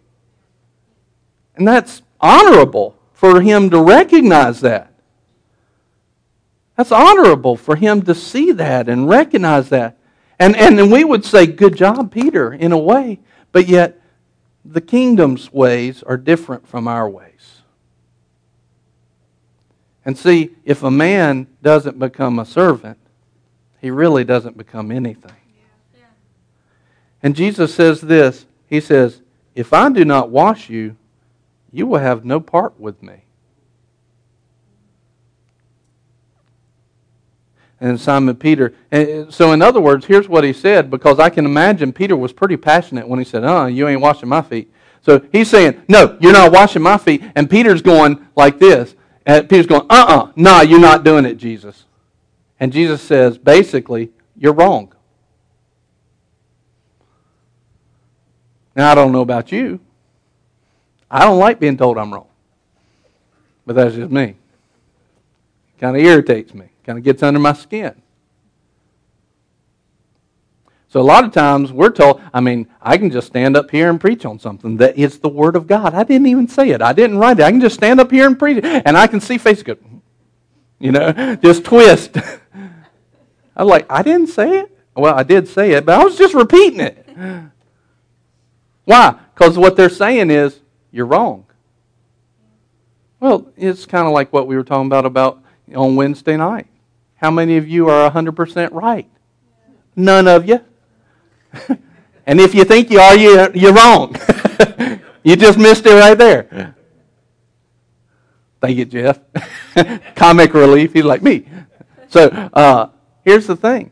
And 1.54 1.68
that's 1.68 2.00
honorable 2.18 2.96
for 3.12 3.42
him 3.42 3.68
to 3.70 3.82
recognize 3.82 4.62
that. 4.62 4.90
That's 6.76 6.92
honorable 6.92 7.56
for 7.56 7.76
him 7.76 8.00
to 8.02 8.14
see 8.14 8.52
that 8.52 8.88
and 8.88 9.06
recognize 9.06 9.68
that. 9.68 9.97
And, 10.38 10.56
and 10.56 10.92
we 10.92 11.04
would 11.04 11.24
say, 11.24 11.46
good 11.46 11.76
job, 11.76 12.12
Peter, 12.12 12.52
in 12.52 12.72
a 12.72 12.78
way. 12.78 13.20
But 13.50 13.68
yet, 13.68 14.00
the 14.64 14.80
kingdom's 14.80 15.52
ways 15.52 16.02
are 16.02 16.16
different 16.16 16.68
from 16.68 16.86
our 16.86 17.08
ways. 17.08 17.62
And 20.04 20.16
see, 20.16 20.50
if 20.64 20.82
a 20.82 20.90
man 20.90 21.48
doesn't 21.62 21.98
become 21.98 22.38
a 22.38 22.44
servant, 22.44 22.98
he 23.80 23.90
really 23.90 24.24
doesn't 24.24 24.56
become 24.56 24.90
anything. 24.90 25.32
And 27.22 27.34
Jesus 27.34 27.74
says 27.74 28.00
this 28.00 28.46
He 28.66 28.80
says, 28.80 29.22
If 29.54 29.72
I 29.72 29.90
do 29.90 30.04
not 30.04 30.30
wash 30.30 30.70
you, 30.70 30.96
you 31.72 31.86
will 31.86 31.98
have 31.98 32.24
no 32.24 32.40
part 32.40 32.78
with 32.78 33.02
me. 33.02 33.24
And 37.80 38.00
Simon 38.00 38.34
Peter. 38.36 38.74
And 38.90 39.32
so, 39.32 39.52
in 39.52 39.62
other 39.62 39.80
words, 39.80 40.06
here's 40.06 40.28
what 40.28 40.44
he 40.44 40.52
said 40.52 40.90
because 40.90 41.18
I 41.18 41.30
can 41.30 41.44
imagine 41.44 41.92
Peter 41.92 42.16
was 42.16 42.32
pretty 42.32 42.56
passionate 42.56 43.08
when 43.08 43.18
he 43.18 43.24
said, 43.24 43.44
"Uh, 43.44 43.66
you 43.66 43.86
ain't 43.88 44.00
washing 44.00 44.28
my 44.28 44.42
feet." 44.42 44.72
So 45.02 45.22
he's 45.32 45.48
saying, 45.48 45.82
"No, 45.88 46.16
you're 46.20 46.32
not 46.32 46.52
washing 46.52 46.82
my 46.82 46.98
feet," 46.98 47.22
and 47.34 47.48
Peter's 47.48 47.82
going 47.82 48.26
like 48.36 48.58
this. 48.58 48.94
And 49.24 49.48
Peter's 49.48 49.66
going, 49.66 49.86
"Uh-uh, 49.88 50.32
nah, 50.36 50.62
you're 50.62 50.80
not 50.80 51.04
doing 51.04 51.24
it, 51.24 51.36
Jesus." 51.36 51.84
And 52.58 52.72
Jesus 52.72 53.00
says, 53.00 53.38
basically, 53.38 54.10
"You're 54.36 54.54
wrong." 54.54 54.92
Now 58.74 58.90
I 58.90 58.94
don't 58.94 59.12
know 59.12 59.22
about 59.22 59.52
you. 59.52 59.80
I 61.10 61.24
don't 61.24 61.38
like 61.38 61.58
being 61.58 61.76
told 61.76 61.98
I'm 61.98 62.12
wrong, 62.12 62.28
but 63.66 63.76
that's 63.76 63.94
just 63.94 64.10
me. 64.10 64.34
Kind 65.80 65.96
of 65.96 66.02
irritates 66.02 66.52
me 66.54 66.70
kind 66.88 66.96
of 66.98 67.04
gets 67.04 67.22
under 67.22 67.38
my 67.38 67.52
skin. 67.52 68.00
So 70.88 71.02
a 71.02 71.02
lot 71.02 71.22
of 71.22 71.32
times 71.32 71.70
we're 71.70 71.90
told, 71.90 72.22
I 72.32 72.40
mean, 72.40 72.66
I 72.80 72.96
can 72.96 73.10
just 73.10 73.26
stand 73.26 73.58
up 73.58 73.70
here 73.70 73.90
and 73.90 74.00
preach 74.00 74.24
on 74.24 74.38
something 74.38 74.78
that 74.78 74.96
is 74.96 75.18
the 75.18 75.28
Word 75.28 75.54
of 75.54 75.66
God. 75.66 75.92
I 75.92 76.02
didn't 76.02 76.28
even 76.28 76.48
say 76.48 76.70
it. 76.70 76.80
I 76.80 76.94
didn't 76.94 77.18
write 77.18 77.40
it. 77.40 77.42
I 77.42 77.50
can 77.50 77.60
just 77.60 77.74
stand 77.74 78.00
up 78.00 78.10
here 78.10 78.26
and 78.26 78.38
preach 78.38 78.64
it. 78.64 78.64
And 78.64 78.96
I 78.96 79.06
can 79.06 79.20
see 79.20 79.36
faces 79.36 79.64
go, 79.64 79.76
you 80.78 80.90
know, 80.90 81.36
just 81.42 81.66
twist. 81.66 82.16
I'm 83.54 83.66
like, 83.66 83.84
I 83.92 84.02
didn't 84.02 84.28
say 84.28 84.60
it. 84.60 84.78
Well, 84.96 85.14
I 85.14 85.24
did 85.24 85.46
say 85.46 85.72
it, 85.72 85.84
but 85.84 86.00
I 86.00 86.02
was 86.02 86.16
just 86.16 86.32
repeating 86.32 86.80
it. 86.80 87.06
Why? 88.86 89.14
Because 89.34 89.58
what 89.58 89.76
they're 89.76 89.90
saying 89.90 90.30
is, 90.30 90.58
you're 90.90 91.04
wrong. 91.04 91.44
Well, 93.20 93.52
it's 93.58 93.84
kind 93.84 94.06
of 94.06 94.14
like 94.14 94.32
what 94.32 94.46
we 94.46 94.56
were 94.56 94.64
talking 94.64 94.86
about 94.86 95.04
about 95.04 95.42
on 95.74 95.96
Wednesday 95.96 96.38
night. 96.38 96.66
How 97.18 97.30
many 97.30 97.56
of 97.56 97.68
you 97.68 97.88
are 97.88 98.10
100% 98.10 98.72
right? 98.72 99.08
None 99.94 100.28
of 100.28 100.48
you. 100.48 100.60
and 102.26 102.40
if 102.40 102.54
you 102.54 102.64
think 102.64 102.90
you 102.90 103.00
are, 103.00 103.16
you, 103.16 103.48
you're 103.54 103.72
wrong. 103.72 104.16
you 105.24 105.36
just 105.36 105.58
missed 105.58 105.84
it 105.86 105.94
right 105.94 106.16
there. 106.16 106.76
Thank 108.60 108.78
you, 108.78 108.84
Jeff. 108.84 109.20
Comic 110.14 110.54
relief. 110.54 110.92
He's 110.92 111.04
like 111.04 111.22
me. 111.22 111.46
So 112.08 112.28
uh, 112.28 112.90
here's 113.24 113.46
the 113.46 113.56
thing. 113.56 113.90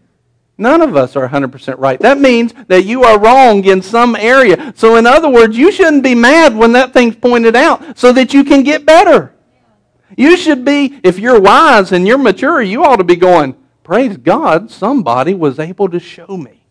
None 0.58 0.80
of 0.80 0.96
us 0.96 1.16
are 1.16 1.28
100% 1.28 1.78
right. 1.78 2.00
That 2.00 2.18
means 2.18 2.54
that 2.68 2.84
you 2.84 3.04
are 3.04 3.18
wrong 3.18 3.64
in 3.64 3.82
some 3.82 4.16
area. 4.16 4.72
So, 4.74 4.96
in 4.96 5.06
other 5.06 5.28
words, 5.28 5.56
you 5.56 5.70
shouldn't 5.70 6.02
be 6.02 6.14
mad 6.14 6.56
when 6.56 6.72
that 6.72 6.94
thing's 6.94 7.14
pointed 7.14 7.54
out 7.54 7.98
so 7.98 8.10
that 8.12 8.32
you 8.32 8.42
can 8.42 8.62
get 8.62 8.86
better. 8.86 9.35
You 10.16 10.36
should 10.36 10.64
be, 10.64 11.00
if 11.02 11.18
you're 11.18 11.40
wise 11.40 11.92
and 11.92 12.06
you're 12.06 12.18
mature, 12.18 12.62
you 12.62 12.84
ought 12.84 12.96
to 12.96 13.04
be 13.04 13.16
going, 13.16 13.56
Praise 13.82 14.16
God, 14.16 14.70
somebody 14.70 15.32
was 15.32 15.58
able 15.58 15.88
to 15.88 16.00
show 16.00 16.36
me. 16.36 16.64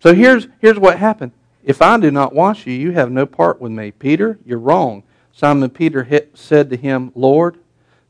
So 0.00 0.14
here's, 0.14 0.46
here's 0.60 0.78
what 0.78 0.98
happened. 0.98 1.32
If 1.64 1.82
I 1.82 1.98
do 1.98 2.10
not 2.10 2.34
wash 2.34 2.66
you, 2.66 2.72
you 2.72 2.92
have 2.92 3.10
no 3.10 3.26
part 3.26 3.60
with 3.60 3.72
me. 3.72 3.90
Peter, 3.90 4.38
you're 4.44 4.58
wrong. 4.58 5.02
Simon 5.32 5.68
Peter 5.70 6.28
said 6.34 6.70
to 6.70 6.76
him, 6.76 7.12
Lord, 7.14 7.58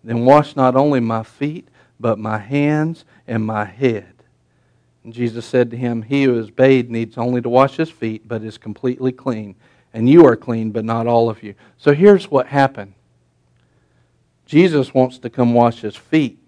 then 0.04 0.24
wash 0.24 0.56
not 0.56 0.76
only 0.76 1.00
my 1.00 1.22
feet, 1.22 1.68
but 1.98 2.18
my 2.18 2.38
hands 2.38 3.04
and 3.26 3.44
my 3.44 3.64
head. 3.64 4.12
And 5.04 5.12
Jesus 5.12 5.46
said 5.46 5.70
to 5.70 5.76
him, 5.76 6.02
He 6.02 6.24
who 6.24 6.38
is 6.38 6.50
bathed 6.50 6.90
needs 6.90 7.16
only 7.16 7.40
to 7.40 7.48
wash 7.48 7.76
his 7.76 7.90
feet, 7.90 8.28
but 8.28 8.42
is 8.42 8.58
completely 8.58 9.12
clean. 9.12 9.54
And 9.96 10.10
you 10.10 10.26
are 10.26 10.36
clean, 10.36 10.72
but 10.72 10.84
not 10.84 11.06
all 11.06 11.30
of 11.30 11.42
you. 11.42 11.54
So 11.78 11.94
here's 11.94 12.30
what 12.30 12.48
happened 12.48 12.92
Jesus 14.44 14.92
wants 14.92 15.18
to 15.20 15.30
come 15.30 15.54
wash 15.54 15.80
his 15.80 15.96
feet. 15.96 16.38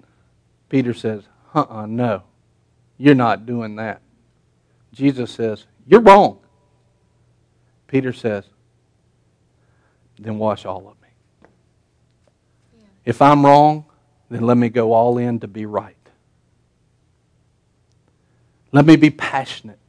Peter 0.68 0.92
says, 0.92 1.22
Uh 1.54 1.64
uh, 1.66 1.86
no, 1.86 2.24
you're 2.98 3.14
not 3.14 3.46
doing 3.46 3.76
that. 3.76 4.02
Jesus 4.92 5.30
says, 5.30 5.64
You're 5.86 6.02
wrong. 6.02 6.40
Peter 7.86 8.12
says, 8.12 8.44
Then 10.18 10.36
wash 10.36 10.66
all 10.66 10.86
of 10.86 11.00
me. 11.00 11.08
Yeah. 12.78 12.84
If 13.06 13.22
I'm 13.22 13.46
wrong, 13.46 13.86
then 14.28 14.42
let 14.42 14.58
me 14.58 14.68
go 14.68 14.92
all 14.92 15.16
in 15.16 15.40
to 15.40 15.48
be 15.48 15.64
right. 15.64 15.96
Let 18.72 18.84
me 18.84 18.96
be 18.96 19.08
passionate, 19.08 19.80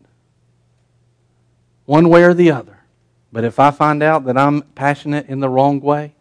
one 1.83 2.07
way 2.07 2.23
or 2.23 2.33
the 2.33 2.51
other. 2.51 2.78
But 3.31 3.43
if 3.43 3.59
I 3.59 3.71
find 3.71 4.01
out 4.01 4.25
that 4.25 4.37
I'm 4.37 4.61
passionate 4.61 5.27
in 5.27 5.39
the 5.39 5.49
wrong 5.49 5.79
way, 5.79 6.13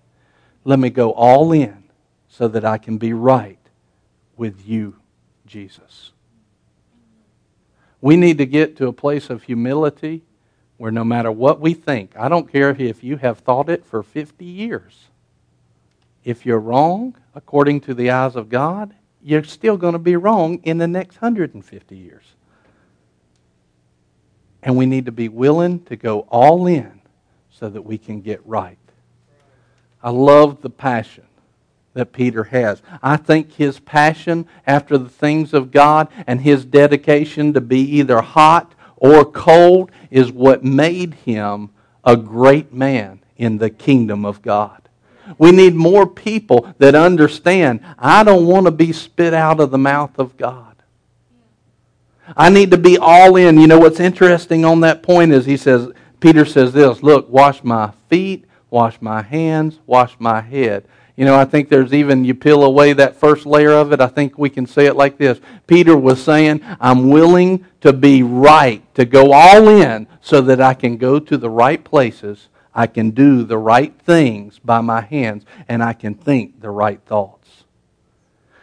let 0.65 0.79
me 0.79 0.91
go 0.91 1.13
all 1.13 1.53
in 1.53 1.85
so 2.29 2.49
that 2.49 2.65
I 2.65 2.79
can 2.79 2.99
be 2.99 3.13
right 3.13 3.59
with 4.37 4.67
you, 4.69 4.97
Jesus. 5.47 6.13
We 8.01 8.17
need 8.17 8.39
to 8.39 8.47
get 8.47 8.77
to 8.77 8.87
a 8.87 8.93
place 8.93 9.31
of 9.31 9.45
humility 9.45 10.23
where 10.77 10.93
no 10.93 11.03
matter 11.03 11.33
what 11.33 11.61
we 11.61 11.75
think, 11.75 12.13
I 12.17 12.29
don't 12.29 12.51
care 12.51 12.71
if 12.71 13.03
you 13.03 13.17
have 13.17 13.39
thought 13.39 13.69
it 13.69 13.85
for 13.85 14.03
50 14.03 14.45
years, 14.45 15.07
if 16.25 16.47
you're 16.47 16.61
wrong 16.61 17.17
according 17.35 17.81
to 17.83 17.95
the 17.95 18.11
eyes 18.11 18.37
of 18.37 18.49
God, 18.49 18.95
you're 19.23 19.43
still 19.43 19.77
going 19.77 19.95
to 19.95 19.99
be 19.99 20.15
wrong 20.15 20.61
in 20.63 20.79
the 20.79 20.87
next 20.87 21.17
150 21.17 21.97
years. 21.97 22.25
And 24.63 24.77
we 24.77 24.87
need 24.87 25.07
to 25.07 25.13
be 25.13 25.29
willing 25.29 25.83
to 25.85 25.97
go 25.97 26.21
all 26.29 26.67
in 26.67 26.98
so 27.59 27.69
that 27.69 27.83
we 27.83 27.99
can 27.99 28.21
get 28.21 28.41
right. 28.47 28.79
I 30.03 30.11
love 30.11 30.63
the 30.63 30.71
passion 30.71 31.25
that 31.95 32.13
Peter 32.13 32.45
has. 32.45 32.81
I 33.03 33.17
think 33.17 33.55
his 33.55 33.81
passion 33.81 34.47
after 34.67 34.97
the 34.97 35.09
things 35.09 35.53
of 35.53 35.73
God 35.73 36.09
and 36.27 36.41
his 36.41 36.65
dedication 36.65 37.53
to 37.55 37.61
be 37.61 37.81
either 37.81 38.21
hot 38.21 38.75
or 38.97 39.25
cold 39.25 39.91
is 40.11 40.31
what 40.31 40.63
made 40.63 41.15
him 41.15 41.71
a 42.05 42.17
great 42.17 42.73
man 42.73 43.21
in 43.37 43.59
the 43.59 43.71
kingdom 43.71 44.25
of 44.25 44.43
God. 44.43 44.89
We 45.37 45.51
need 45.51 45.75
more 45.75 46.07
people 46.07 46.73
that 46.79 46.95
understand 46.95 47.81
I 47.99 48.23
don't 48.23 48.47
want 48.47 48.67
to 48.67 48.73
be 48.73 48.93
spit 48.93 49.35
out 49.35 49.59
of 49.59 49.71
the 49.71 49.79
mouth 49.79 50.19
of 50.19 50.37
God. 50.37 50.77
I 52.37 52.51
need 52.51 52.71
to 52.71 52.79
be 52.79 52.99
all 52.99 53.37
in. 53.37 53.59
You 53.59 53.67
know 53.67 53.79
what's 53.79 54.01
interesting 54.01 54.65
on 54.65 54.81
that 54.81 55.03
point 55.03 55.33
is 55.33 55.47
he 55.47 55.57
says, 55.57 55.91
Peter 56.21 56.45
says 56.45 56.73
this 56.73 57.03
Look, 57.03 57.29
wash 57.29 57.63
my 57.63 57.93
feet, 58.09 58.45
wash 58.71 59.01
my 59.01 59.23
hands, 59.23 59.79
wash 59.87 60.15
my 60.19 60.41
head. 60.41 60.85
You 61.17 61.25
know, 61.25 61.35
I 61.35 61.47
think 61.47 61.69
there's 61.69 61.93
even, 61.93 62.25
you 62.25 62.33
peel 62.33 62.63
away 62.63 62.93
that 62.93 63.17
first 63.17 63.45
layer 63.45 63.73
of 63.73 63.93
it, 63.93 64.01
I 64.01 64.07
think 64.07 64.39
we 64.39 64.49
can 64.49 64.69
say 64.69 64.87
it 64.87 64.95
like 64.95 65.19
this. 65.19 65.41
Peter 65.67 65.97
was 65.97 66.23
saying, 66.23 66.61
I'm 66.79 67.11
willing 67.11 67.67
to 67.81 67.93
be 67.93 68.23
right, 68.23 68.83
to 68.95 69.05
go 69.05 69.33
all 69.33 69.67
in 69.67 70.07
so 70.21 70.41
that 70.43 70.61
I 70.61 70.75
can 70.75 70.97
go 70.97 71.19
to 71.19 71.37
the 71.37 71.51
right 71.51 71.83
places, 71.83 72.47
I 72.73 72.87
can 72.87 73.11
do 73.11 73.43
the 73.43 73.59
right 73.59 73.93
things 74.01 74.61
by 74.61 74.81
my 74.81 75.01
hands, 75.01 75.45
and 75.67 75.83
I 75.83 75.93
can 75.93 76.15
think 76.15 76.61
the 76.61 76.71
right 76.71 77.01
thoughts. 77.05 77.65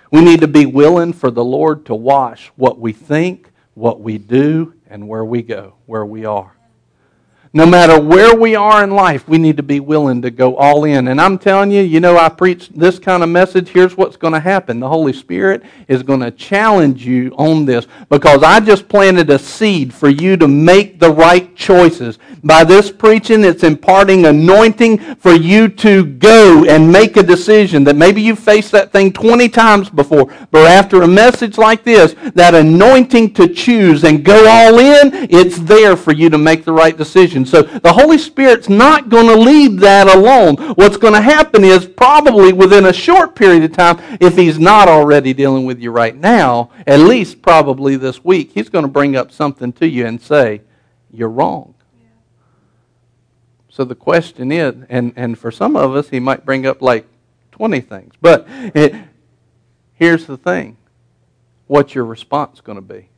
We 0.10 0.22
need 0.22 0.40
to 0.40 0.48
be 0.48 0.66
willing 0.66 1.12
for 1.12 1.32
the 1.32 1.44
Lord 1.44 1.86
to 1.88 1.96
wash 1.96 2.54
what 2.56 2.80
we 2.80 2.94
think, 2.94 3.50
what 3.74 4.00
we 4.00 4.18
do, 4.18 4.76
and 4.90 5.10
where 5.10 5.26
we 5.26 5.42
go, 5.42 5.74
where 5.88 6.06
we 6.06 6.24
are. 6.24 6.55
No 7.56 7.66
matter 7.66 7.98
where 7.98 8.36
we 8.36 8.54
are 8.54 8.84
in 8.84 8.92
life, 8.92 9.30
we 9.30 9.38
need 9.38 9.56
to 9.56 9.64
be 9.64 9.80
willing 9.80 10.22
to 10.24 10.30
go 10.30 10.58
all 10.58 10.84
in. 10.84 11.08
And 11.08 11.22
I'm 11.22 11.38
telling 11.38 11.72
you, 11.72 11.84
you 11.84 12.02
know, 12.02 12.18
I 12.18 12.28
preach 12.28 12.68
this 12.68 13.00
kind 13.00 13.24
of 13.24 13.30
message. 13.30 13.70
Here's 13.70 13.96
what's 13.96 14.18
going 14.18 14.34
to 14.34 14.42
happen 14.42 14.82
the 14.82 14.90
Holy 14.90 15.14
Spirit 15.14 15.64
is 15.88 16.04
going 16.04 16.20
to 16.20 16.32
challenge 16.32 17.06
you 17.06 17.34
on 17.38 17.64
this 17.64 17.88
because 18.10 18.44
I 18.44 18.60
just 18.60 18.90
planted 18.90 19.30
a 19.30 19.40
seed 19.40 19.94
for 19.94 20.10
you 20.10 20.36
to 20.36 20.50
make 20.50 21.00
the 21.00 21.10
right 21.10 21.56
choices. 21.56 22.20
By 22.44 22.66
this 22.66 22.92
preaching, 22.92 23.46
it's 23.46 23.64
imparting 23.64 24.26
anointing 24.26 24.98
for 25.16 25.34
you 25.34 25.70
to 25.70 26.04
go 26.06 26.66
and 26.66 26.92
make 26.92 27.16
a 27.16 27.24
decision 27.24 27.86
that 27.86 27.96
maybe 27.96 28.22
you 28.22 28.36
faced 28.36 28.72
that 28.74 28.92
thing 28.92 29.14
20 29.14 29.48
times 29.48 29.90
before, 29.90 30.32
but 30.52 30.68
after 30.68 31.02
a 31.04 31.08
message 31.08 31.58
like 31.58 31.84
this, 31.84 32.16
that 32.34 32.54
anointing 32.54 33.34
to 33.36 33.48
choose 33.48 34.04
and 34.04 34.26
go 34.26 34.48
all 34.48 34.78
in, 34.78 35.28
it's 35.32 35.58
there 35.58 35.96
for 35.96 36.12
you 36.12 36.30
to 36.30 36.38
make 36.38 36.66
the 36.66 36.74
right 36.74 36.98
decision. 36.98 37.45
So 37.46 37.62
the 37.62 37.94
Holy 37.94 38.18
Spirit's 38.18 38.70
not 38.70 39.10
going 39.10 39.28
to 39.28 39.36
leave 39.36 39.80
that 39.80 40.08
alone. 40.08 40.56
What's 40.76 40.98
going 40.98 41.14
to 41.14 41.22
happen 41.22 41.64
is 41.64 41.86
probably 41.86 42.54
within 42.54 42.86
a 42.86 42.94
short 42.94 43.36
period 43.36 43.64
of 43.64 43.74
time, 43.74 44.00
if 44.20 44.36
he's 44.36 44.60
not 44.60 44.88
already 44.88 45.34
dealing 45.34 45.66
with 45.66 45.80
you 45.80 45.92
right 45.92 46.16
now, 46.16 46.72
at 46.88 47.00
least 47.00 47.42
probably 47.42 47.96
this 47.96 48.24
week, 48.24 48.52
he's 48.54 48.70
going 48.70 48.86
to 48.86 48.92
bring 48.92 49.16
up 49.16 49.32
something 49.32 49.72
to 49.74 49.88
you 49.88 50.06
and 50.06 50.22
say, 50.22 50.62
You're 51.12 51.30
wrong. 51.30 51.76
So 53.70 53.84
the 53.84 53.96
question 53.96 54.54
is, 54.54 54.74
and, 54.90 55.12
and 55.18 55.38
for 55.38 55.52
some 55.52 55.76
of 55.76 55.98
us, 55.98 56.08
he 56.08 56.22
might 56.22 56.46
bring 56.46 56.66
up 56.66 56.82
like 56.82 57.06
20 57.52 57.82
things. 57.82 58.14
But 58.22 58.48
it, 58.50 58.96
here's 59.96 60.26
the 60.26 60.38
thing 60.38 60.78
what's 61.68 61.94
your 61.94 62.06
response 62.06 62.62
going 62.62 62.78
to 62.78 62.82
be? 62.82 63.10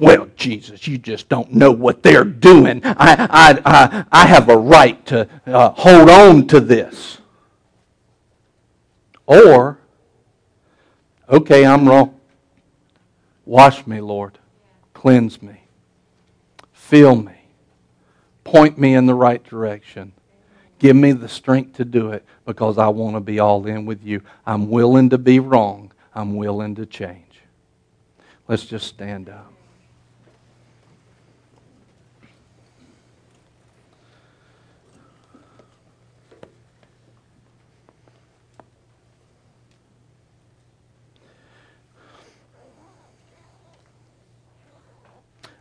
Well, 0.00 0.28
Jesus, 0.36 0.86
you 0.86 0.98
just 0.98 1.28
don't 1.28 1.52
know 1.52 1.72
what 1.72 2.02
they're 2.02 2.24
doing. 2.24 2.82
I, 2.84 3.26
I, 3.30 3.60
I, 3.64 4.04
I 4.12 4.26
have 4.26 4.48
a 4.48 4.56
right 4.56 5.04
to 5.06 5.28
uh, 5.46 5.70
hold 5.70 6.10
on 6.10 6.46
to 6.48 6.60
this. 6.60 7.18
Or, 9.26 9.78
okay, 11.28 11.64
I'm 11.64 11.88
wrong. 11.88 12.18
Wash 13.44 13.86
me, 13.86 14.00
Lord. 14.00 14.38
Cleanse 14.92 15.40
me. 15.40 15.62
Fill 16.72 17.16
me. 17.16 17.32
Point 18.44 18.78
me 18.78 18.94
in 18.94 19.06
the 19.06 19.14
right 19.14 19.42
direction. 19.42 20.12
Give 20.78 20.96
me 20.96 21.12
the 21.12 21.28
strength 21.28 21.76
to 21.76 21.84
do 21.84 22.10
it 22.10 22.24
because 22.46 22.78
I 22.78 22.88
want 22.88 23.14
to 23.14 23.20
be 23.20 23.38
all 23.38 23.66
in 23.66 23.86
with 23.86 24.02
you. 24.02 24.22
I'm 24.46 24.70
willing 24.70 25.10
to 25.10 25.18
be 25.18 25.38
wrong. 25.38 25.92
I'm 26.14 26.36
willing 26.36 26.74
to 26.76 26.86
change. 26.86 27.40
Let's 28.48 28.64
just 28.64 28.86
stand 28.88 29.28
up. 29.28 29.52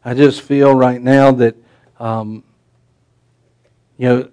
I 0.03 0.13
just 0.13 0.41
feel 0.41 0.73
right 0.73 1.01
now 1.01 1.31
that, 1.33 1.55
um, 1.99 2.43
you 3.97 4.07
know, 4.09 4.29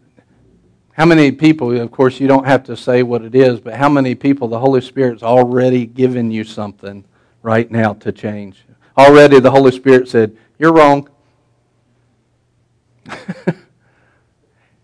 How 0.93 1.05
many 1.05 1.31
people, 1.31 1.79
of 1.79 1.91
course, 1.91 2.21
you 2.21 2.27
don't 2.27 2.47
have 2.47 2.64
to 2.64 2.77
say 2.77 3.03
what 3.03 3.23
it 3.23 3.35
is, 3.35 3.61
but 3.61 3.75
how 3.75 3.91
many 3.91 4.14
people 4.14 4.49
the 4.49 4.59
Holy 4.59 4.81
Spirit's 4.81 5.23
already 5.23 5.85
given 5.85 6.31
you 6.31 6.43
something 6.43 7.05
right 7.43 7.71
now 7.71 7.93
to 7.95 8.11
change? 8.12 8.64
Already 8.97 9.39
the 9.39 9.51
Holy 9.51 9.73
Spirit 9.73 10.09
said, 10.09 10.35
You're 10.59 10.73
wrong. 10.73 11.11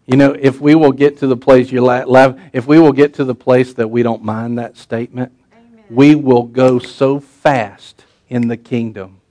you 0.06 0.18
know, 0.18 0.36
if 0.38 0.60
we 0.60 0.74
will 0.74 0.92
get 0.92 1.16
to 1.20 1.26
the 1.26 1.36
place 1.36 1.72
you 1.72 1.80
la- 1.80 2.34
if 2.52 2.66
we 2.66 2.78
will 2.78 2.92
get 2.92 3.14
to 3.14 3.24
the 3.24 3.34
place 3.34 3.72
that 3.72 3.88
we 3.88 4.02
don't 4.02 4.22
mind 4.22 4.58
that 4.58 4.76
statement, 4.76 5.32
Amen. 5.54 5.84
we 5.88 6.14
will 6.14 6.44
go 6.44 6.78
so 6.78 7.20
fast 7.20 8.04
in 8.28 8.48
the 8.48 8.58
kingdom 8.58 9.21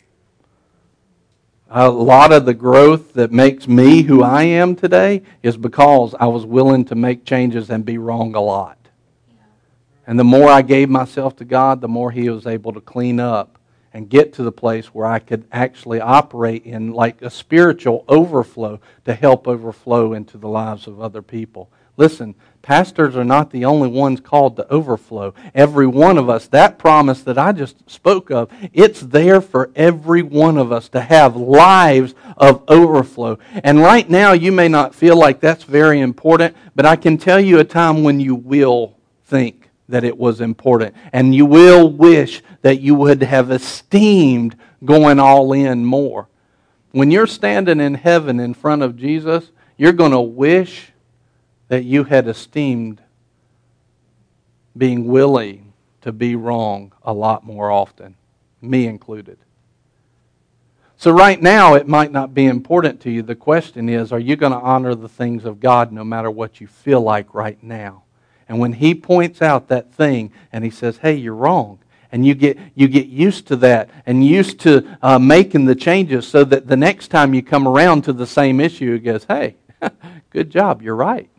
a 1.74 1.90
lot 1.90 2.34
of 2.34 2.46
the 2.46 2.54
growth 2.54 3.14
that 3.14 3.32
makes 3.32 3.66
me 3.66 4.02
who 4.02 4.24
I 4.24 4.44
am 4.44 4.76
today 4.76 5.22
is 5.42 5.56
because 5.56 6.14
I 6.20 6.28
was 6.28 6.46
willing 6.46 6.84
to 6.86 6.96
make 6.96 7.24
changes 7.24 7.70
and 7.70 7.86
be 7.86 7.98
wrong 7.98 8.36
a 8.36 8.42
lot. 8.42 8.78
And 10.06 10.20
the 10.20 10.26
more 10.26 10.50
I 10.50 10.64
gave 10.64 10.90
myself 10.90 11.38
to 11.38 11.46
God, 11.46 11.80
the 11.80 11.88
more 11.88 12.12
He 12.12 12.30
was 12.30 12.46
able 12.46 12.74
to 12.74 12.82
clean 12.82 13.22
up 13.22 13.58
and 13.94 14.10
get 14.10 14.34
to 14.34 14.44
the 14.44 14.52
place 14.52 14.88
where 14.88 15.06
I 15.06 15.20
could 15.20 15.46
actually 15.52 16.02
operate 16.02 16.66
in 16.66 16.92
like 16.92 17.22
a 17.22 17.30
spiritual 17.30 18.04
overflow 18.10 18.82
to 19.06 19.14
help 19.14 19.48
overflow 19.48 20.12
into 20.12 20.38
the 20.38 20.50
lives 20.50 20.88
of 20.88 21.00
other 21.00 21.22
people. 21.22 21.70
Listen, 21.98 22.36
pastors 22.62 23.16
are 23.16 23.26
not 23.26 23.52
the 23.52 23.66
only 23.66 23.90
ones 23.90 24.20
called 24.20 24.56
to 24.56 24.72
overflow. 24.72 25.34
Every 25.54 25.88
one 25.88 26.18
of 26.18 26.30
us, 26.30 26.48
that 26.48 26.78
promise 26.78 27.22
that 27.24 27.38
I 27.38 27.52
just 27.52 27.90
spoke 27.90 28.32
of, 28.32 28.50
it's 28.74 29.02
there 29.02 29.42
for 29.42 29.72
every 29.76 30.22
one 30.22 30.58
of 30.58 30.72
us 30.72 30.90
to 30.90 31.02
have 31.02 31.36
lives 31.36 32.16
of 32.38 32.64
overflow. 32.68 33.40
And 33.64 33.80
right 33.80 34.10
now, 34.10 34.34
you 34.34 34.52
may 34.52 34.68
not 34.68 34.96
feel 34.96 35.16
like 35.16 35.40
that's 35.40 35.64
very 35.64 36.00
important, 36.00 36.56
but 36.76 36.86
I 36.86 36.96
can 36.96 37.18
tell 37.18 37.40
you 37.40 37.60
a 37.60 37.64
time 37.64 38.04
when 38.04 38.20
you 38.20 38.36
will 38.36 38.98
think 39.26 39.70
that 39.90 40.04
it 40.04 40.18
was 40.18 40.42
important. 40.42 40.96
And 41.12 41.36
you 41.36 41.46
will 41.46 41.90
wish 41.90 42.42
that 42.62 42.80
you 42.80 42.96
would 42.96 43.24
have 43.24 43.52
esteemed 43.52 44.56
going 44.84 45.20
all 45.20 45.54
in 45.54 45.86
more. 45.86 46.28
When 46.92 47.12
you're 47.12 47.28
standing 47.28 47.80
in 47.80 47.96
heaven 47.96 48.40
in 48.40 48.54
front 48.54 48.82
of 48.82 48.98
Jesus, 48.98 49.52
you're 49.78 49.94
going 49.94 50.12
to 50.12 50.22
wish 50.22 50.91
that 51.72 51.86
you 51.86 52.04
had 52.04 52.28
esteemed 52.28 53.02
being 54.76 55.08
willing 55.08 55.72
to 56.02 56.12
be 56.12 56.36
wrong 56.36 56.92
a 57.02 57.14
lot 57.14 57.46
more 57.46 57.72
often, 57.72 58.14
me 58.62 58.86
included. 58.86 59.38
So, 60.98 61.12
right 61.12 61.42
now, 61.42 61.76
it 61.76 61.88
might 61.88 62.12
not 62.12 62.34
be 62.34 62.46
important 62.46 63.00
to 63.04 63.10
you. 63.10 63.22
The 63.22 63.36
question 63.36 63.88
is 63.88 64.12
are 64.12 64.20
you 64.20 64.36
going 64.36 64.52
to 64.52 64.60
honor 64.60 64.96
the 64.96 65.08
things 65.08 65.46
of 65.46 65.62
God 65.62 65.94
no 65.94 66.04
matter 66.04 66.30
what 66.30 66.60
you 66.60 66.68
feel 66.68 67.00
like 67.00 67.34
right 67.34 67.64
now? 67.64 68.04
And 68.50 68.60
when 68.60 68.74
He 68.74 68.94
points 68.94 69.42
out 69.42 69.70
that 69.70 69.94
thing 69.94 70.34
and 70.52 70.66
He 70.66 70.72
says, 70.72 70.98
hey, 70.98 71.14
you're 71.14 71.34
wrong, 71.34 71.80
and 72.12 72.26
you 72.26 72.36
get, 72.36 72.58
you 72.76 72.90
get 72.90 73.08
used 73.08 73.48
to 73.48 73.56
that 73.56 73.90
and 74.06 74.26
used 74.26 74.60
to 74.60 74.98
uh, 75.02 75.18
making 75.18 75.64
the 75.64 75.76
changes 75.76 76.28
so 76.28 76.44
that 76.44 76.68
the 76.68 76.76
next 76.76 77.08
time 77.08 77.34
you 77.34 77.42
come 77.42 77.66
around 77.66 78.02
to 78.02 78.12
the 78.12 78.28
same 78.28 78.60
issue, 78.60 78.96
it 78.96 79.06
goes, 79.06 79.24
hey, 79.24 79.56
good 80.32 80.50
job, 80.50 80.82
you're 80.82 80.98
right. 80.98 81.30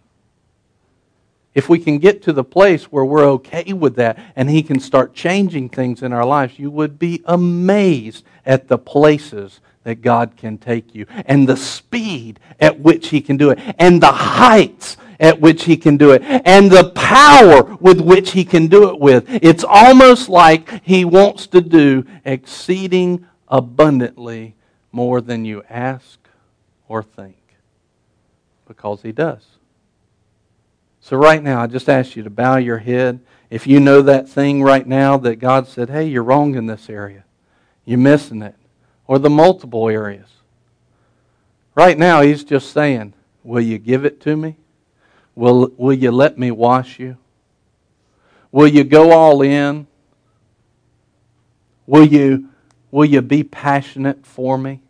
If 1.55 1.68
we 1.68 1.78
can 1.78 1.98
get 1.98 2.22
to 2.22 2.32
the 2.32 2.44
place 2.44 2.84
where 2.84 3.05
we're 3.05 3.26
okay 3.32 3.72
with 3.72 3.96
that 3.96 4.18
and 4.36 4.48
He 4.48 4.62
can 4.62 4.80
start 4.80 5.14
changing 5.14 5.68
things 5.68 6.03
in 6.03 6.12
our 6.12 6.24
lives, 6.24 6.59
you 6.59 6.70
would 6.70 6.98
be 6.98 7.22
amazed 7.26 8.24
at 8.46 8.68
the 8.68 8.78
places 8.78 9.61
that 9.84 9.96
God 9.96 10.36
can 10.36 10.57
take 10.57 10.94
you 10.94 11.07
and 11.26 11.48
the 11.48 11.57
speed 11.57 12.40
at 12.59 12.80
which 12.80 13.09
He 13.09 13.20
can 13.20 13.36
do 13.36 13.50
it 13.50 13.59
and 13.78 14.03
the 14.03 14.12
heights 14.12 14.96
at 15.20 15.40
which 15.40 15.64
He 15.64 15.76
can 15.76 15.98
do 15.98 16.12
it 16.12 16.22
and 16.24 16.70
the 16.70 16.90
power 16.90 17.76
with 17.80 18.00
which 18.00 18.32
He 18.32 18.44
can 18.44 18.68
do 18.68 18.88
it 18.88 18.98
with. 18.98 19.24
It's 19.28 19.64
almost 19.64 20.30
like 20.30 20.82
He 20.82 21.05
wants 21.05 21.46
to 21.48 21.61
do 21.61 22.07
exceeding 22.24 23.26
abundantly 23.48 24.55
more 24.90 25.20
than 25.20 25.44
you 25.44 25.62
ask 25.68 26.18
or 26.88 27.03
think 27.03 27.36
because 28.66 29.03
He 29.03 29.12
does. 29.12 29.44
So, 31.03 31.16
right 31.16 31.42
now, 31.42 31.61
I 31.61 31.66
just 31.66 31.88
ask 31.88 32.14
you 32.14 32.22
to 32.22 32.30
bow 32.30 32.57
your 32.57 32.78
head. 32.78 33.20
If 33.50 33.66
you 33.66 33.80
know 33.80 34.03
that 34.03 34.28
thing 34.28 34.62
right 34.62 34.86
now 34.86 35.18
that 35.18 35.36
God 35.36 35.66
said, 35.66 35.90
hey, 35.90 36.05
you're 36.05 36.22
wrong 36.22 36.55
in 36.55 36.66
this 36.66 36.88
area, 36.88 37.24
you're 37.84 37.98
missing 37.98 38.40
it, 38.40 38.55
or 39.09 39.18
the 39.18 39.28
multiple 39.28 39.88
areas. 39.88 40.28
Right 41.74 41.98
now, 41.98 42.20
He's 42.20 42.44
just 42.44 42.72
saying, 42.72 43.14
Will 43.44 43.61
you 43.61 43.78
give 43.78 44.05
it 44.05 44.20
to 44.20 44.36
me? 44.36 44.57
Will, 45.34 45.72
will 45.76 45.94
you 45.94 46.12
let 46.12 46.38
me 46.38 46.50
wash 46.50 46.98
you? 46.98 47.16
Will 48.53 48.68
you 48.68 48.84
go 48.84 49.11
all 49.11 49.42
in? 49.42 49.86
Will 51.86 52.07
you, 52.07 52.48
will 52.90 53.07
you 53.07 53.22
be 53.22 53.42
passionate 53.42 54.24
for 54.24 54.57
me? 54.57 54.80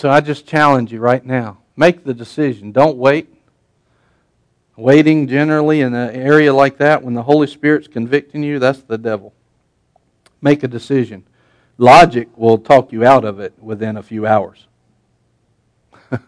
So 0.00 0.08
I 0.08 0.22
just 0.22 0.46
challenge 0.46 0.92
you 0.94 0.98
right 0.98 1.22
now. 1.22 1.58
Make 1.76 2.04
the 2.04 2.14
decision. 2.14 2.72
Don't 2.72 2.96
wait. 2.96 3.28
Waiting 4.74 5.28
generally 5.28 5.82
in 5.82 5.92
an 5.92 6.14
area 6.16 6.54
like 6.54 6.78
that 6.78 7.02
when 7.02 7.12
the 7.12 7.24
Holy 7.24 7.46
Spirit's 7.46 7.86
convicting 7.86 8.42
you, 8.42 8.58
that's 8.58 8.80
the 8.80 8.96
devil. 8.96 9.34
Make 10.40 10.62
a 10.62 10.68
decision. 10.68 11.26
Logic 11.76 12.30
will 12.34 12.56
talk 12.56 12.92
you 12.92 13.04
out 13.04 13.26
of 13.26 13.40
it 13.40 13.52
within 13.60 13.98
a 13.98 14.02
few 14.02 14.26
hours. 14.26 14.68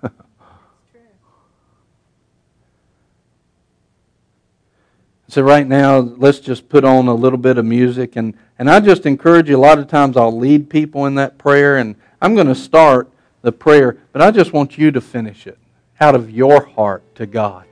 so 5.28 5.40
right 5.40 5.66
now, 5.66 5.96
let's 5.96 6.40
just 6.40 6.68
put 6.68 6.84
on 6.84 7.08
a 7.08 7.14
little 7.14 7.38
bit 7.38 7.56
of 7.56 7.64
music 7.64 8.16
and, 8.16 8.36
and 8.58 8.68
I 8.68 8.80
just 8.80 9.06
encourage 9.06 9.48
you 9.48 9.56
a 9.56 9.58
lot 9.58 9.78
of 9.78 9.88
times 9.88 10.18
I'll 10.18 10.36
lead 10.36 10.68
people 10.68 11.06
in 11.06 11.14
that 11.14 11.38
prayer 11.38 11.78
and 11.78 11.96
I'm 12.20 12.34
going 12.34 12.48
to 12.48 12.54
start 12.54 13.08
the 13.42 13.52
prayer, 13.52 13.98
but 14.12 14.22
I 14.22 14.30
just 14.30 14.52
want 14.52 14.78
you 14.78 14.90
to 14.92 15.00
finish 15.00 15.46
it 15.46 15.58
out 16.00 16.14
of 16.14 16.30
your 16.30 16.64
heart 16.64 17.02
to 17.16 17.26
God. 17.26 17.66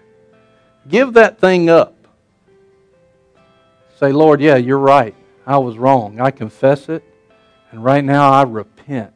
Give 0.89 1.15
that 1.15 1.41
thing 1.41 1.71
up. 1.71 1.97
Say, 3.99 4.13
Lord, 4.13 4.41
yeah, 4.41 4.57
you're 4.57 4.79
right. 4.79 5.15
I 5.47 5.59
was 5.59 5.79
wrong. 5.79 6.21
I 6.21 6.31
confess 6.31 6.89
it. 6.89 7.03
And 7.71 7.83
right 7.85 8.05
now 8.05 8.31
I 8.31 8.43
repent. 8.43 9.15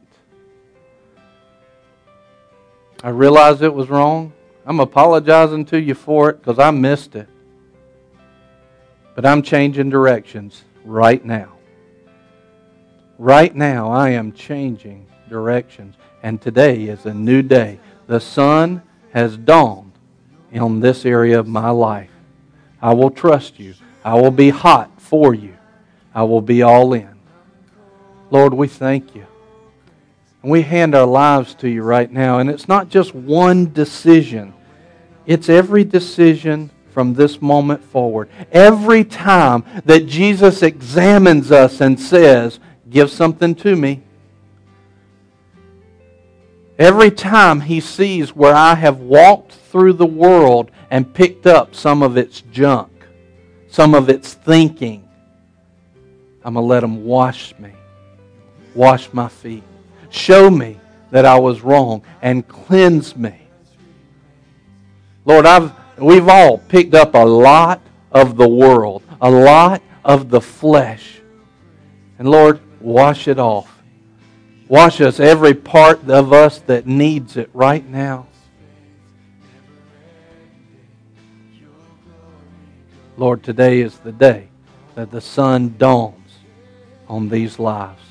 I 3.03 3.09
realize 3.09 3.61
it 3.61 3.73
was 3.73 3.89
wrong. 3.89 4.33
I'm 4.65 4.79
apologizing 4.79 5.65
to 5.65 5.79
you 5.79 5.93
for 5.93 6.29
it 6.29 6.39
because 6.39 6.59
I 6.59 6.71
missed 6.71 7.15
it. 7.15 7.27
But 9.13 9.25
I'm 9.25 9.41
changing 9.41 9.89
directions 9.89 10.63
right 10.83 11.23
now. 11.23 11.53
Right 13.17 13.55
now, 13.55 13.91
I 13.91 14.09
am 14.09 14.33
changing 14.33 15.07
directions 15.29 15.95
and 16.25 16.41
today 16.41 16.85
is 16.85 17.05
a 17.05 17.13
new 17.13 17.43
day. 17.43 17.79
The 18.07 18.19
sun 18.19 18.81
has 19.13 19.37
dawned 19.37 19.91
on 20.59 20.79
this 20.79 21.05
area 21.05 21.39
of 21.39 21.47
my 21.47 21.69
life. 21.69 22.09
I 22.81 22.95
will 22.95 23.11
trust 23.11 23.59
you. 23.59 23.75
I 24.03 24.15
will 24.15 24.31
be 24.31 24.49
hot 24.49 24.89
for 24.99 25.35
you. 25.35 25.55
I 26.15 26.23
will 26.23 26.41
be 26.41 26.63
all 26.63 26.93
in. 26.93 27.19
Lord, 28.31 28.55
we 28.55 28.67
thank 28.67 29.13
you. 29.13 29.27
And 30.41 30.51
we 30.51 30.63
hand 30.63 30.95
our 30.95 31.05
lives 31.05 31.53
to 31.55 31.69
you 31.69 31.83
right 31.83 32.11
now. 32.11 32.39
And 32.39 32.49
it's 32.49 32.67
not 32.67 32.89
just 32.89 33.13
one 33.13 33.71
decision, 33.71 34.55
it's 35.27 35.47
every 35.47 35.83
decision 35.83 36.71
from 36.89 37.13
this 37.13 37.39
moment 37.39 37.83
forward. 37.83 38.29
Every 38.51 39.03
time 39.03 39.63
that 39.85 40.07
Jesus 40.07 40.63
examines 40.63 41.51
us 41.51 41.81
and 41.81 41.99
says, 41.99 42.59
Give 42.89 43.11
something 43.11 43.53
to 43.55 43.75
me, 43.75 44.01
Every 46.77 47.09
time 47.09 47.61
he 47.61 47.79
sees 47.79 48.35
where 48.35 48.53
I 48.53 48.75
have 48.75 48.99
walked 48.99 49.53
through 49.53 49.93
the 49.93 50.05
world 50.05 50.71
and 50.91 51.13
picked 51.13 51.47
up 51.47 51.73
some 51.73 52.03
of 52.03 52.17
its 52.17 52.41
junk, 52.51 52.91
some 53.69 53.95
of 53.95 54.09
its 54.09 54.33
thinking, 54.33 55.07
I'm 56.43 56.55
going 56.55 56.63
to 56.63 56.67
let 56.67 56.83
him 56.83 57.05
wash 57.05 57.57
me, 57.59 57.71
wash 58.73 59.11
my 59.13 59.29
feet, 59.29 59.63
show 60.09 60.49
me 60.49 60.77
that 61.11 61.25
I 61.25 61.39
was 61.39 61.61
wrong, 61.61 62.03
and 62.21 62.45
cleanse 62.45 63.15
me. 63.15 63.39
Lord, 65.23 65.45
I've, 65.45 65.71
we've 65.97 66.27
all 66.27 66.57
picked 66.57 66.93
up 66.93 67.15
a 67.15 67.25
lot 67.25 67.81
of 68.11 68.35
the 68.35 68.47
world, 68.47 69.01
a 69.21 69.31
lot 69.31 69.81
of 70.03 70.29
the 70.29 70.41
flesh. 70.41 71.21
And 72.19 72.29
Lord, 72.29 72.59
wash 72.81 73.29
it 73.29 73.39
off 73.39 73.74
Wash 74.67 74.99
us, 74.99 75.19
every 75.19 75.53
part 75.53 76.09
of 76.09 76.33
us 76.33 76.59
that 76.61 76.87
needs 76.87 77.37
it 77.37 77.49
right 77.53 77.87
now. 77.87 78.27
Lord, 83.17 83.43
today 83.43 83.81
is 83.81 83.97
the 83.99 84.11
day 84.11 84.49
that 84.95 85.11
the 85.11 85.21
sun 85.21 85.75
dawns 85.77 86.39
on 87.07 87.29
these 87.29 87.59
lives. 87.59 88.01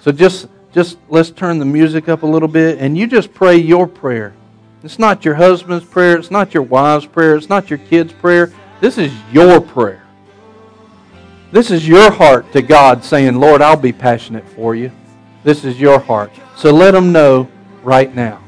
So 0.00 0.12
just 0.12 0.48
just 0.72 0.96
let's 1.08 1.30
turn 1.30 1.58
the 1.58 1.64
music 1.64 2.08
up 2.08 2.22
a 2.22 2.26
little 2.26 2.48
bit 2.48 2.78
and 2.78 2.96
you 2.96 3.06
just 3.06 3.34
pray 3.34 3.56
your 3.56 3.86
prayer. 3.86 4.32
It's 4.82 4.98
not 4.98 5.24
your 5.24 5.34
husband's 5.34 5.84
prayer, 5.84 6.16
it's 6.16 6.30
not 6.30 6.54
your 6.54 6.62
wife's 6.62 7.06
prayer, 7.06 7.36
it's 7.36 7.48
not 7.48 7.68
your 7.68 7.78
kid's 7.78 8.12
prayer. 8.12 8.52
This 8.80 8.98
is 8.98 9.12
your 9.30 9.60
prayer. 9.60 10.01
This 11.52 11.70
is 11.70 11.86
your 11.86 12.10
heart 12.10 12.50
to 12.52 12.62
God 12.62 13.04
saying, 13.04 13.34
Lord, 13.34 13.60
I'll 13.60 13.76
be 13.76 13.92
passionate 13.92 14.48
for 14.48 14.74
you. 14.74 14.90
This 15.44 15.66
is 15.66 15.78
your 15.78 15.98
heart. 15.98 16.32
So 16.56 16.72
let 16.72 16.92
them 16.92 17.12
know 17.12 17.46
right 17.82 18.12
now. 18.14 18.41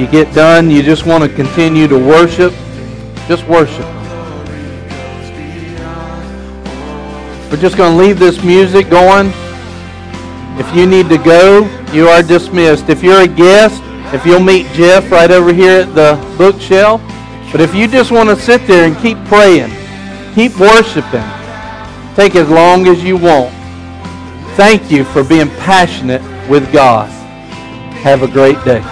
You 0.00 0.06
get 0.06 0.34
done, 0.34 0.70
you 0.70 0.82
just 0.82 1.04
want 1.04 1.22
to 1.22 1.28
continue 1.28 1.86
to 1.86 1.98
worship, 1.98 2.54
just 3.28 3.46
worship. 3.46 3.84
We're 7.50 7.60
just 7.60 7.76
going 7.76 7.98
to 7.98 8.02
leave 8.02 8.18
this 8.18 8.42
music 8.42 8.88
going. 8.88 9.30
If 10.58 10.74
you 10.74 10.86
need 10.86 11.10
to 11.10 11.18
go, 11.18 11.68
you 11.92 12.08
are 12.08 12.22
dismissed. 12.22 12.88
If 12.88 13.02
you're 13.02 13.20
a 13.20 13.28
guest, 13.28 13.82
if 14.14 14.24
you'll 14.24 14.40
meet 14.40 14.66
Jeff 14.72 15.10
right 15.10 15.30
over 15.30 15.52
here 15.52 15.82
at 15.82 15.94
the 15.94 16.16
bookshelf. 16.38 17.02
But 17.52 17.60
if 17.60 17.74
you 17.74 17.86
just 17.86 18.10
want 18.10 18.30
to 18.30 18.36
sit 18.36 18.66
there 18.66 18.86
and 18.86 18.96
keep 18.98 19.18
praying, 19.26 19.70
keep 20.34 20.58
worshiping, 20.58 21.28
take 22.14 22.36
as 22.36 22.48
long 22.48 22.86
as 22.86 23.04
you 23.04 23.18
want. 23.18 23.54
Thank 24.56 24.90
you 24.90 25.04
for 25.04 25.22
being 25.22 25.48
passionate 25.50 26.22
with 26.48 26.72
God. 26.72 27.10
Have 28.02 28.22
a 28.22 28.28
great 28.28 28.64
day. 28.64 28.82